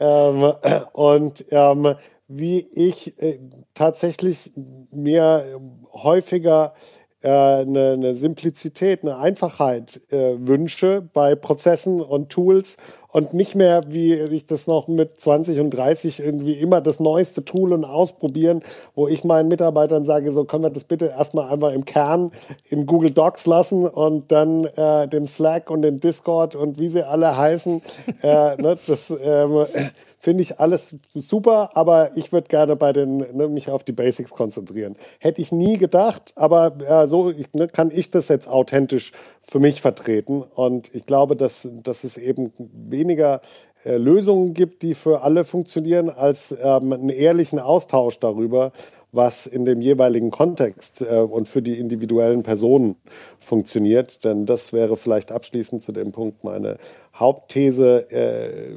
Ähm, 0.00 0.52
und 0.92 1.44
ähm, 1.50 1.94
wie 2.26 2.66
ich 2.72 3.16
äh, 3.22 3.38
tatsächlich 3.74 4.50
mir 4.90 5.60
häufiger 5.92 6.74
äh, 7.22 7.28
eine, 7.28 7.92
eine 7.92 8.16
Simplizität, 8.16 9.04
eine 9.04 9.18
Einfachheit 9.18 10.00
äh, 10.10 10.34
wünsche 10.40 11.08
bei 11.12 11.36
Prozessen 11.36 12.00
und 12.00 12.30
Tools 12.30 12.76
und 13.12 13.34
nicht 13.34 13.54
mehr, 13.54 13.84
wie 13.88 14.14
ich 14.14 14.46
das 14.46 14.66
noch 14.66 14.88
mit 14.88 15.20
20 15.20 15.60
und 15.60 15.70
30 15.70 16.20
irgendwie 16.20 16.54
immer 16.54 16.80
das 16.80 16.98
neueste 16.98 17.44
Tool 17.44 17.72
und 17.72 17.84
ausprobieren, 17.84 18.62
wo 18.94 19.06
ich 19.06 19.22
meinen 19.22 19.48
Mitarbeitern 19.48 20.04
sage, 20.04 20.32
so 20.32 20.44
können 20.44 20.64
wir 20.64 20.70
das 20.70 20.84
bitte 20.84 21.06
erstmal 21.06 21.52
einfach 21.52 21.72
im 21.72 21.84
Kern 21.84 22.32
in 22.68 22.86
Google 22.86 23.10
Docs 23.10 23.46
lassen 23.46 23.86
und 23.86 24.32
dann 24.32 24.64
äh, 24.64 25.06
den 25.08 25.26
Slack 25.26 25.70
und 25.70 25.82
den 25.82 26.00
Discord 26.00 26.54
und 26.54 26.78
wie 26.78 26.88
sie 26.88 27.06
alle 27.06 27.36
heißen, 27.36 27.82
äh, 28.22 28.56
ne, 28.60 28.78
das 28.86 29.12
ähm, 29.22 29.66
finde 30.22 30.42
ich 30.42 30.60
alles 30.60 30.94
super, 31.14 31.70
aber 31.74 32.16
ich 32.16 32.30
würde 32.30 32.46
gerne 32.46 32.76
bei 32.76 32.92
den, 32.92 33.18
ne, 33.36 33.48
mich 33.48 33.68
auf 33.68 33.82
die 33.82 33.90
Basics 33.90 34.30
konzentrieren. 34.30 34.94
Hätte 35.18 35.42
ich 35.42 35.50
nie 35.50 35.78
gedacht, 35.78 36.32
aber 36.36 36.76
äh, 36.80 37.08
so 37.08 37.30
ich, 37.30 37.52
ne, 37.54 37.66
kann 37.66 37.90
ich 37.90 38.12
das 38.12 38.28
jetzt 38.28 38.48
authentisch 38.48 39.10
für 39.42 39.58
mich 39.58 39.82
vertreten. 39.82 40.42
Und 40.42 40.94
ich 40.94 41.06
glaube, 41.06 41.34
dass, 41.34 41.68
dass 41.82 42.04
es 42.04 42.16
eben 42.16 42.52
weniger 42.58 43.40
äh, 43.84 43.96
Lösungen 43.96 44.54
gibt, 44.54 44.82
die 44.82 44.94
für 44.94 45.22
alle 45.22 45.44
funktionieren, 45.44 46.08
als 46.08 46.52
ähm, 46.52 46.92
einen 46.92 47.08
ehrlichen 47.08 47.58
Austausch 47.58 48.20
darüber, 48.20 48.70
was 49.10 49.46
in 49.46 49.64
dem 49.64 49.80
jeweiligen 49.80 50.30
Kontext 50.30 51.00
äh, 51.00 51.16
und 51.16 51.48
für 51.48 51.62
die 51.62 51.80
individuellen 51.80 52.44
Personen 52.44 52.94
funktioniert. 53.40 54.24
Denn 54.24 54.46
das 54.46 54.72
wäre 54.72 54.96
vielleicht 54.96 55.32
abschließend 55.32 55.82
zu 55.82 55.90
dem 55.90 56.12
Punkt 56.12 56.44
meine 56.44 56.78
Hauptthese. 57.12 58.08
Äh, 58.12 58.76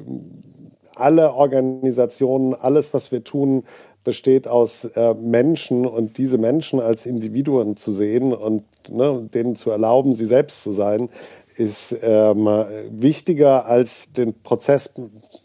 alle 0.95 1.33
Organisationen, 1.33 2.53
alles, 2.53 2.93
was 2.93 3.11
wir 3.11 3.23
tun, 3.23 3.63
besteht 4.03 4.47
aus 4.47 4.85
äh, 4.85 5.13
Menschen 5.15 5.85
und 5.85 6.17
diese 6.17 6.37
Menschen 6.37 6.79
als 6.79 7.05
Individuen 7.05 7.75
zu 7.75 7.91
sehen 7.91 8.33
und 8.33 8.63
ne, 8.87 9.27
denen 9.33 9.55
zu 9.55 9.71
erlauben, 9.71 10.13
sie 10.13 10.27
selbst 10.27 10.63
zu 10.63 10.71
sein, 10.71 11.09
ist 11.57 11.95
ähm, 12.01 12.47
wichtiger 12.91 13.65
als 13.65 14.11
den 14.11 14.33
Prozess 14.41 14.93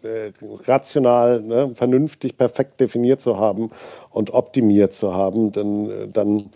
äh, 0.03 0.33
rational, 0.67 1.41
ne, 1.41 1.73
vernünftig, 1.75 2.37
perfekt 2.37 2.81
definiert 2.81 3.21
zu 3.21 3.39
haben 3.39 3.71
und 4.11 4.33
optimiert 4.35 4.95
zu 4.95 5.15
haben, 5.15 5.53
denn 5.53 5.91
äh, 5.91 6.09
dann 6.09 6.51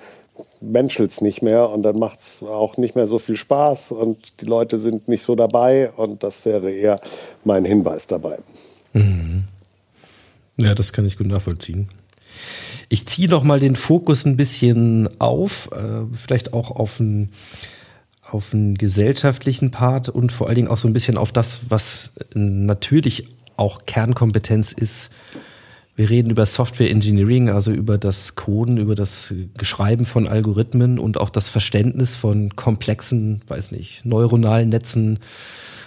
menschelt 0.60 1.12
es 1.12 1.20
nicht 1.20 1.42
mehr 1.42 1.70
und 1.70 1.82
dann 1.82 1.98
macht 1.98 2.20
es 2.20 2.42
auch 2.42 2.76
nicht 2.76 2.96
mehr 2.96 3.06
so 3.06 3.18
viel 3.18 3.36
Spaß 3.36 3.92
und 3.92 4.40
die 4.40 4.46
Leute 4.46 4.78
sind 4.78 5.08
nicht 5.08 5.22
so 5.22 5.36
dabei 5.36 5.90
und 5.96 6.22
das 6.22 6.44
wäre 6.44 6.70
eher 6.72 7.00
mein 7.44 7.64
Hinweis 7.64 8.06
dabei. 8.06 8.38
Mhm. 8.94 9.44
Ja, 10.56 10.74
das 10.74 10.92
kann 10.92 11.04
ich 11.04 11.18
gut 11.18 11.26
nachvollziehen. 11.26 11.88
Ich 12.88 13.06
ziehe 13.06 13.28
noch 13.28 13.42
mal 13.42 13.60
den 13.60 13.76
Fokus 13.76 14.24
ein 14.24 14.36
bisschen 14.36 15.08
auf, 15.20 15.70
äh, 15.72 16.04
vielleicht 16.16 16.52
auch 16.52 16.70
auf 16.70 17.00
einen, 17.00 17.30
auf 18.22 18.54
einen 18.54 18.76
gesellschaftlichen 18.76 19.70
Part 19.70 20.08
und 20.08 20.32
vor 20.32 20.46
allen 20.46 20.56
Dingen 20.56 20.68
auch 20.68 20.78
so 20.78 20.88
ein 20.88 20.92
bisschen 20.92 21.16
auf 21.16 21.32
das, 21.32 21.62
was 21.68 22.10
natürlich 22.34 23.28
auch 23.56 23.86
Kernkompetenz 23.86 24.72
ist. 24.72 25.10
Wir 25.96 26.10
reden 26.10 26.30
über 26.30 26.44
Software 26.44 26.90
Engineering, 26.90 27.50
also 27.50 27.70
über 27.70 27.98
das 27.98 28.34
Coden, 28.34 28.78
über 28.78 28.96
das 28.96 29.32
Geschreiben 29.56 30.04
von 30.04 30.26
Algorithmen 30.26 30.98
und 30.98 31.18
auch 31.18 31.30
das 31.30 31.48
Verständnis 31.48 32.16
von 32.16 32.56
komplexen, 32.56 33.42
weiß 33.46 33.70
nicht, 33.70 34.04
neuronalen 34.04 34.70
Netzen, 34.70 35.20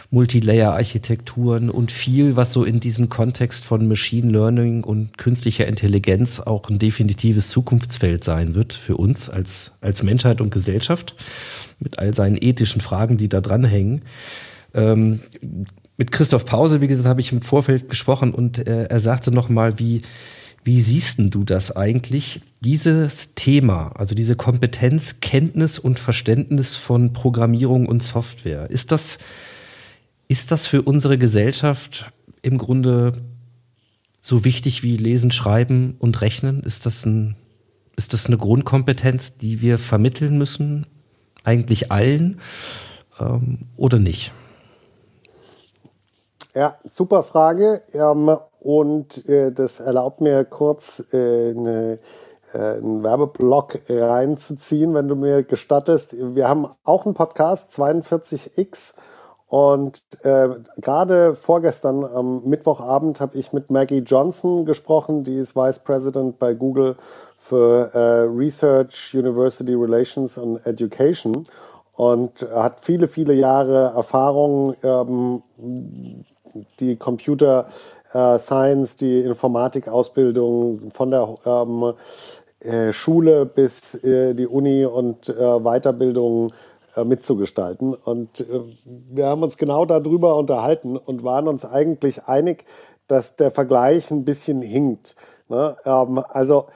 Multilayer-Architekturen 0.10 1.70
und 1.70 1.92
viel, 1.92 2.36
was 2.36 2.54
so 2.54 2.64
in 2.64 2.80
diesem 2.80 3.10
Kontext 3.10 3.66
von 3.66 3.88
Machine 3.88 4.32
Learning 4.32 4.84
und 4.84 5.18
künstlicher 5.18 5.68
Intelligenz 5.68 6.40
auch 6.40 6.70
ein 6.70 6.80
definitives 6.80 7.50
Zukunftsfeld 7.50 8.24
sein 8.24 8.56
wird 8.56 8.74
für 8.74 8.96
uns 8.96 9.30
als, 9.30 9.72
als 9.82 10.04
Menschheit 10.04 10.40
und 10.40 10.52
Gesellschaft, 10.52 11.16
mit 11.80 12.00
all 12.00 12.14
seinen 12.14 12.38
ethischen 12.40 12.82
Fragen, 12.82 13.18
die 13.18 13.28
da 13.28 13.42
dranhängen. 13.42 14.04
Ähm, 14.74 15.20
mit 15.98 16.12
Christoph 16.12 16.46
Pause, 16.46 16.80
wie 16.80 16.88
gesagt, 16.88 17.08
habe 17.08 17.22
ich 17.22 17.32
im 17.34 17.42
Vorfeld 17.42 17.90
gesprochen 17.90 18.34
und 18.34 18.66
äh, 18.66 18.84
er 18.84 19.00
sagte 19.02 19.32
nochmal, 19.32 19.78
wie, 19.78 20.04
wie 20.64 20.80
siehst 20.80 21.20
du 21.20 21.44
das 21.44 21.76
eigentlich, 21.76 22.42
dieses 22.62 23.34
Thema, 23.36 23.92
also 23.96 24.16
diese 24.16 24.36
Kompetenz, 24.36 25.18
Kenntnis 25.22 25.80
und 25.80 26.00
Verständnis 26.00 26.76
von 26.78 27.14
Programmierung 27.14 27.88
und 27.88 28.04
Software? 28.04 28.70
Ist 28.70 28.92
das 28.92 29.18
ist 30.28 30.52
das 30.52 30.68
für 30.68 30.82
unsere 30.82 31.18
Gesellschaft 31.18 32.12
im 32.42 32.58
Grunde 32.58 33.14
so 34.22 34.44
wichtig 34.44 34.84
wie 34.84 34.98
Lesen, 34.98 35.32
Schreiben 35.32 35.96
und 36.00 36.22
Rechnen? 36.22 36.62
Ist 36.64 36.86
das, 36.86 37.06
ein, 37.06 37.36
ist 37.96 38.14
das 38.14 38.26
eine 38.26 38.38
Grundkompetenz, 38.38 39.38
die 39.38 39.62
wir 39.62 39.80
vermitteln 39.80 40.38
müssen, 40.38 40.86
eigentlich 41.44 41.92
allen 41.92 42.42
ähm, 43.20 43.60
oder 43.78 44.00
nicht? 44.00 44.34
Ja, 46.54 46.76
super 46.90 47.24
Frage. 47.24 47.84
Ähm, 47.94 48.38
und 48.60 49.30
äh, 49.30 49.52
das 49.52 49.80
erlaubt 49.80 50.20
mir 50.20 50.44
kurz 50.44 51.04
äh, 51.14 51.52
eine, 51.52 52.00
äh, 52.54 52.58
einen 52.58 53.04
Werbeblock 53.04 53.80
reinzuziehen, 53.88 54.94
wenn 54.94 55.08
du 55.08 55.16
mir 55.16 55.44
gestattest. 55.44 56.16
Wir 56.36 56.50
haben 56.50 56.68
auch 56.84 57.06
einen 57.06 57.14
Podcast, 57.14 57.72
42x 57.72 58.96
und 59.50 60.04
äh, 60.24 60.50
gerade 60.78 61.34
vorgestern 61.34 62.04
am 62.04 62.44
Mittwochabend 62.44 63.22
habe 63.22 63.38
ich 63.38 63.54
mit 63.54 63.72
Maggie 63.72 64.00
Johnson 64.00 64.66
gesprochen, 64.66 65.24
die 65.24 65.38
ist 65.38 65.56
Vice 65.56 65.80
President 65.80 66.38
bei 66.38 66.54
Google 66.54 66.98
für 67.38 67.90
äh, 67.94 68.28
Research, 68.28 69.14
University 69.14 69.74
Relations 69.74 70.38
and 70.38 70.66
Education 70.66 71.46
und 71.94 72.42
hat 72.54 72.82
viele, 72.82 73.08
viele 73.08 73.34
Jahre 73.34 73.94
Erfahrung, 73.96 74.76
ähm, 74.84 75.42
die 76.80 76.98
Computer 76.98 77.68
äh, 78.14 78.38
Science, 78.38 78.98
die 78.98 79.22
Informatikausbildung 79.22 80.92
von 80.92 81.12
der 81.12 81.38
ähm, 81.46 81.94
äh, 82.60 82.92
Schule 82.92 83.46
bis 83.46 83.96
äh, 84.04 84.34
die 84.34 84.48
Uni 84.48 84.86
und 84.86 85.30
äh, 85.30 85.34
Weiterbildung 85.34 86.52
mitzugestalten. 87.04 87.94
Und 87.94 88.42
äh, 88.42 88.62
wir 88.86 89.28
haben 89.28 89.44
uns 89.44 89.58
genau 89.58 89.86
darüber 89.86 90.36
unterhalten 90.36 90.98
und 90.98 91.24
waren 91.24 91.48
uns 91.48 91.66
eigentlich 91.66 92.26
einig, 92.26 92.66
dass 93.08 93.36
der 93.36 93.52
Vergleich 93.52 94.12
ein 94.12 94.26
bisschen 94.26 94.62
hinkt. 94.62 95.16
Ne? 95.50 95.76
Ähm, 95.86 96.24
also, 96.30 96.68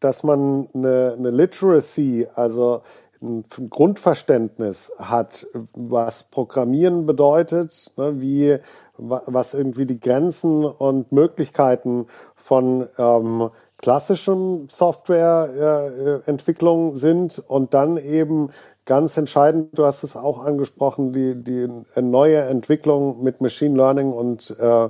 dass 0.00 0.22
man 0.22 0.68
eine, 0.72 1.16
Literacy, 1.16 2.26
also 2.34 2.80
ein 3.20 3.44
Grundverständnis 3.70 4.92
hat, 4.98 5.46
was 5.72 6.24
Programmieren 6.24 7.06
bedeutet, 7.06 7.92
ne, 7.96 8.20
wie, 8.20 8.58
was 8.96 9.54
irgendwie 9.54 9.86
die 9.86 9.98
Grenzen 9.98 10.64
und 10.64 11.10
Möglichkeiten 11.10 12.06
von 12.36 12.86
ähm, 12.98 13.50
klassischem 13.78 14.68
Softwareentwicklung 14.68 16.94
äh, 16.94 16.98
sind 16.98 17.42
und 17.48 17.74
dann 17.74 17.96
eben 17.96 18.50
ganz 18.86 19.16
entscheidend, 19.16 19.78
du 19.78 19.84
hast 19.84 20.02
es 20.02 20.16
auch 20.16 20.44
angesprochen, 20.44 21.12
die, 21.12 21.34
die 21.42 21.68
neue 22.00 22.38
Entwicklung 22.38 23.22
mit 23.22 23.40
Machine 23.40 23.76
Learning 23.76 24.12
und 24.12 24.56
äh, 24.58 24.88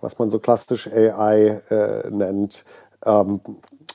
was 0.00 0.18
man 0.18 0.30
so 0.30 0.38
klassisch 0.38 0.88
AI 0.92 1.60
äh, 1.70 2.10
nennt, 2.10 2.64
ähm, 3.04 3.40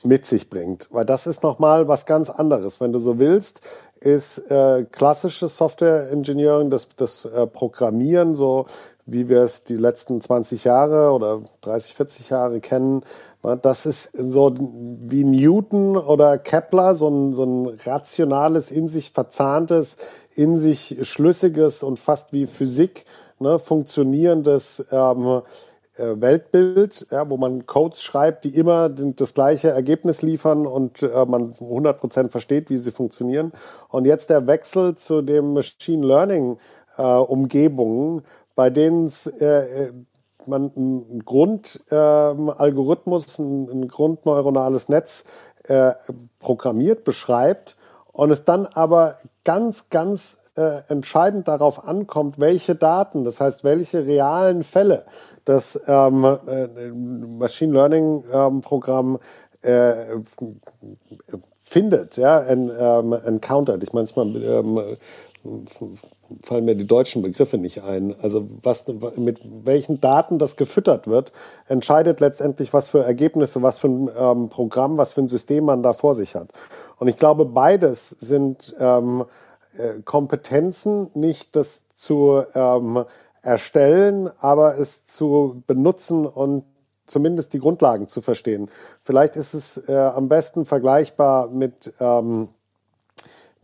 mit 0.02 0.26
sich 0.26 0.50
bringt. 0.50 0.88
Weil 0.90 1.04
das 1.04 1.26
ist 1.26 1.42
nochmal 1.42 1.88
was 1.88 2.06
ganz 2.06 2.30
anderes. 2.30 2.80
Wenn 2.80 2.92
du 2.92 2.98
so 2.98 3.18
willst, 3.18 3.60
ist 4.00 4.50
äh, 4.50 4.84
klassisches 4.90 5.56
Software 5.56 6.10
Engineering, 6.10 6.70
das, 6.70 6.88
das 6.96 7.24
äh, 7.24 7.46
Programmieren, 7.46 8.34
so 8.34 8.66
wie 9.06 9.28
wir 9.28 9.42
es 9.42 9.64
die 9.64 9.76
letzten 9.76 10.20
20 10.20 10.64
Jahre 10.64 11.12
oder 11.12 11.42
30, 11.62 11.94
40 11.94 12.30
Jahre 12.30 12.60
kennen. 12.60 13.02
Das 13.62 13.84
ist 13.84 14.10
so 14.14 14.54
wie 14.58 15.22
Newton 15.22 15.98
oder 15.98 16.38
Kepler, 16.38 16.94
so 16.94 17.08
ein, 17.08 17.34
so 17.34 17.44
ein 17.44 17.78
rationales, 17.84 18.70
in 18.70 18.88
sich 18.88 19.10
verzahntes, 19.10 19.98
in 20.34 20.56
sich 20.56 20.96
schlüssiges 21.02 21.82
und 21.82 21.98
fast 21.98 22.32
wie 22.32 22.46
Physik 22.46 23.04
ne, 23.38 23.58
funktionierendes 23.58 24.86
ähm, 24.90 25.42
äh, 25.96 26.20
Weltbild, 26.20 27.06
ja, 27.10 27.28
wo 27.28 27.36
man 27.36 27.66
Codes 27.66 28.02
schreibt, 28.02 28.44
die 28.44 28.56
immer 28.56 28.88
das 28.88 29.34
gleiche 29.34 29.68
Ergebnis 29.68 30.22
liefern 30.22 30.66
und 30.66 31.02
äh, 31.02 31.26
man 31.26 31.52
100% 31.52 32.30
versteht, 32.30 32.70
wie 32.70 32.78
sie 32.78 32.92
funktionieren. 32.92 33.52
Und 33.90 34.06
jetzt 34.06 34.30
der 34.30 34.46
Wechsel 34.46 34.96
zu 34.96 35.20
dem 35.20 35.52
Machine 35.52 36.06
Learning 36.06 36.56
äh, 36.96 37.02
Umgebungen, 37.02 38.22
bei 38.54 38.70
denen 38.70 39.12
äh, 39.38 39.90
man 40.48 40.72
einen 40.76 41.24
Grundalgorithmus, 41.24 43.38
ähm, 43.38 43.44
ein, 43.44 43.68
ein 43.82 43.88
grundneuronales 43.88 44.88
Netz 44.88 45.24
äh, 45.64 45.92
programmiert, 46.38 47.04
beschreibt 47.04 47.76
und 48.12 48.30
es 48.30 48.44
dann 48.44 48.66
aber 48.66 49.18
ganz, 49.44 49.88
ganz 49.90 50.42
äh, 50.56 50.80
entscheidend 50.88 51.48
darauf 51.48 51.86
ankommt, 51.86 52.38
welche 52.38 52.74
Daten, 52.74 53.24
das 53.24 53.40
heißt, 53.40 53.64
welche 53.64 54.06
realen 54.06 54.62
Fälle 54.62 55.04
das 55.44 55.80
ähm, 55.86 56.24
äh, 56.24 56.90
Machine 56.90 57.72
Learning 57.72 58.24
ähm, 58.32 58.60
Programm 58.60 59.18
äh, 59.62 60.16
findet, 61.60 62.16
ja, 62.16 62.40
en, 62.40 62.70
ähm, 62.78 63.12
encountert. 63.12 63.82
Ich 63.82 63.92
manchmal 63.92 64.36
ähm, 64.36 64.80
fallen 66.42 66.64
mir 66.64 66.74
die 66.74 66.86
deutschen 66.86 67.22
Begriffe 67.22 67.58
nicht 67.58 67.82
ein. 67.82 68.14
Also 68.20 68.48
was 68.62 68.86
mit 69.16 69.40
welchen 69.64 70.00
Daten 70.00 70.38
das 70.38 70.56
gefüttert 70.56 71.06
wird, 71.06 71.32
entscheidet 71.66 72.20
letztendlich, 72.20 72.72
was 72.72 72.88
für 72.88 73.04
Ergebnisse, 73.04 73.62
was 73.62 73.78
für 73.78 73.88
ein 73.88 74.10
ähm, 74.16 74.48
Programm, 74.48 74.96
was 74.96 75.12
für 75.12 75.22
ein 75.22 75.28
System 75.28 75.64
man 75.64 75.82
da 75.82 75.92
vor 75.92 76.14
sich 76.14 76.34
hat. 76.34 76.50
Und 76.98 77.08
ich 77.08 77.16
glaube, 77.16 77.44
beides 77.44 78.10
sind 78.10 78.74
ähm, 78.78 79.24
äh, 79.76 80.02
Kompetenzen, 80.04 81.10
nicht 81.14 81.56
das 81.56 81.82
zu 81.94 82.42
ähm, 82.54 83.04
erstellen, 83.42 84.30
aber 84.38 84.78
es 84.78 85.06
zu 85.06 85.62
benutzen 85.66 86.26
und 86.26 86.64
zumindest 87.06 87.52
die 87.52 87.58
Grundlagen 87.58 88.08
zu 88.08 88.22
verstehen. 88.22 88.70
Vielleicht 89.02 89.36
ist 89.36 89.54
es 89.54 89.88
äh, 89.88 89.94
am 89.94 90.28
besten 90.28 90.64
vergleichbar 90.64 91.48
mit 91.48 91.92
ähm, 92.00 92.48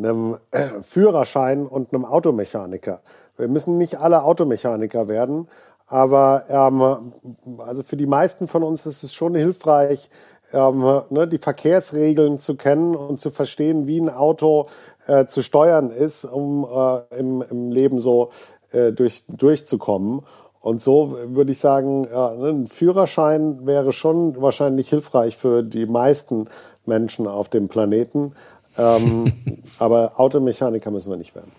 einem 0.01 0.39
äh, 0.51 0.67
Führerschein 0.83 1.67
und 1.67 1.93
einem 1.93 2.05
Automechaniker. 2.05 3.01
Wir 3.37 3.49
müssen 3.49 3.79
nicht 3.79 3.99
alle 3.99 4.25
Automechaniker 4.25 5.09
werden, 5.09 5.49
aber 5.87 6.45
ähm, 6.49 7.13
also 7.59 7.83
für 7.83 7.97
die 7.97 8.07
meisten 8.07 8.49
von 8.49 8.63
uns 8.63 8.87
ist 8.87 9.03
es 9.03 9.15
schon 9.15 9.35
hilfreich, 9.35 10.11
ähm, 10.53 11.03
ne, 11.11 11.29
die 11.29 11.39
Verkehrsregeln 11.39 12.39
zu 12.39 12.57
kennen 12.57 12.97
und 12.97 13.21
zu 13.21 13.31
verstehen, 13.31 13.87
wie 13.87 14.01
ein 14.01 14.09
Auto 14.09 14.67
äh, 15.07 15.27
zu 15.27 15.43
steuern 15.43 15.91
ist, 15.91 16.25
um 16.25 16.65
äh, 16.65 17.19
im, 17.19 17.43
im 17.43 17.71
Leben 17.71 17.99
so 17.99 18.31
äh, 18.73 18.93
durch, 18.93 19.25
durchzukommen. 19.29 20.23
Und 20.61 20.83
so 20.83 21.17
würde 21.25 21.53
ich 21.53 21.59
sagen, 21.59 22.07
ja, 22.11 22.35
ne, 22.35 22.49
ein 22.49 22.67
Führerschein 22.67 23.67
wäre 23.67 23.93
schon 23.93 24.41
wahrscheinlich 24.41 24.89
hilfreich 24.89 25.37
für 25.37 25.63
die 25.63 25.87
meisten 25.87 26.49
Menschen 26.85 27.27
auf 27.27 27.49
dem 27.49 27.69
Planeten. 27.69 28.35
Ähm, 28.81 29.33
aber 29.79 30.19
Automechaniker 30.19 30.91
müssen 30.91 31.11
wir 31.11 31.19
nicht 31.19 31.35
werden. 31.35 31.53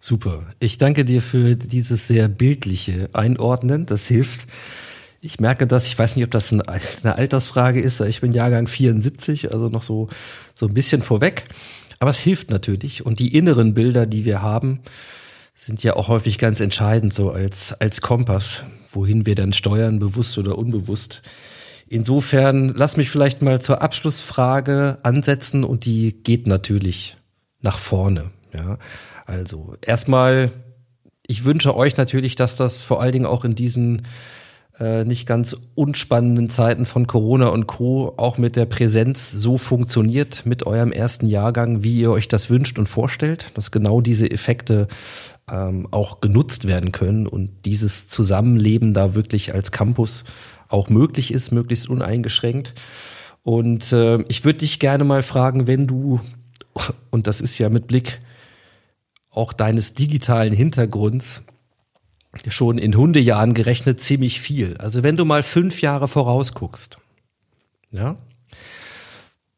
Super. 0.00 0.44
Ich 0.60 0.78
danke 0.78 1.04
dir 1.04 1.20
für 1.20 1.56
dieses 1.56 2.08
sehr 2.08 2.28
bildliche 2.28 3.10
Einordnen. 3.12 3.86
Das 3.86 4.06
hilft. 4.06 4.46
Ich 5.20 5.40
merke 5.40 5.66
das, 5.66 5.86
ich 5.86 5.98
weiß 5.98 6.16
nicht, 6.16 6.24
ob 6.24 6.30
das 6.30 6.52
eine 6.52 7.16
Altersfrage 7.16 7.80
ist. 7.80 8.00
Ich 8.00 8.20
bin 8.20 8.32
Jahrgang 8.32 8.68
74, 8.68 9.52
also 9.52 9.68
noch 9.68 9.82
so, 9.82 10.08
so 10.54 10.66
ein 10.66 10.74
bisschen 10.74 11.02
vorweg. 11.02 11.46
Aber 11.98 12.10
es 12.10 12.18
hilft 12.18 12.50
natürlich. 12.50 13.04
Und 13.04 13.18
die 13.18 13.34
inneren 13.34 13.74
Bilder, 13.74 14.06
die 14.06 14.24
wir 14.24 14.42
haben, 14.42 14.80
sind 15.54 15.82
ja 15.82 15.96
auch 15.96 16.08
häufig 16.08 16.38
ganz 16.38 16.60
entscheidend, 16.60 17.14
so 17.14 17.30
als, 17.30 17.72
als 17.80 18.00
Kompass, 18.02 18.64
wohin 18.92 19.26
wir 19.26 19.34
dann 19.34 19.54
steuern, 19.54 19.98
bewusst 19.98 20.36
oder 20.38 20.56
unbewusst. 20.58 21.22
Insofern 21.88 22.70
lass 22.74 22.96
mich 22.96 23.10
vielleicht 23.10 23.42
mal 23.42 23.60
zur 23.60 23.80
Abschlussfrage 23.80 24.98
ansetzen 25.02 25.62
und 25.62 25.84
die 25.84 26.12
geht 26.22 26.46
natürlich 26.46 27.16
nach 27.60 27.78
vorne. 27.78 28.30
Ja, 28.58 28.78
also 29.24 29.74
erstmal, 29.82 30.50
ich 31.26 31.44
wünsche 31.44 31.76
euch 31.76 31.96
natürlich, 31.96 32.34
dass 32.34 32.56
das 32.56 32.82
vor 32.82 33.00
allen 33.00 33.12
Dingen 33.12 33.26
auch 33.26 33.44
in 33.44 33.54
diesen 33.54 34.02
äh, 34.78 35.04
nicht 35.04 35.26
ganz 35.26 35.56
unspannenden 35.74 36.50
Zeiten 36.50 36.86
von 36.86 37.06
Corona 37.06 37.48
und 37.48 37.66
Co. 37.66 38.14
auch 38.16 38.36
mit 38.36 38.56
der 38.56 38.66
Präsenz 38.66 39.30
so 39.30 39.56
funktioniert 39.56 40.44
mit 40.44 40.66
eurem 40.66 40.92
ersten 40.92 41.26
Jahrgang, 41.26 41.82
wie 41.82 42.00
ihr 42.00 42.10
euch 42.10 42.28
das 42.28 42.50
wünscht 42.50 42.78
und 42.78 42.88
vorstellt, 42.88 43.56
dass 43.56 43.70
genau 43.70 44.00
diese 44.00 44.30
Effekte 44.30 44.88
ähm, 45.50 45.88
auch 45.92 46.20
genutzt 46.20 46.66
werden 46.66 46.92
können 46.92 47.26
und 47.26 47.64
dieses 47.64 48.08
Zusammenleben 48.08 48.92
da 48.92 49.14
wirklich 49.14 49.54
als 49.54 49.72
Campus 49.72 50.24
auch 50.68 50.88
möglich 50.88 51.32
ist, 51.32 51.52
möglichst 51.52 51.88
uneingeschränkt. 51.88 52.74
Und 53.42 53.92
äh, 53.92 54.22
ich 54.28 54.44
würde 54.44 54.60
dich 54.60 54.78
gerne 54.78 55.04
mal 55.04 55.22
fragen, 55.22 55.66
wenn 55.66 55.86
du, 55.86 56.20
und 57.10 57.26
das 57.26 57.40
ist 57.40 57.58
ja 57.58 57.68
mit 57.68 57.86
Blick 57.86 58.20
auch 59.30 59.52
deines 59.52 59.94
digitalen 59.94 60.52
Hintergrunds, 60.52 61.42
schon 62.48 62.78
in 62.78 62.96
Hundejahren 62.96 63.54
gerechnet 63.54 64.00
ziemlich 64.00 64.40
viel. 64.40 64.76
Also 64.78 65.02
wenn 65.02 65.16
du 65.16 65.24
mal 65.24 65.42
fünf 65.42 65.80
Jahre 65.80 66.08
vorausguckst, 66.08 66.98
ja, 67.90 68.16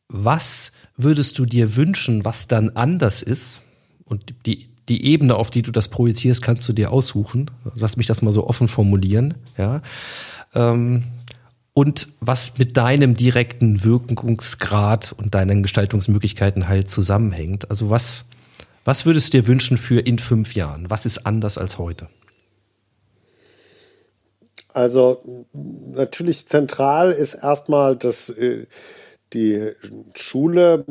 was 0.09 0.73
würdest 0.97 1.39
du 1.39 1.45
dir 1.45 1.77
wünschen, 1.77 2.25
was 2.25 2.49
dann 2.49 2.71
anders 2.71 3.23
ist? 3.23 3.63
Und 4.05 4.35
die, 4.47 4.69
die 4.89 5.05
Ebene, 5.07 5.37
auf 5.37 5.51
die 5.51 5.63
du 5.63 5.71
das 5.71 5.89
projizierst, 5.89 6.43
kannst 6.43 6.69
du 6.69 6.73
dir 6.73 6.91
aussuchen. 6.93 7.51
Lass 7.75 7.97
mich 7.97 8.07
das 8.07 8.23
mal 8.23 8.33
so 8.33 8.47
offen 8.47 8.69
formulieren, 8.69 9.35
ja. 9.57 9.83
Ähm, 10.55 11.05
und 11.75 12.09
was 12.19 12.59
mit 12.59 12.77
deinem 12.77 13.15
direkten 13.15 13.85
Wirkungsgrad 13.85 15.15
und 15.17 15.35
deinen 15.35 15.63
Gestaltungsmöglichkeiten 15.63 16.67
halt 16.67 16.91
zusammenhängt. 16.91 17.71
Also 17.71 17.89
was, 17.89 18.25
was 18.85 19.07
würdest 19.07 19.33
du 19.33 19.39
dir 19.39 19.47
wünschen 19.47 19.79
für 19.79 20.01
in 20.01 20.19
fünf 20.19 20.55
Jahren? 20.55 20.91
Was 20.91 21.07
ist 21.07 21.25
anders 21.25 21.57
als 21.57 21.79
heute? 21.79 22.09
Also 24.73 25.47
natürlich 25.53 26.49
zentral 26.49 27.13
ist 27.13 27.35
erstmal, 27.35 27.97
dass 27.97 28.29
äh, 28.31 28.67
die 29.33 29.73
Schule 30.15 30.85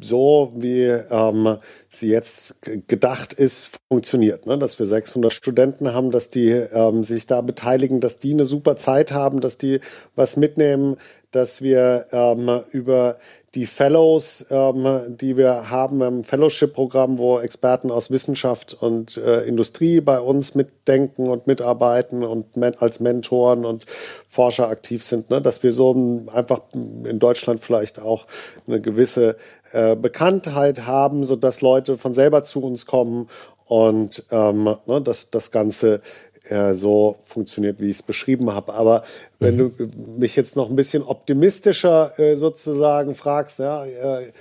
so, 0.00 0.52
wie 0.56 0.84
ähm, 0.84 1.58
sie 1.88 2.08
jetzt 2.08 2.56
gedacht 2.88 3.32
ist, 3.32 3.70
funktioniert. 3.88 4.46
Ne? 4.46 4.58
Dass 4.58 4.78
wir 4.78 4.86
600 4.86 5.32
Studenten 5.32 5.92
haben, 5.92 6.10
dass 6.10 6.30
die 6.30 6.50
ähm, 6.50 7.04
sich 7.04 7.26
da 7.26 7.40
beteiligen, 7.40 8.00
dass 8.00 8.18
die 8.18 8.32
eine 8.32 8.44
super 8.44 8.76
Zeit 8.76 9.12
haben, 9.12 9.40
dass 9.40 9.58
die 9.58 9.80
was 10.14 10.36
mitnehmen, 10.36 10.96
dass 11.30 11.62
wir 11.62 12.06
ähm, 12.12 12.60
über 12.72 13.18
die 13.56 13.66
Fellows, 13.66 14.44
ähm, 14.50 15.16
die 15.16 15.36
wir 15.38 15.70
haben 15.70 16.02
im 16.02 16.24
Fellowship-Programm, 16.24 17.16
wo 17.16 17.40
Experten 17.40 17.90
aus 17.90 18.10
Wissenschaft 18.10 18.76
und 18.78 19.16
äh, 19.16 19.44
Industrie 19.44 20.02
bei 20.02 20.20
uns 20.20 20.54
mitdenken 20.54 21.30
und 21.30 21.46
mitarbeiten 21.46 22.22
und 22.22 22.56
men 22.56 22.74
als 22.78 23.00
Mentoren 23.00 23.64
und 23.64 23.86
Forscher 24.28 24.68
aktiv 24.68 25.02
sind, 25.02 25.30
ne? 25.30 25.40
dass 25.40 25.62
wir 25.62 25.72
so 25.72 26.26
einfach 26.32 26.60
in 26.74 27.18
Deutschland 27.18 27.60
vielleicht 27.64 27.98
auch 27.98 28.26
eine 28.66 28.80
gewisse 28.80 29.36
äh, 29.72 29.96
Bekanntheit 29.96 30.86
haben, 30.86 31.24
sodass 31.24 31.62
Leute 31.62 31.96
von 31.96 32.12
selber 32.12 32.44
zu 32.44 32.62
uns 32.62 32.84
kommen 32.84 33.28
und 33.66 34.24
ähm, 34.30 34.76
ne, 34.86 35.00
dass 35.02 35.30
das 35.30 35.50
Ganze 35.50 36.00
äh, 36.48 36.74
so 36.74 37.16
funktioniert, 37.24 37.80
wie 37.80 37.90
ich 37.90 37.96
es 37.96 38.02
beschrieben 38.02 38.52
habe. 38.52 38.74
Aber 38.74 39.04
wenn 39.38 39.56
mhm. 39.56 39.76
du 39.76 39.88
mich 40.18 40.36
jetzt 40.36 40.56
noch 40.56 40.70
ein 40.70 40.76
bisschen 40.76 41.02
optimistischer 41.02 42.18
äh, 42.18 42.36
sozusagen 42.36 43.14
fragst, 43.14 43.58
ja, 43.58 43.84
äh, 43.84 44.32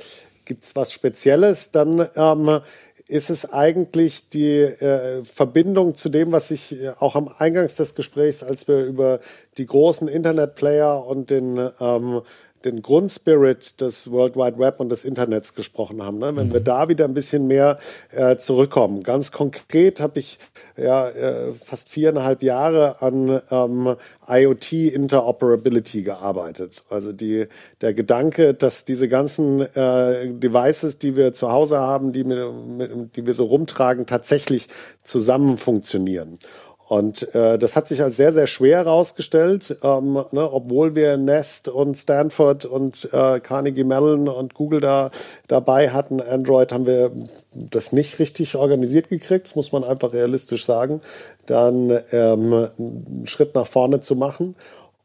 gibt 0.45 0.63
es 0.63 0.75
was 0.75 0.91
Spezielles, 0.91 1.71
dann 1.71 2.07
ähm, 2.15 2.61
ist 3.07 3.29
es 3.29 3.51
eigentlich 3.51 4.29
die 4.29 4.61
äh, 4.61 5.23
Verbindung 5.23 5.95
zu 5.95 6.09
dem, 6.09 6.31
was 6.31 6.51
ich 6.51 6.81
äh, 6.81 6.91
auch 6.99 7.15
am 7.15 7.29
Eingangs 7.37 7.75
des 7.75 7.93
Gesprächs, 7.93 8.43
als 8.43 8.67
wir 8.67 8.83
über 8.83 9.19
die 9.57 9.65
großen 9.65 10.07
Internetplayer 10.07 11.05
und 11.05 11.29
den 11.29 11.69
ähm, 11.79 12.21
den 12.65 12.81
Grundspirit 12.81 13.79
des 13.79 14.11
World 14.11 14.35
Wide 14.35 14.57
Web 14.57 14.79
und 14.79 14.89
des 14.89 15.05
Internets 15.05 15.53
gesprochen 15.53 16.03
haben. 16.03 16.19
Ne? 16.19 16.35
Wenn 16.35 16.47
mhm. 16.47 16.53
wir 16.53 16.59
da 16.59 16.89
wieder 16.89 17.05
ein 17.05 17.13
bisschen 17.13 17.47
mehr 17.47 17.77
äh, 18.11 18.37
zurückkommen. 18.37 19.03
Ganz 19.03 19.31
konkret 19.31 19.99
habe 20.01 20.19
ich 20.19 20.39
ja 20.77 21.07
äh, 21.09 21.53
fast 21.53 21.89
viereinhalb 21.89 22.43
Jahre 22.43 23.01
an 23.01 23.41
ähm, 23.51 23.95
IoT 24.27 24.73
Interoperability 24.73 26.01
gearbeitet. 26.03 26.83
Also 26.89 27.13
die, 27.13 27.47
der 27.81 27.93
Gedanke, 27.93 28.53
dass 28.53 28.85
diese 28.85 29.07
ganzen 29.07 29.61
äh, 29.61 30.27
Devices, 30.27 30.97
die 30.97 31.15
wir 31.15 31.33
zu 31.33 31.51
Hause 31.51 31.77
haben, 31.77 32.11
die, 32.11 32.23
mit, 32.23 33.15
die 33.15 33.25
wir 33.25 33.33
so 33.33 33.45
rumtragen, 33.45 34.05
tatsächlich 34.05 34.67
zusammen 35.03 35.57
funktionieren. 35.57 36.39
Und 36.87 37.33
äh, 37.33 37.57
das 37.57 37.75
hat 37.75 37.87
sich 37.87 38.03
als 38.03 38.15
sehr, 38.15 38.31
sehr 38.31 38.45
schwer 38.45 38.77
herausgestellt, 38.77 39.77
ähm, 39.83 40.23
ne, 40.31 40.53
obwohl 40.53 40.93
wir 40.93 41.17
Nest 41.17 41.67
und 41.67 41.95
Stanford 41.95 42.65
und 42.65 43.09
äh, 43.11 43.39
Carnegie 43.39 43.83
Mellon 43.83 44.27
und 44.27 44.53
Google 44.53 44.81
da 44.81 45.09
dabei 45.47 45.89
hatten. 45.89 46.21
Android 46.21 46.71
haben 46.71 46.85
wir 46.85 47.11
das 47.53 47.91
nicht 47.91 48.19
richtig 48.19 48.55
organisiert 48.55 49.09
gekriegt, 49.09 49.47
das 49.47 49.55
muss 49.55 49.71
man 49.71 49.83
einfach 49.83 50.13
realistisch 50.13 50.65
sagen, 50.65 51.01
dann 51.47 51.89
ähm, 52.11 52.67
einen 52.77 53.23
Schritt 53.25 53.55
nach 53.55 53.67
vorne 53.67 54.01
zu 54.01 54.15
machen. 54.15 54.55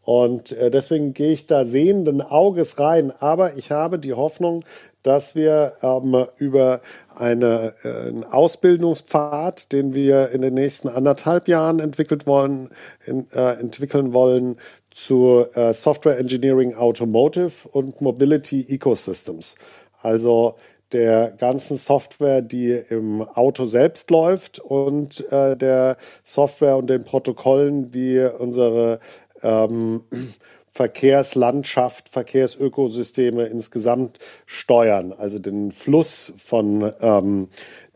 Und 0.03 0.53
äh, 0.53 0.71
deswegen 0.71 1.15
gehe 1.15 1.33
ich 1.33 1.47
da 1.47 1.65
sehenden 1.65 2.21
Auges 2.21 2.79
rein. 2.79 3.13
Aber 3.21 3.57
ich 3.57 3.71
habe 3.71 3.99
die 3.99 4.15
Hoffnung, 4.15 4.65
dass 5.03 5.35
wir 5.35 5.75
ähm, 5.83 6.27
über 6.37 6.81
eine, 7.15 7.75
äh, 7.85 8.09
einen 8.09 8.25
Ausbildungspfad, 8.25 9.73
den 9.73 9.95
wir 9.95 10.31
in 10.31 10.43
den 10.43 10.55
nächsten 10.55 10.89
anderthalb 10.89 11.49
Jahren 11.49 11.81
entwickelt 11.81 12.27
wollen, 12.27 12.71
in, 13.07 13.27
äh, 13.33 13.61
entwickeln 13.61 14.13
wollen, 14.13 14.59
zu 14.91 15.47
äh, 15.55 15.73
Software 15.73 16.19
Engineering 16.19 16.75
Automotive 16.75 17.69
und 17.69 18.01
Mobility 18.01 18.67
Ecosystems. 18.69 19.57
Also 20.03 20.57
der 20.93 21.31
ganzen 21.31 21.77
Software, 21.77 22.43
die 22.43 22.73
im 22.73 23.23
Auto 23.23 23.65
selbst 23.65 24.11
läuft 24.11 24.59
und 24.59 25.31
äh, 25.31 25.57
der 25.57 25.97
Software 26.25 26.77
und 26.77 26.91
den 26.91 27.05
Protokollen, 27.05 27.91
die 27.93 28.19
unsere 28.39 28.99
ähm, 29.43 30.03
Verkehrslandschaft, 30.81 32.09
Verkehrsökosysteme 32.09 33.45
insgesamt 33.45 34.19
steuern, 34.47 35.13
also 35.13 35.39
den 35.39 35.73
Fluss 35.73 36.33
von 36.43 36.91
ähm, 37.03 37.49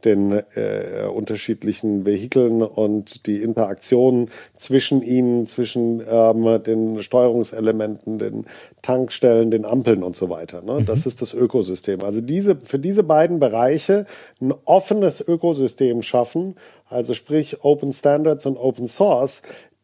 den 0.04 0.32
äh, 0.32 1.06
unterschiedlichen 1.06 2.04
Vehikeln 2.04 2.60
und 2.60 3.24
die 3.24 3.42
Interaktion 3.42 4.28
zwischen 4.58 5.00
ihnen, 5.00 5.46
zwischen 5.46 6.02
ähm, 6.06 6.62
den 6.62 7.02
Steuerungselementen, 7.02 8.18
den 8.18 8.44
Tankstellen, 8.82 9.50
den 9.50 9.64
Ampeln 9.64 10.02
und 10.02 10.14
so 10.14 10.28
weiter. 10.28 10.60
Ne? 10.60 10.80
Mhm. 10.80 10.84
Das 10.84 11.06
ist 11.06 11.22
das 11.22 11.32
Ökosystem. 11.32 12.02
Also 12.02 12.20
diese, 12.20 12.54
für 12.56 12.78
diese 12.78 13.02
beiden 13.02 13.40
Bereiche 13.40 14.04
ein 14.42 14.52
offenes 14.66 15.26
Ökosystem 15.26 16.02
schaffen, 16.02 16.56
also 16.90 17.14
sprich 17.14 17.64
Open 17.64 17.92
Standards 17.92 18.44
und 18.44 18.58
Open 18.58 18.88
Source, 18.88 19.40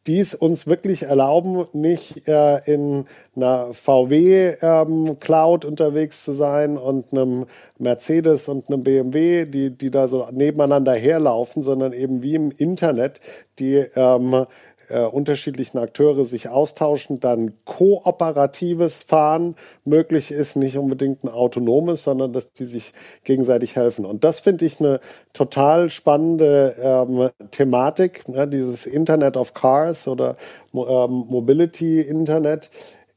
dies 0.06 0.34
uns 0.34 0.66
wirklich 0.66 1.02
erlauben, 1.02 1.66
nicht 1.72 2.26
äh, 2.26 2.58
in 2.64 3.04
einer 3.36 3.74
VW 3.74 4.54
ähm, 4.62 5.18
Cloud 5.20 5.64
unterwegs 5.64 6.24
zu 6.24 6.32
sein 6.32 6.78
und 6.78 7.12
einem 7.12 7.46
Mercedes 7.78 8.48
und 8.48 8.68
einem 8.68 8.82
BMW, 8.82 9.44
die, 9.44 9.70
die 9.70 9.90
da 9.90 10.08
so 10.08 10.26
nebeneinander 10.32 10.94
herlaufen, 10.94 11.62
sondern 11.62 11.92
eben 11.92 12.22
wie 12.22 12.34
im 12.34 12.50
Internet, 12.50 13.20
die 13.58 13.84
ähm, 13.94 14.46
äh, 14.90 15.00
unterschiedlichen 15.00 15.78
Akteure 15.78 16.24
sich 16.24 16.48
austauschen, 16.48 17.20
dann 17.20 17.54
kooperatives 17.64 19.02
Fahren 19.02 19.56
möglich 19.84 20.30
ist, 20.30 20.56
nicht 20.56 20.76
unbedingt 20.76 21.24
ein 21.24 21.28
autonomes, 21.28 22.04
sondern 22.04 22.32
dass 22.32 22.52
die 22.52 22.66
sich 22.66 22.92
gegenseitig 23.24 23.76
helfen. 23.76 24.04
Und 24.04 24.24
das 24.24 24.40
finde 24.40 24.66
ich 24.66 24.80
eine 24.80 25.00
total 25.32 25.90
spannende 25.90 26.76
ähm, 26.80 27.30
Thematik, 27.50 28.28
ne, 28.28 28.46
dieses 28.46 28.86
Internet 28.86 29.36
of 29.36 29.54
Cars 29.54 30.08
oder 30.08 30.36
ähm, 30.74 31.24
Mobility 31.28 32.00
Internet 32.00 32.70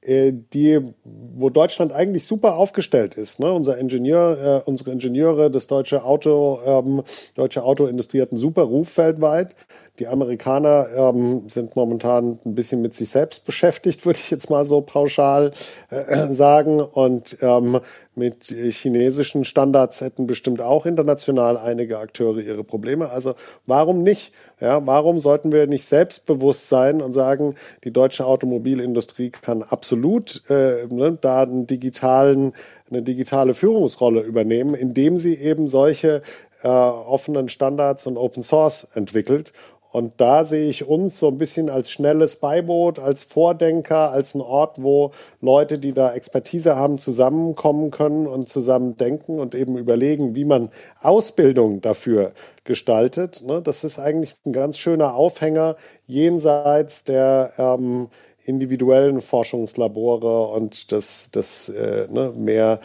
äh, 0.06 0.34
die, 0.54 0.82
wo 1.04 1.50
Deutschland 1.50 1.94
eigentlich 1.94 2.26
super 2.26 2.58
aufgestellt 2.58 3.16
ist. 3.16 3.40
Ne? 3.40 3.52
Unser 3.52 3.78
Ingenieur, 3.78 4.64
äh, 4.66 4.70
unsere 4.70 4.92
Ingenieure, 4.92 5.50
das 5.50 5.68
deutsche 5.68 6.04
Auto, 6.04 6.60
ähm, 6.66 7.04
deutsche 7.36 7.64
Autoindustrie 7.64 8.22
hat 8.22 8.32
einen 8.32 8.38
super 8.38 8.64
Ruf 8.64 8.98
weltweit. 8.98 9.56
Die 10.00 10.08
Amerikaner 10.08 10.88
ähm, 10.96 11.48
sind 11.48 11.76
momentan 11.76 12.40
ein 12.46 12.56
bisschen 12.56 12.82
mit 12.82 12.96
sich 12.96 13.10
selbst 13.10 13.46
beschäftigt, 13.46 14.08
würde 14.08 14.18
ich 14.18 14.32
jetzt 14.32 14.50
mal 14.50 14.66
so 14.66 14.82
pauschal 14.82 15.52
äh, 15.92 16.34
sagen. 16.34 16.82
Und 16.82 17.38
ähm, 17.42 17.80
mit 18.16 18.46
chinesischen 18.46 19.46
Standards 19.46 20.02
hätten 20.02 20.26
bestimmt 20.26 20.62
auch 20.62 20.88
international 20.88 21.58
einige 21.58 22.00
Akteure 22.00 22.40
ihre 22.40 22.64
Probleme. 22.64 23.12
Also 23.12 23.36
warum 23.68 24.02
nicht? 24.02 24.34
Ja, 24.60 24.86
warum 24.86 25.20
sollten 25.20 25.52
wir 25.52 25.68
nicht 25.68 25.86
selbstbewusst 25.86 26.70
sein 26.70 27.00
und 27.00 27.14
sagen, 27.14 27.54
die 27.84 27.92
deutsche 27.92 28.26
Automobilindustrie 28.26 29.30
kann 29.30 29.62
absolut 29.62 30.42
äh, 30.50 30.88
ne, 30.90 31.20
da 31.22 31.44
einen 31.44 31.68
digitalen, 31.68 32.54
eine 32.90 33.04
digitale 33.04 33.54
Führungsrolle 33.54 34.22
übernehmen, 34.22 34.74
indem 34.74 35.18
sie 35.18 35.36
eben 35.36 35.68
solche 35.68 36.24
äh, 36.64 36.68
offenen 36.68 37.50
Standards 37.50 38.08
und 38.08 38.18
Open 38.18 38.42
Source 38.42 38.88
entwickelt 38.94 39.54
und 39.94 40.14
da 40.18 40.44
sehe 40.44 40.72
ich 40.72 40.88
uns 40.88 41.20
so 41.20 41.28
ein 41.28 41.38
bisschen 41.38 41.70
als 41.70 41.92
schnelles 41.92 42.38
Beiboot, 42.38 42.98
als 42.98 43.24
Vordenker, 43.24 44.10
als 44.10 44.34
ein 44.34 44.42
Ort, 44.42 44.82
wo 44.82 45.12
Leute, 45.40 45.78
die 45.78 45.94
da 45.94 46.16
Expertise 46.16 46.76
haben, 46.76 46.98
zusammenkommen 46.98 47.92
können 47.92 48.26
und 48.26 48.50
zusammen 48.50 48.98
denken 48.98 49.40
und 49.40 49.54
eben 49.54 49.78
überlegen, 49.78 50.34
wie 50.34 50.46
man 50.46 50.70
Ausbildung 51.00 51.82
dafür 51.82 52.32
gestaltet. 52.64 53.44
Ne? 53.46 53.62
Das 53.62 53.84
ist 53.84 54.00
eigentlich 54.00 54.36
ein 54.48 54.52
ganz 54.52 54.80
schöner 54.80 55.14
Aufhänger 55.14 55.76
jenseits 56.08 57.04
der 57.04 57.52
ähm, 57.60 58.08
individuellen 58.46 59.22
Forschungslabore 59.22 60.48
und 60.48 60.92
des, 60.92 61.30
des 61.30 61.70
äh, 61.70 62.08
ne, 62.10 62.34
mehr 62.36 62.80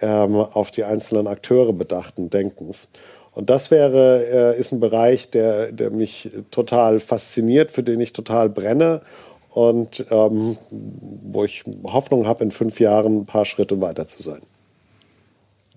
ähm, 0.00 0.36
auf 0.36 0.70
die 0.70 0.84
einzelnen 0.84 1.26
Akteure 1.26 1.74
bedachten 1.74 2.30
Denkens. 2.30 2.88
Und 3.34 3.50
das 3.50 3.70
wäre, 3.70 4.54
äh, 4.54 4.58
ist 4.58 4.72
ein 4.72 4.80
Bereich, 4.80 5.30
der, 5.30 5.72
der 5.72 5.90
mich 5.90 6.30
total 6.50 7.00
fasziniert, 7.00 7.72
für 7.72 7.82
den 7.82 8.00
ich 8.00 8.12
total 8.12 8.48
brenne 8.48 9.02
und 9.50 10.06
ähm, 10.10 10.56
wo 10.70 11.44
ich 11.44 11.64
Hoffnung 11.84 12.26
habe, 12.26 12.44
in 12.44 12.50
fünf 12.50 12.80
Jahren 12.80 13.20
ein 13.20 13.26
paar 13.26 13.44
Schritte 13.44 13.80
weiter 13.80 14.06
zu 14.06 14.22
sein. 14.22 14.40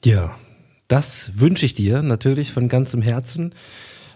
Ja, 0.03 0.35
das 0.87 1.31
wünsche 1.35 1.65
ich 1.65 1.73
dir 1.73 2.01
natürlich 2.01 2.51
von 2.51 2.69
ganzem 2.69 3.01
Herzen. 3.01 3.53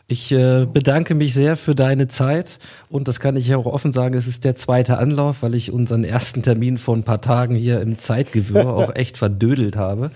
Ich 0.07 0.31
äh, 0.31 0.65
bedanke 0.65 1.15
mich 1.15 1.33
sehr 1.33 1.55
für 1.55 1.73
deine 1.73 2.07
Zeit 2.07 2.59
und 2.89 3.07
das 3.07 3.19
kann 3.19 3.37
ich 3.37 3.55
auch 3.55 3.65
offen 3.65 3.93
sagen, 3.93 4.15
es 4.15 4.27
ist 4.27 4.43
der 4.43 4.55
zweite 4.55 4.97
Anlauf, 4.97 5.41
weil 5.41 5.55
ich 5.55 5.71
unseren 5.71 6.03
ersten 6.03 6.43
Termin 6.43 6.77
vor 6.77 6.95
ein 6.95 7.03
paar 7.03 7.21
Tagen 7.21 7.55
hier 7.55 7.81
im 7.81 7.97
Zeitgewirr 7.97 8.67
auch 8.75 8.95
echt 8.95 9.17
verdödelt 9.17 9.77
habe. 9.77 10.11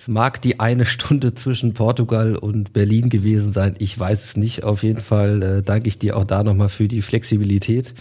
Es 0.00 0.06
mag 0.06 0.40
die 0.42 0.60
eine 0.60 0.84
Stunde 0.84 1.34
zwischen 1.34 1.74
Portugal 1.74 2.36
und 2.36 2.72
Berlin 2.72 3.08
gewesen 3.08 3.50
sein. 3.52 3.74
Ich 3.78 3.98
weiß 3.98 4.24
es 4.26 4.36
nicht. 4.36 4.62
Auf 4.62 4.84
jeden 4.84 5.00
Fall 5.00 5.42
äh, 5.42 5.62
danke 5.62 5.88
ich 5.88 5.98
dir 5.98 6.16
auch 6.16 6.22
da 6.22 6.44
nochmal 6.44 6.68
für 6.68 6.86
die 6.86 7.02
Flexibilität. 7.02 7.94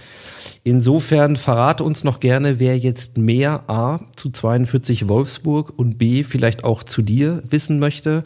Insofern 0.64 1.38
verrate 1.38 1.84
uns 1.84 2.04
noch 2.04 2.20
gerne, 2.20 2.60
wer 2.60 2.78
jetzt 2.78 3.18
mehr 3.18 3.68
A 3.68 4.02
zu 4.16 4.30
42 4.30 5.08
Wolfsburg 5.08 5.74
und 5.76 5.98
B 5.98 6.24
vielleicht 6.24 6.64
auch 6.64 6.84
zu 6.84 7.02
dir 7.02 7.42
wissen 7.50 7.80
möchte. 7.80 8.24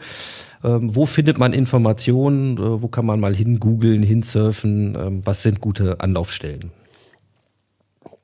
Ähm, 0.62 0.94
wo 0.94 1.06
findet 1.06 1.38
man 1.38 1.54
Informationen? 1.54 2.58
Äh, 2.58 2.82
wo 2.82 2.88
kann 2.88 3.06
man 3.06 3.20
mal 3.20 3.34
hingoogeln, 3.34 4.02
hinsurfen? 4.02 4.94
Ähm, 4.96 5.20
was 5.24 5.42
sind 5.42 5.62
gute 5.62 5.98
Anlaufstellen? 6.00 6.72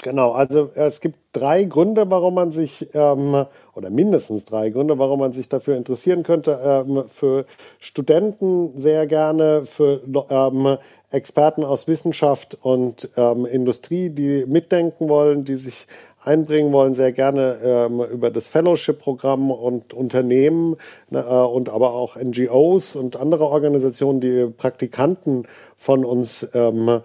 Genau, 0.09 0.33
also 0.33 0.71
äh, 0.75 0.87
es 0.87 1.03
gibt 1.03 1.19
drei 1.33 1.65
Gründe, 1.65 2.11
warum 2.11 2.33
man 2.33 2.51
sich, 2.51 2.89
ähm, 2.95 3.45
oder 3.75 3.91
mindestens 3.91 4.47
drei 4.47 4.71
Gründe, 4.71 4.99
warum 4.99 5.21
man 5.21 5.35
sich 5.35 5.51
dafür 5.51 5.77
interessieren 5.77 6.23
könnte. 6.23 6.59
Ähm, 6.65 7.05
für 7.09 7.45
Studenten 7.79 8.73
sehr 8.79 9.07
gerne, 9.07 9.67
für 9.67 10.01
ähm, 10.31 10.79
Experten 11.11 11.63
aus 11.63 11.89
Wissenschaft 11.89 12.57
und 12.63 13.11
ähm, 13.19 13.45
Industrie, 13.45 14.09
die 14.09 14.47
mitdenken 14.47 15.11
wollen, 15.11 15.45
die 15.45 15.57
sich 15.57 15.87
einbringen 16.25 16.73
wollen, 16.73 16.95
sehr 16.95 17.13
gerne 17.13 17.59
ähm, 17.63 18.01
über 18.01 18.31
das 18.31 18.49
Fellowship-Programm 18.49 19.51
und 19.51 19.93
Unternehmen 19.93 20.77
ne, 21.11 21.21
äh, 21.21 21.47
und 21.47 21.69
aber 21.69 21.93
auch 21.93 22.17
NGOs 22.17 22.97
und 22.97 23.21
andere 23.21 23.45
Organisationen, 23.45 24.23
die 24.23 24.47
Praktikanten 24.47 25.47
von 25.77 26.07
uns 26.07 26.49
ähm, 26.55 27.03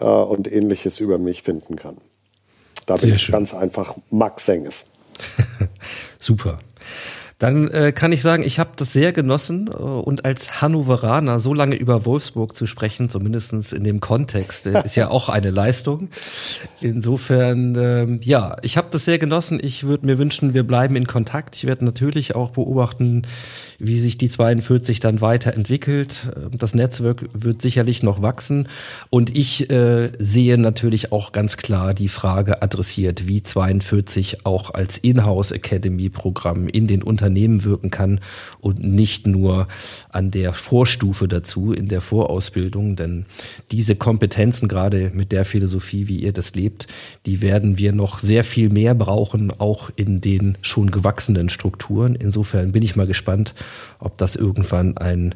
äh, 0.01 0.05
und 0.05 0.51
ähnliches 0.51 1.01
über 1.01 1.19
mich 1.19 1.43
finden 1.43 1.77
kann. 1.77 1.97
Da 2.87 2.97
bin 2.97 3.15
ich 3.15 3.31
ganz 3.31 3.55
einfach 3.55 3.95
Max 4.11 4.47
Senges. 4.47 4.87
Super. 6.19 6.59
Dann 7.43 7.67
äh, 7.73 7.91
kann 7.91 8.13
ich 8.13 8.23
sagen, 8.23 8.45
ich 8.45 8.61
habe 8.61 8.71
das 8.77 8.93
sehr 8.93 9.13
genossen 9.13 9.67
äh, 9.67 9.73
und 9.73 10.25
als 10.25 10.63
Hannoveraner 10.63 11.41
so 11.41 11.53
lange 11.53 11.75
über 11.75 12.07
Wolfsburg 12.07 12.55
zu 12.55 12.69
sprechen, 12.69 13.09
zumindest 13.09 13.73
in 13.73 13.83
dem 13.83 13.99
Kontext, 13.99 14.69
äh, 14.69 14.85
ist 14.85 14.95
ja 14.95 15.09
auch 15.09 15.29
eine 15.29 15.51
Leistung. 15.51 16.11
Insofern, 16.81 17.75
äh, 17.75 18.07
ja, 18.23 18.59
ich 18.63 18.77
habe 18.77 18.91
das 18.93 19.07
sehr 19.07 19.19
genossen. 19.19 19.59
Ich 19.61 19.83
würde 19.83 20.07
mir 20.07 20.19
wünschen, 20.19 20.55
wir 20.55 20.63
bleiben 20.63 20.95
in 20.95 21.09
Kontakt. 21.09 21.57
Ich 21.57 21.65
werde 21.67 21.85
natürlich 21.85 22.37
auch 22.37 22.51
beobachten, 22.51 23.27
wie 23.83 23.99
sich 23.99 24.17
die 24.17 24.29
42 24.29 25.01
dann 25.01 25.21
weiterentwickelt. 25.21 26.31
Das 26.57 26.75
Netzwerk 26.75 27.25
wird 27.35 27.61
sicherlich 27.61 28.05
noch 28.05 28.23
wachsen 28.23 28.69
und 29.11 29.37
ich 29.37 29.71
äh, 29.71 30.13
sehe 30.19 30.57
natürlich 30.57 31.11
auch 31.11 31.33
ganz 31.33 31.57
klar 31.57 31.93
die 31.93 32.07
Frage 32.09 32.63
adressiert, 32.63 33.27
wie 33.27 33.43
42 33.43 34.47
auch 34.47 34.73
als 34.73 34.99
Inhouse 34.99 35.51
Academy 35.51 36.09
Programm 36.11 36.69
in 36.69 36.87
den 36.87 37.03
Unternehmen 37.03 37.65
wirken 37.65 37.91
kann 37.91 38.21
und 38.61 38.85
nicht 38.85 39.27
nur 39.27 39.67
an 40.11 40.31
der 40.31 40.53
Vorstufe 40.53 41.27
dazu, 41.27 41.73
in 41.73 41.89
der 41.89 42.01
Vorausbildung, 42.01 42.95
denn 42.95 43.27
diese 43.73 43.97
Kompetenzen, 43.97 44.69
gerade 44.69 45.11
mit 45.13 45.33
der 45.33 45.45
Philosophie, 45.45 46.07
wie 46.07 46.21
ihr 46.21 46.33
das 46.33 46.55
lebt, 46.55 46.87
die 47.27 47.43
werden 47.43 47.79
wir 47.79 47.93
noch 47.93 48.21
sehr 48.21 48.45
viel 48.45 48.71
mehr 48.71 48.95
brauchen, 48.95 49.53
auch 49.59 49.91
in 49.97 50.21
den 50.21 50.57
schon 50.63 50.93
gewachsenen 50.93 51.49
Strukturen. 51.49 52.15
Insofern 52.15 52.71
bin 52.71 52.83
ich 52.85 52.95
mal 52.95 53.09
gespannt, 53.09 53.55
ob 53.99 54.19
das 54.19 54.37
irgendwann 54.37 54.97
ein 54.97 55.35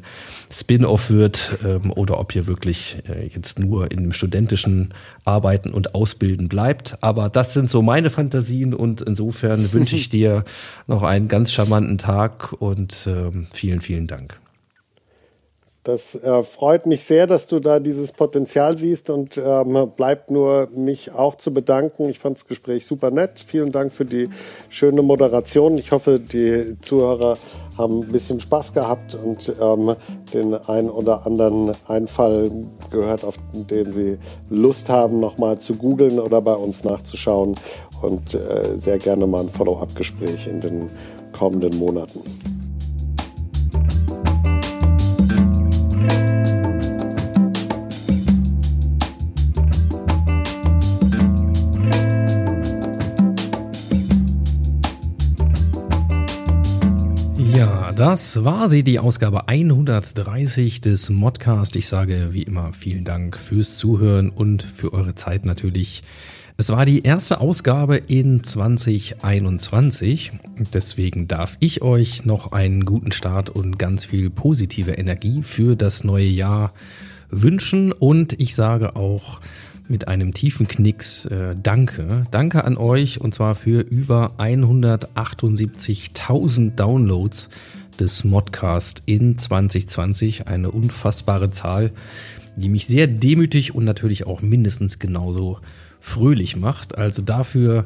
Spin-off 0.51 1.09
wird 1.09 1.57
ähm, 1.65 1.91
oder 1.91 2.19
ob 2.19 2.35
ihr 2.35 2.47
wirklich 2.47 2.97
äh, 3.09 3.27
jetzt 3.27 3.59
nur 3.59 3.91
in 3.91 4.03
dem 4.03 4.13
studentischen 4.13 4.93
Arbeiten 5.25 5.71
und 5.71 5.95
Ausbilden 5.95 6.47
bleibt. 6.47 6.97
Aber 7.01 7.29
das 7.29 7.53
sind 7.53 7.69
so 7.69 7.81
meine 7.81 8.09
Fantasien 8.09 8.73
und 8.73 9.01
insofern 9.01 9.71
wünsche 9.73 9.95
ich 9.95 10.09
dir 10.17 10.43
noch 10.87 11.03
einen 11.03 11.27
ganz 11.27 11.51
charmanten 11.51 11.97
Tag 11.97 12.53
und 12.53 13.07
ähm, 13.07 13.47
vielen, 13.51 13.81
vielen 13.81 14.07
Dank. 14.07 14.39
Das 15.87 16.15
äh, 16.15 16.43
freut 16.43 16.85
mich 16.85 17.05
sehr, 17.05 17.27
dass 17.27 17.47
du 17.47 17.61
da 17.61 17.79
dieses 17.79 18.11
Potenzial 18.11 18.77
siehst 18.77 19.09
und 19.09 19.37
ähm, 19.37 19.89
bleibt 19.95 20.29
nur 20.29 20.67
mich 20.75 21.13
auch 21.13 21.35
zu 21.35 21.53
bedanken. 21.53 22.09
Ich 22.09 22.19
fand 22.19 22.35
das 22.35 22.45
Gespräch 22.45 22.85
super 22.85 23.09
nett. 23.09 23.45
Vielen 23.47 23.71
Dank 23.71 23.93
für 23.93 24.03
die 24.03 24.27
schöne 24.67 25.01
Moderation. 25.01 25.77
Ich 25.77 25.93
hoffe, 25.93 26.19
die 26.19 26.75
Zuhörer 26.81 27.37
haben 27.77 28.01
ein 28.01 28.11
bisschen 28.11 28.41
Spaß 28.41 28.73
gehabt 28.73 29.15
und 29.15 29.53
ähm, 29.61 29.95
den 30.33 30.55
einen 30.55 30.89
oder 30.89 31.25
anderen 31.25 31.73
Einfall 31.87 32.51
gehört, 32.91 33.23
auf 33.23 33.37
den 33.53 33.93
sie 33.93 34.17
Lust 34.49 34.89
haben, 34.89 35.21
nochmal 35.21 35.59
zu 35.59 35.75
googeln 35.75 36.19
oder 36.19 36.41
bei 36.41 36.55
uns 36.55 36.83
nachzuschauen 36.83 37.55
und 38.01 38.33
äh, 38.33 38.77
sehr 38.77 38.97
gerne 38.97 39.25
mal 39.25 39.39
ein 39.39 39.49
Follow-up-Gespräch 39.49 40.47
in 40.47 40.59
den 40.59 40.89
kommenden 41.31 41.77
Monaten. 41.77 42.56
Das 58.17 58.43
war 58.43 58.67
sie, 58.67 58.81
die 58.81 58.97
Ausgabe 58.97 59.47
130 59.47 60.81
des 60.81 61.11
Modcast. 61.11 61.75
Ich 61.75 61.87
sage 61.87 62.29
wie 62.31 62.41
immer 62.41 62.73
vielen 62.73 63.03
Dank 63.03 63.37
fürs 63.37 63.77
Zuhören 63.77 64.31
und 64.31 64.63
für 64.63 64.91
eure 64.91 65.13
Zeit 65.13 65.45
natürlich. 65.45 66.01
Es 66.57 66.69
war 66.69 66.87
die 66.87 67.03
erste 67.03 67.39
Ausgabe 67.39 67.97
in 67.97 68.43
2021. 68.43 70.31
Deswegen 70.73 71.27
darf 71.27 71.57
ich 71.59 71.83
euch 71.83 72.25
noch 72.25 72.53
einen 72.53 72.85
guten 72.85 73.11
Start 73.11 73.51
und 73.51 73.77
ganz 73.77 74.05
viel 74.05 74.31
positive 74.31 74.93
Energie 74.93 75.43
für 75.43 75.75
das 75.75 76.03
neue 76.03 76.25
Jahr 76.25 76.73
wünschen. 77.29 77.91
Und 77.91 78.41
ich 78.41 78.55
sage 78.55 78.95
auch, 78.95 79.41
mit 79.89 80.07
einem 80.07 80.33
tiefen 80.33 80.67
Knicks 80.67 81.25
äh, 81.25 81.55
Danke. 81.61 82.23
Danke 82.31 82.63
an 82.63 82.77
euch 82.77 83.21
und 83.21 83.35
zwar 83.35 83.53
für 83.53 83.81
über 83.81 84.31
178.000 84.39 86.71
Downloads 86.71 87.49
des 87.99 88.23
Modcast 88.23 89.01
in 89.05 89.37
2020. 89.37 90.47
Eine 90.47 90.71
unfassbare 90.71 91.51
Zahl, 91.51 91.91
die 92.55 92.69
mich 92.69 92.87
sehr 92.87 93.07
demütig 93.07 93.75
und 93.75 93.85
natürlich 93.85 94.25
auch 94.25 94.41
mindestens 94.41 94.99
genauso 94.99 95.59
fröhlich 95.99 96.55
macht. 96.55 96.97
Also 96.97 97.21
dafür 97.21 97.85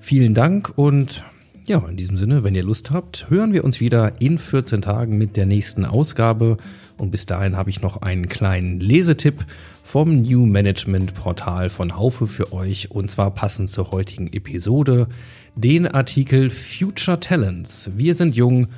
vielen 0.00 0.34
Dank 0.34 0.72
und 0.76 1.24
ja, 1.68 1.78
in 1.88 1.96
diesem 1.96 2.16
Sinne, 2.16 2.42
wenn 2.42 2.54
ihr 2.54 2.64
Lust 2.64 2.90
habt, 2.90 3.30
hören 3.30 3.52
wir 3.52 3.64
uns 3.64 3.80
wieder 3.80 4.20
in 4.20 4.38
14 4.38 4.82
Tagen 4.82 5.18
mit 5.18 5.36
der 5.36 5.46
nächsten 5.46 5.84
Ausgabe. 5.84 6.56
Und 6.96 7.10
bis 7.12 7.26
dahin 7.26 7.56
habe 7.56 7.70
ich 7.70 7.80
noch 7.80 8.02
einen 8.02 8.28
kleinen 8.28 8.80
Lesetipp 8.80 9.44
vom 9.84 10.22
New 10.22 10.46
Management 10.46 11.14
Portal 11.14 11.70
von 11.70 11.96
Haufe 11.96 12.26
für 12.26 12.52
euch 12.52 12.90
und 12.90 13.10
zwar 13.10 13.30
passend 13.32 13.70
zur 13.70 13.90
heutigen 13.90 14.32
Episode 14.32 15.08
den 15.54 15.86
Artikel 15.86 16.50
Future 16.50 17.20
Talents. 17.20 17.90
Wir 17.96 18.14
sind 18.14 18.36
jung 18.36 18.68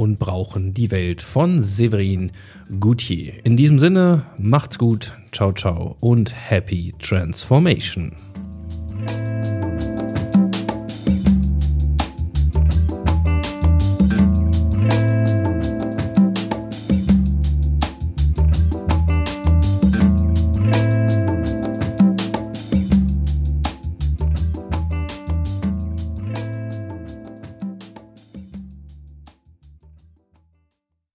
und 0.00 0.18
brauchen 0.18 0.72
die 0.72 0.90
Welt 0.90 1.20
von 1.20 1.62
Severin 1.62 2.32
Gutier. 2.80 3.34
In 3.44 3.58
diesem 3.58 3.78
Sinne, 3.78 4.22
macht's 4.38 4.78
gut, 4.78 5.12
ciao, 5.30 5.52
ciao 5.52 5.94
und 6.00 6.34
happy 6.34 6.94
transformation. 7.00 8.12